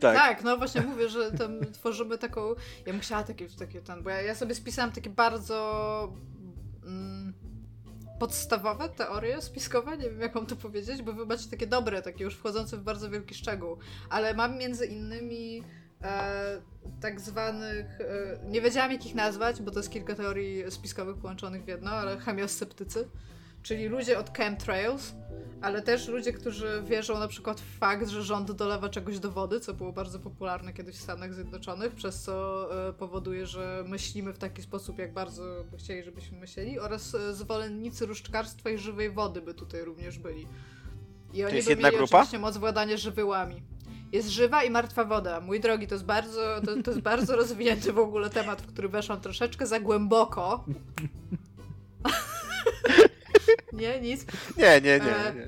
[0.00, 0.16] Tak.
[0.16, 2.48] tak, no właśnie mówię, że tam tworzymy taką.
[2.86, 6.12] Ja bym chciała takie, takie ten, bo ja, ja sobie spisałam takie bardzo
[6.84, 7.34] mm,
[8.18, 12.24] podstawowe teorie spiskowe, nie wiem jak mam to powiedzieć, bo wy macie takie dobre, takie
[12.24, 13.76] już wchodzące w bardzo wielki szczegół,
[14.10, 15.62] ale mam między innymi
[16.02, 16.60] e,
[17.00, 21.64] tak zwanych, e, nie wiedziałam jak ich nazwać, bo to jest kilka teorii spiskowych połączonych
[21.64, 23.08] w jedno, ale chemiosceptycy,
[23.62, 25.14] czyli ludzie od chemtrails,
[25.60, 29.60] ale też ludzie, którzy wierzą na przykład w fakt, że rząd dolewa czegoś do wody,
[29.60, 34.38] co było bardzo popularne kiedyś w Stanach Zjednoczonych, przez co e, powoduje, że myślimy w
[34.38, 39.40] taki sposób, jak bardzo by chcieli, żebyśmy myśleli, oraz e, zwolennicy różdżkarstwa i żywej wody
[39.42, 40.46] by tutaj również byli.
[41.34, 42.16] I oni to jest by jedna mieli grupa?
[42.16, 43.62] oczywiście moc władania żywyłami.
[44.12, 45.40] Jest żywa i martwa woda.
[45.40, 48.88] Mój drogi, to jest bardzo, to, to jest bardzo rozwinięty w ogóle temat, w który
[48.88, 50.64] weszłam troszeczkę za głęboko.
[53.72, 54.26] Nie, nic.
[54.56, 55.16] Nie, nie, nie.
[55.16, 55.46] E, nie,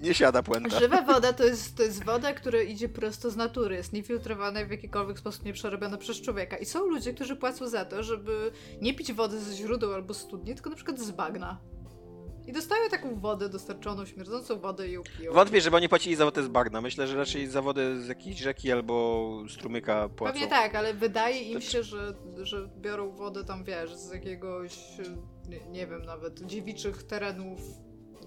[0.00, 0.78] nie siada puenta.
[0.78, 3.76] Żywa woda to jest, to jest woda, która idzie prosto z natury.
[3.76, 6.56] Jest niefiltrowana i w jakikolwiek sposób nie przerobiona przez człowieka.
[6.56, 10.54] I są ludzie, którzy płacą za to, żeby nie pić wody ze źródeł albo studni,
[10.54, 11.58] tylko na przykład z bagna.
[12.48, 15.32] I dostają taką wodę dostarczoną, śmierdzącą wodę i ją piją.
[15.32, 16.80] Wątpię, żeby oni płacili za wodę z bagna.
[16.80, 20.32] Myślę, że raczej za wodę z jakiejś rzeki albo strumyka płacą.
[20.32, 24.78] Pewnie tak, ale wydaje im się, że, że biorą wodę tam, wiesz, z jakiegoś,
[25.48, 27.60] nie, nie wiem nawet, dziewiczych terenów,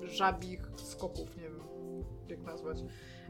[0.04, 1.62] żabich skoków, nie wiem
[2.28, 2.78] jak nazwać.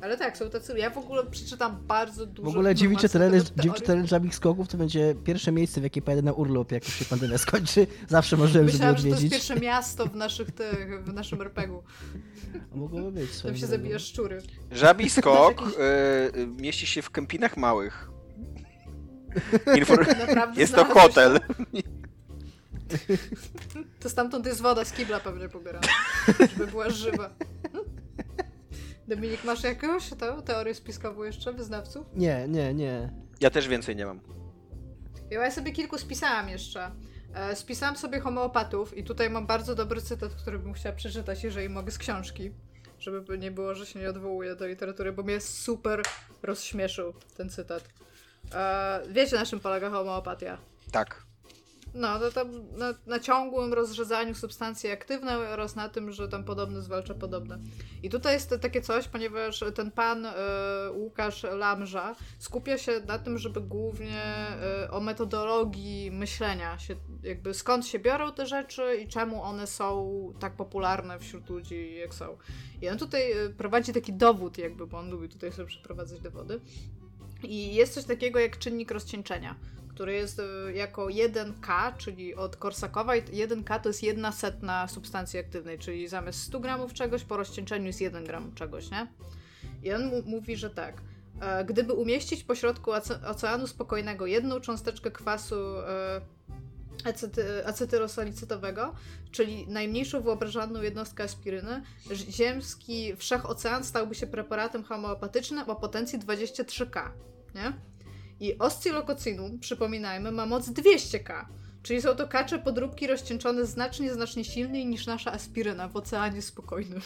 [0.01, 0.79] Ale tak, są tacy.
[0.79, 2.51] Ja w ogóle przeczytam bardzo dużo.
[2.51, 6.21] W ogóle dziewicze teren, dziewiczy teren żabich skoków to będzie pierwsze miejsce, w jakie pojadę
[6.21, 7.87] na urlop, jak już się pandemia skończy.
[8.09, 9.23] Zawsze możemy Myślałam, sobie odwiedzić.
[9.23, 11.83] że to jest pierwsze miasto w, naszych tych, w naszym RPG-u.
[12.75, 13.41] Mogłoby być.
[13.41, 14.41] Tam się zabija szczury.
[14.71, 18.11] Żabi skok y, mieści się w kempinach małych.
[19.77, 20.05] Infor...
[20.57, 21.39] jest to hotel.
[23.99, 25.87] To stamtąd jest woda z kibla pewnie pobierana,
[26.39, 27.29] żeby była żywa.
[29.15, 30.09] Dominik, masz jakąś
[30.45, 32.05] teorię spiskową jeszcze, wyznawców?
[32.13, 33.13] Nie, nie, nie.
[33.39, 34.19] Ja też więcej nie mam.
[35.29, 36.91] Ja sobie kilku spisałam jeszcze.
[37.33, 41.69] E, spisałam sobie homeopatów i tutaj mam bardzo dobry cytat, który bym chciała przeczytać, jeżeli
[41.69, 42.51] mogę, z książki.
[42.99, 46.01] Żeby nie było, że się nie odwołuję do literatury, bo mnie super
[46.43, 47.83] rozśmieszył ten cytat.
[48.53, 50.57] E, wiecie, na czym polega homeopatia?
[50.91, 51.30] Tak.
[51.93, 56.81] No, to tam na, na, ciągłym rozrzedzaniu substancji aktywnej oraz na tym, że tam podobne
[56.81, 57.59] zwalcza podobne.
[58.03, 60.31] I tutaj jest takie coś, ponieważ ten pan y,
[60.93, 64.47] Łukasz Lamża skupia się na tym, żeby głównie
[64.85, 70.33] y, o metodologii myślenia, się, jakby skąd się biorą te rzeczy i czemu one są
[70.39, 72.37] tak popularne wśród ludzi, jak są.
[72.81, 76.59] I on tutaj e, prowadzi taki dowód, jakby, bo on lubi tutaj sobie przeprowadzać dowody.
[77.43, 79.55] I jest coś takiego jak czynnik rozcieńczenia
[79.93, 85.79] który jest e, jako 1K, czyli od Korsakowa, 1K to jest jedna setna substancji aktywnej,
[85.79, 89.07] czyli zamiast 100 gramów czegoś, po rozcieńczeniu jest 1 gram czegoś, nie?
[89.83, 91.01] I on mówi, że tak.
[91.41, 92.91] E, gdyby umieścić pośrodku
[93.27, 96.21] oceanu spokojnego jedną cząsteczkę kwasu e,
[97.05, 98.95] acety, acetylosalicytowego,
[99.31, 107.09] czyli najmniejszą wyobrażalną jednostkę aspiryny, ziemski wszechocean stałby się preparatem homeopatycznym o potencji 23K,
[107.55, 107.90] nie?
[108.41, 111.45] I oscylokocinum, przypominajmy, ma moc 200K.
[111.83, 117.01] Czyli są to kacze podróbki rozcieńczone znacznie, znacznie silniej niż nasza aspiryna w oceanie spokojnym.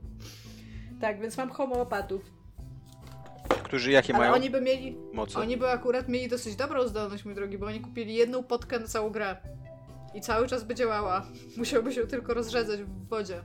[1.00, 2.22] tak, więc mam homeopatów.
[3.64, 4.96] Którzy jakie Ale mają oni by mieli.
[5.12, 5.38] Moce?
[5.38, 8.86] Oni by akurat mieli dosyć dobrą zdolność, mój drogi, bo oni kupili jedną potkę na
[8.86, 9.36] całą grę.
[10.14, 11.26] I cały czas by działała.
[11.56, 13.42] Musiałby się tylko rozrzedzać w wodzie.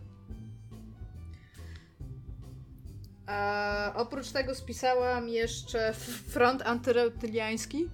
[3.31, 5.93] A oprócz tego spisałam jeszcze
[6.27, 7.89] front antyreptyliański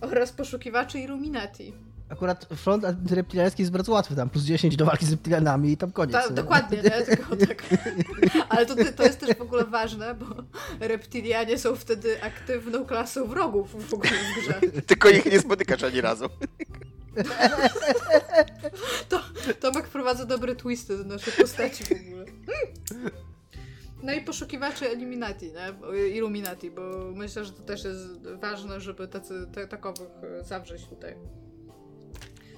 [0.00, 1.74] oraz poszukiwaczy Illuminati.
[2.08, 5.92] Akurat front antyreptiliański jest bardzo łatwy, tam plus 10 do walki z reptilianami i tam
[5.92, 6.12] koniec.
[6.12, 6.90] Ta, dokładnie, nie?
[7.16, 7.64] Tylko tak.
[8.48, 10.26] Ale to, to jest też w ogóle ważne, bo
[10.80, 14.82] reptilianie są wtedy aktywną klasą wrogów w ogóle w grze.
[14.82, 16.24] Tylko ich nie spotykasz ani razu.
[19.08, 19.20] To,
[19.60, 22.24] Tomek wprowadza dobre twisty do naszej postaci w ogóle.
[24.02, 26.08] No i poszukiwacze Illuminati, nie?
[26.08, 26.82] Illuminati, bo
[27.14, 30.08] myślę, że to też jest ważne, żeby tacy, te, takowych
[30.40, 31.16] zawrzeć tutaj.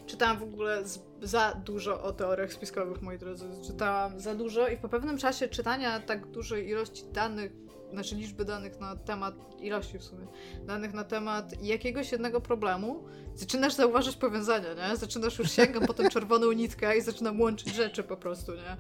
[0.07, 3.45] Czytałam w ogóle z, za dużo o teoriach spiskowych, moi drodzy.
[3.67, 7.53] Czytałam za dużo i po pewnym czasie czytania tak dużej ilości danych,
[7.93, 10.27] znaczy liczby danych na temat, ilości w sumie,
[10.67, 13.05] danych na temat jakiegoś jednego problemu,
[13.35, 14.97] zaczynasz zauważyć powiązania, nie?
[14.97, 18.77] Zaczynasz już sięgam po tę czerwoną nitkę i zaczynam łączyć rzeczy po prostu, nie?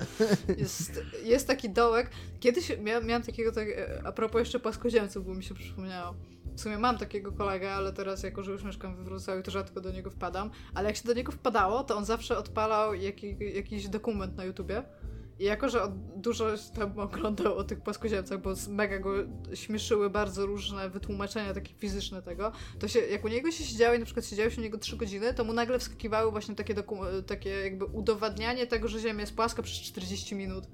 [0.58, 2.10] Jest, jest taki dołek.
[2.40, 3.68] Kiedyś miałam, miałam takiego, tak,
[4.04, 6.14] a propos jeszcze płaskoziemców, bo mi się przypomniało
[6.56, 9.80] w sumie mam takiego kolegę, ale teraz jako, że już mieszkam we Wrocławiu, to rzadko
[9.80, 10.50] do niego wpadam.
[10.74, 14.82] Ale jak się do niego wpadało, to on zawsze odpalał jaki, jakiś dokument na YouTubie.
[15.42, 19.10] I jako, że dużo tam oglądał o tych płaskoziemcach, bo mega go
[19.54, 23.98] śmieszyły bardzo różne wytłumaczenia takie fizyczne tego, to się, jak u niego się siedziało i
[23.98, 26.74] na przykład siedziało się u niego 3 godziny, to mu nagle wskakiwały właśnie takie,
[27.26, 30.64] takie jakby udowadnianie tego, że Ziemia jest płaska przez 40 minut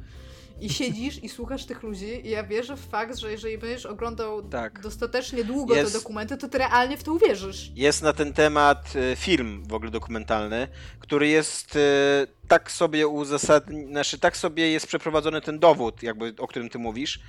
[0.60, 4.48] i siedzisz i słuchasz tych ludzi i ja wierzę w fakt, że jeżeli będziesz oglądał
[4.48, 4.82] tak.
[4.82, 7.72] dostatecznie długo jest, te dokumenty, to ty realnie w to uwierzysz.
[7.74, 10.68] Jest na ten temat e, film w ogóle dokumentalny,
[10.98, 16.46] który jest e, tak sobie uzasadniony, znaczy tak sobie jest przeprowadzony ten dowód, jakby o
[16.46, 17.20] którym ty mówisz,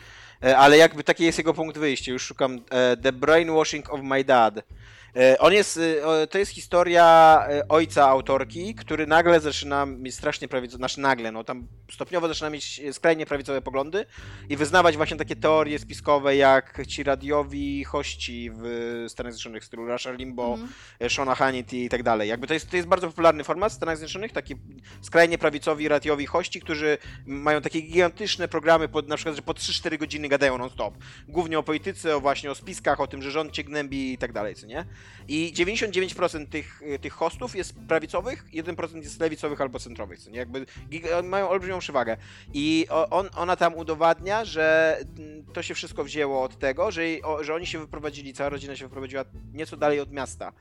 [0.43, 2.11] e, ale jakby taki jest jego punkt wyjścia.
[2.11, 2.61] Już szukam
[3.03, 4.63] The Brainwashing of My Dad.
[5.15, 5.79] E, on jest,
[6.23, 11.31] e, to jest historia e, ojca autorki, który nagle zaczyna mieć strasznie prawicowe, znaczy nagle,
[11.31, 14.05] no tam stopniowo zaczyna mieć skrajnie prawicowe poglądy
[14.49, 20.11] i wyznawać właśnie takie teorie spiskowe jak ci radiowi hości w Stanach Zjednoczonych, stylu Russia
[20.11, 21.09] Limbo, mm.
[21.09, 22.29] Shona Hannity i tak dalej.
[22.29, 24.55] Jakby to jest, to jest bardzo popularny format w Stanach Zjednoczonych, taki
[25.09, 30.27] skrajnie prawicowi radiowi hości, którzy mają takie gigantyczne programy, na przykład, że po 3-4 godziny
[30.27, 30.93] gadają non-stop.
[31.27, 34.33] Głównie o polityce, o właśnie o spiskach, o tym, że rząd cię gnębi i tak
[34.33, 34.85] dalej, co nie?
[35.27, 40.39] I 99% tych, y, tych hostów jest prawicowych, 1% jest lewicowych albo centrowych, co nie?
[40.39, 40.65] Jakby
[41.23, 42.17] mają olbrzymią przewagę.
[42.53, 47.01] I on, ona tam udowadnia, że mm, to się wszystko wzięło od tego, że,
[47.41, 50.51] że oni się wyprowadzili, cała rodzina się wyprowadziła nieco dalej od miasta.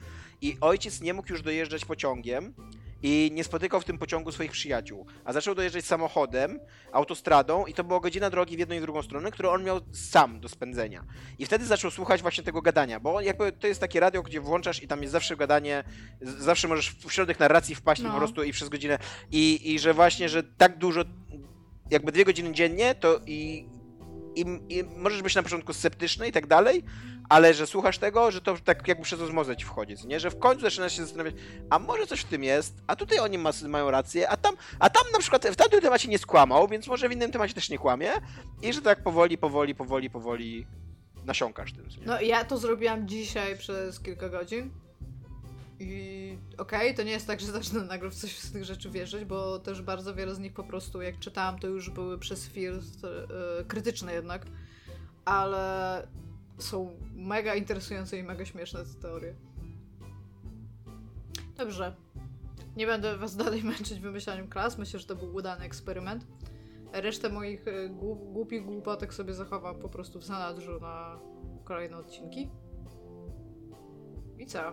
[0.40, 2.54] I ojciec nie mógł już dojeżdżać pociągiem,
[3.02, 6.60] i nie spotykał w tym pociągu swoich przyjaciół, a zaczął dojeżdżać samochodem,
[6.92, 9.80] autostradą i to była godzina drogi w jedną i w drugą stronę, którą on miał
[9.92, 11.04] sam do spędzenia.
[11.38, 14.82] I wtedy zaczął słuchać właśnie tego gadania, bo jakby to jest takie radio, gdzie włączasz
[14.82, 15.84] i tam jest zawsze gadanie,
[16.20, 18.10] zawsze możesz w środek narracji wpaść no.
[18.10, 18.98] po prostu i przez godzinę
[19.30, 21.04] i, i że właśnie, że tak dużo,
[21.90, 23.66] jakby dwie godziny dziennie, to i
[24.34, 26.84] i, i, możesz być na początku sceptyczny i tak dalej,
[27.28, 30.20] ale że słuchasz tego, że to tak jakby przez osmozę ci wchodzi, nie?
[30.20, 31.34] Że w końcu zaczynasz się zastanawiać,
[31.70, 34.90] a może coś w tym jest, a tutaj oni ma, mają rację, a tam, a
[34.90, 37.78] tam na przykład w tamtym temacie nie skłamał, więc może w innym temacie też nie
[37.78, 38.12] kłamie
[38.62, 40.66] i że tak powoli, powoli, powoli, powoli
[41.24, 41.88] nasiąkasz tym.
[41.88, 42.06] Nie?
[42.06, 44.70] No ja to zrobiłam dzisiaj przez kilka godzin.
[45.80, 48.90] I okej, okay, to nie jest tak, że zacznę nagle w coś z tych rzeczy
[48.90, 52.48] wierzyć, bo też bardzo wiele z nich po prostu, jak czytałam, to już były przez
[52.48, 54.46] filtr yy, krytyczne jednak,
[55.24, 56.06] ale
[56.58, 59.34] są mega interesujące i mega śmieszne te teorie.
[61.56, 61.96] Dobrze.
[62.76, 64.78] Nie będę was dalej męczyć wymyślaniem klas.
[64.78, 66.26] Myślę, że to był udany eksperyment.
[66.92, 67.88] Resztę moich y,
[68.32, 71.18] głupich głupotek sobie zachowam po prostu w zanadrzu na
[71.64, 72.48] kolejne odcinki.
[74.38, 74.72] I co?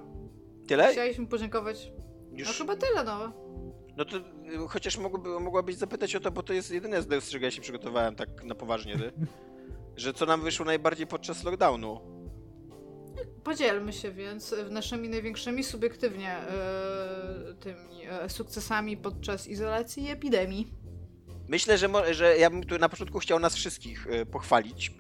[0.67, 0.91] Tyle?
[0.91, 1.91] Chcieliśmy podziękować.
[2.31, 2.47] Już...
[2.47, 3.33] No chyba tyle, no.
[3.97, 4.21] No to y,
[4.69, 8.15] chociaż mogłaby, mogłabyś zapytać o to, bo to jest jedyne, z czego ja się przygotowałem
[8.15, 9.11] tak na poważnie, ty.
[9.97, 12.15] że co nam wyszło najbardziej podczas lockdownu.
[13.43, 20.67] Podzielmy się więc naszymi największymi subiektywnie e, tymi e, sukcesami podczas izolacji i epidemii.
[21.47, 24.91] Myślę, że, że ja bym tu na początku chciał nas wszystkich pochwalić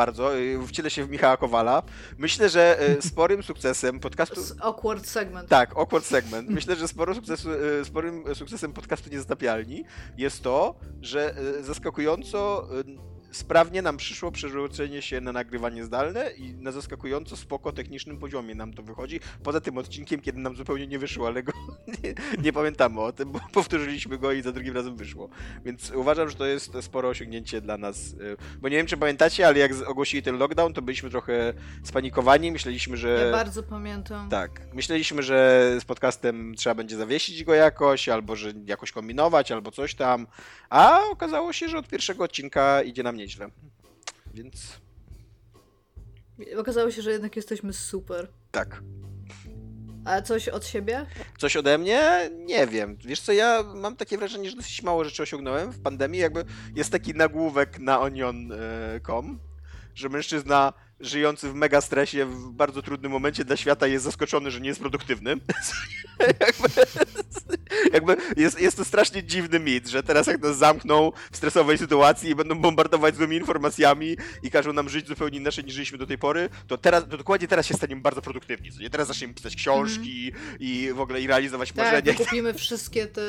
[0.00, 0.30] bardzo.
[0.66, 1.82] Wcielę się w Michała Kowala.
[2.18, 4.40] Myślę, że sporym sukcesem podcastu...
[4.60, 5.48] Awkward segment.
[5.48, 6.48] Tak, awkward segment.
[6.48, 7.48] Myślę, że sporym, sukcesu,
[7.84, 9.84] sporym sukcesem podcastu Niezatapialni
[10.16, 12.68] jest to, że zaskakująco
[13.30, 18.72] sprawnie nam przyszło przerzucenie się na nagrywanie zdalne i na zaskakująco spoko technicznym poziomie nam
[18.72, 19.20] to wychodzi.
[19.42, 21.52] Poza tym odcinkiem, kiedy nam zupełnie nie wyszło, ale go
[22.02, 25.28] nie, nie pamiętamy o tym, bo powtórzyliśmy go i za drugim razem wyszło.
[25.64, 28.12] Więc uważam, że to jest spore osiągnięcie dla nas.
[28.12, 31.54] Y, bo nie wiem, czy pamiętacie, ale jak ogłosili ten lockdown, to byliśmy trochę
[31.84, 32.52] spanikowani.
[32.52, 33.08] Myśleliśmy, że.
[33.26, 34.28] Ja bardzo pamiętam.
[34.28, 34.74] Tak.
[34.74, 39.94] Myśleliśmy, że z podcastem trzeba będzie zawiesić go jakoś, albo że jakoś kombinować, albo coś
[39.94, 40.26] tam.
[40.70, 43.50] A okazało się, że od pierwszego odcinka idzie nam nieźle.
[44.34, 44.80] Więc...
[46.56, 48.28] Okazało się, że jednak jesteśmy super.
[48.50, 48.82] Tak.
[50.04, 51.06] A coś od siebie?
[51.38, 52.30] Coś ode mnie?
[52.36, 52.96] Nie wiem.
[52.96, 56.20] Wiesz co, ja mam takie wrażenie, że dosyć mało rzeczy osiągnąłem w pandemii.
[56.20, 56.44] Jakby
[56.74, 59.40] jest taki nagłówek na onion.com,
[59.94, 64.60] że mężczyzna żyjący w mega stresie w bardzo trudnym momencie dla świata jest zaskoczony, że
[64.60, 65.30] nie jest produktywny.
[66.46, 66.68] jakby,
[67.92, 72.30] jakby jest, jest to strasznie dziwny mit, że teraz jak nas zamkną w stresowej sytuacji
[72.30, 76.18] i będą bombardować złymi informacjami i każą nam żyć zupełnie inaczej niż żyliśmy do tej
[76.18, 78.70] pory, to teraz, to dokładnie teraz się staniemy bardzo produktywni.
[78.80, 78.90] Nie?
[78.90, 80.56] Teraz zaczniemy pisać książki mm.
[80.60, 82.14] i w ogóle i realizować tak, marzenia.
[82.18, 83.20] Kupimy wszystkie te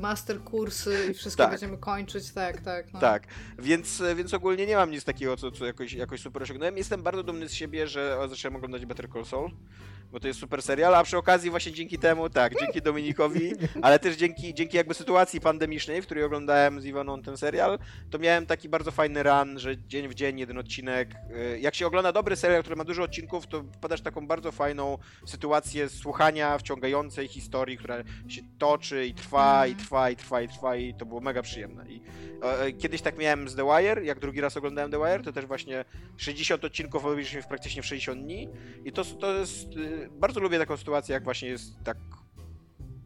[0.00, 1.50] master kursy i wszystko tak.
[1.50, 2.92] będziemy kończyć, tak, tak.
[2.92, 3.00] No.
[3.00, 3.26] Tak,
[3.58, 6.76] więc, więc ogólnie nie mam nic takiego, co, co jakoś, jakoś super osiągnąłem.
[6.76, 9.50] Jestem bardzo dumny z siebie, że zacząłem oglądać Better Call Saul,
[10.12, 13.98] bo to jest super serial, a przy okazji właśnie dzięki temu, tak, dzięki Dominikowi, ale
[13.98, 17.78] też dzięki, dzięki jakby sytuacji pandemicznej, w której oglądałem z Iwoną ten serial,
[18.10, 21.14] to miałem taki bardzo fajny run, że dzień w dzień jeden odcinek.
[21.54, 24.98] Y, jak się ogląda dobry serial, który ma dużo odcinków, to wpadasz taką bardzo fajną
[25.26, 27.96] sytuację słuchania wciągającej historii, która
[28.28, 29.86] się toczy i trwa, i mhm.
[29.86, 31.88] trwa, i trwa, i trwa, i to było mega przyjemne.
[31.88, 32.02] I
[32.42, 35.46] e, kiedyś tak miałem z The Wire, jak drugi raz oglądałem The Wire, to też
[35.46, 35.84] właśnie
[36.16, 38.48] 60 odcinków obejrzeliśmy w praktycznie w 60 dni
[38.84, 41.96] i to, to jest y, bardzo lubię taką sytuację, jak właśnie jest tak.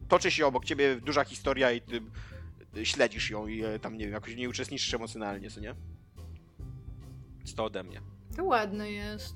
[0.09, 2.01] Toczy się obok ciebie duża historia i ty
[2.83, 5.75] śledzisz ją i e, tam, nie wiem, jakoś nie uczestniczysz emocjonalnie, co nie?
[7.57, 8.01] To ode mnie.
[8.37, 9.35] To ładne jest.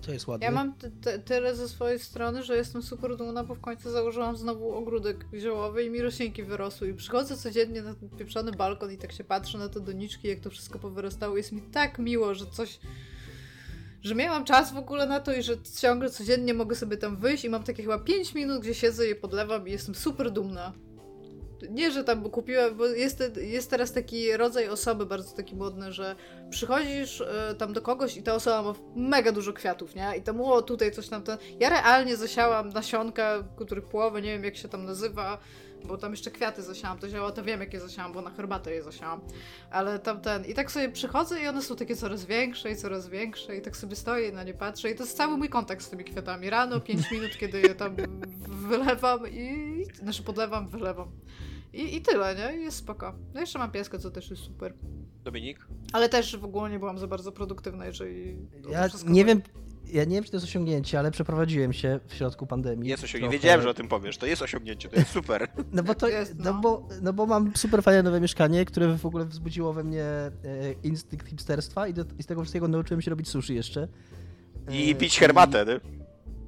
[0.00, 0.46] Co jest ładne?
[0.46, 0.74] Ja mam
[1.24, 5.84] tyle ze swojej strony, że jestem super dumna, bo w końcu założyłam znowu ogródek ziołowy
[5.84, 6.88] i mi roślinki wyrosły.
[6.88, 10.40] I przychodzę codziennie na ten pieprzony balkon i tak się patrzę na te doniczki, jak
[10.40, 11.36] to wszystko powyrastało.
[11.36, 12.78] Jest mi tak miło, że coś
[14.04, 17.44] że miałam czas w ogóle na to i że ciągle codziennie mogę sobie tam wyjść
[17.44, 20.72] i mam takie chyba 5 minut, gdzie siedzę i podlewam i jestem super dumna.
[21.70, 26.16] Nie, że tam kupiłem, bo jest, jest teraz taki rodzaj osoby bardzo taki modny, że
[26.50, 27.26] przychodzisz y,
[27.58, 30.12] tam do kogoś i ta osoba ma mega dużo kwiatów, nie?
[30.18, 31.38] I tam, o, tutaj coś tam, ten...
[31.60, 35.38] Ja realnie zasiałam nasionka, których połowę, nie wiem jak się tam nazywa,
[35.84, 38.82] bo tam jeszcze kwiaty zasiałam, to zioła to wiem jakie zasiałam, bo na herbatę je
[38.82, 39.20] zasiałam.
[39.70, 43.08] Ale tam ten, i tak sobie przychodzę i one są takie coraz większe i coraz
[43.08, 45.82] większe i tak sobie stoję i na nie patrzę i to jest cały mój kontakt
[45.84, 46.50] z tymi kwiatami.
[46.50, 47.96] Rano 5 minut, kiedy je tam
[48.68, 51.10] wylewam i, znaczy podlewam, wylewam.
[51.72, 52.60] I, I tyle, nie?
[52.60, 53.14] I jest spoko.
[53.34, 54.74] No jeszcze mam pieskę, co też jest super.
[55.24, 55.66] Dominik?
[55.92, 58.36] Ale też w ogóle nie byłam za bardzo produktywna, jeżeli...
[58.70, 59.42] Ja nie wiem,
[59.92, 62.90] ja nie wiem, czy to jest osiągnięcie, ale przeprowadziłem się w środku pandemii.
[62.90, 63.38] Jest osiągnięcie.
[63.38, 64.18] Wiedziałem, że o tym powiesz.
[64.18, 65.48] To jest osiągnięcie, to jest super.
[65.72, 66.44] No bo to jest, no.
[66.44, 66.60] no.
[66.60, 70.30] bo, no bo mam super fajne nowe mieszkanie, które w ogóle wzbudziło we mnie e,
[70.82, 73.88] instynkt hipsterstwa i, do, i z tego wszystkiego nauczyłem się robić sushi jeszcze.
[74.70, 75.80] I e, pić herbatę, nie?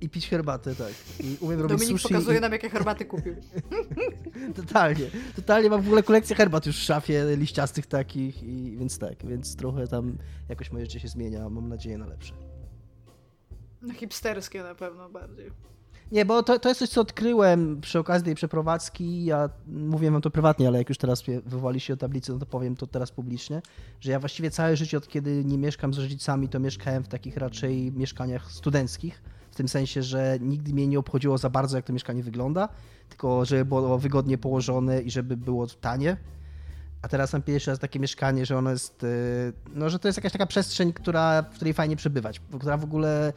[0.01, 0.93] I pić herbatę, tak.
[1.21, 2.15] I umiem robić Dominik sushi.
[2.15, 2.41] pokazuje i...
[2.41, 3.37] nam, jakie herbaty kupił.
[4.63, 5.07] totalnie.
[5.37, 9.57] Totalnie mam w ogóle kolekcję herbat już w szafie, liściastych takich, i więc tak, więc
[9.57, 10.19] trochę tam
[10.49, 12.46] jakoś moje życie się zmienia, mam nadzieję na lepsze.
[13.87, 15.51] No hipsterskie na pewno bardziej.
[16.13, 19.25] Nie, bo to, to jest coś, co odkryłem przy okazji tej przeprowadzki.
[19.25, 22.77] Ja mówię wam to prywatnie, ale jak już teraz wywołaliście o tablicy, no to powiem
[22.77, 23.63] to teraz publicznie,
[24.01, 27.37] że ja właściwie całe życie, od kiedy nie mieszkam z rodzicami, to mieszkałem w takich
[27.37, 29.23] raczej mieszkaniach studenckich.
[29.51, 32.69] W tym sensie, że nigdy mnie nie obchodziło za bardzo, jak to mieszkanie wygląda,
[33.09, 36.17] tylko żeby było wygodnie położone i żeby było tanie.
[37.03, 40.19] A teraz mam pierwszy raz takie mieszkanie, że ono jest, y, no, że to jest
[40.19, 43.33] jakaś taka przestrzeń, która, w której fajnie przebywać, która w ogóle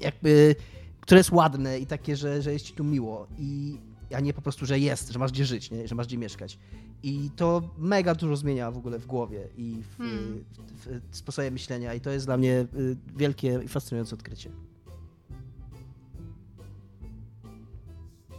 [0.00, 0.54] jakby,
[1.00, 3.26] które jest ładne i takie, że, że jest ci tu miło.
[3.38, 3.78] I,
[4.16, 5.88] a nie po prostu, że jest, że masz gdzie żyć, nie?
[5.88, 6.58] że masz gdzie mieszkać.
[7.02, 10.44] I to mega dużo zmienia w ogóle w głowie i w, hmm.
[10.56, 14.50] w, w sposobie myślenia i to jest dla mnie y, wielkie i fascynujące odkrycie.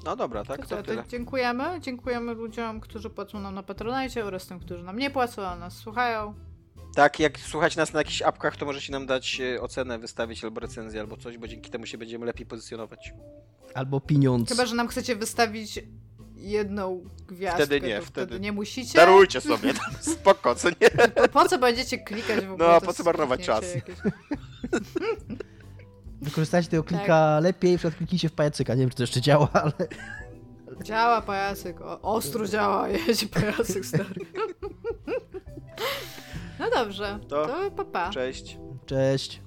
[0.06, 0.68] No dobra, tak?
[0.68, 1.04] To, to tyle.
[1.08, 1.80] Dziękujemy.
[1.82, 5.78] Dziękujemy ludziom, którzy płacą nam na Patronite oraz tym, którzy nam nie płacą, a nas
[5.78, 6.34] słuchają.
[6.96, 10.60] Tak, jak słuchacie nas na jakichś apkach, to możecie nam dać e, ocenę, wystawić albo
[10.60, 13.14] recenzję, albo coś, bo dzięki temu się będziemy lepiej pozycjonować.
[13.74, 14.50] Albo pieniądz.
[14.50, 15.80] Chyba, że nam chcecie wystawić
[16.36, 18.94] jedną gwiazdkę, wtedy nie, wtedy, wtedy nie musicie.
[18.94, 19.74] Darujcie sobie,
[20.16, 20.90] spoko, co nie?
[21.16, 22.70] Po, po co będziecie klikać w ogóle?
[22.70, 23.66] No, po co marnować czas?
[26.22, 27.44] Wykorzystajcie tego klika tak.
[27.44, 29.74] lepiej, przykład kliknijcie w pajacyka, nie wiem, czy to jeszcze działa, ale...
[30.84, 34.16] Działa pajacyk, o, ostro działa, jeździ pajacyk stary.
[36.60, 38.10] No dobrze, to, to pa, pa.
[38.10, 38.58] Cześć.
[38.86, 39.42] Cześć.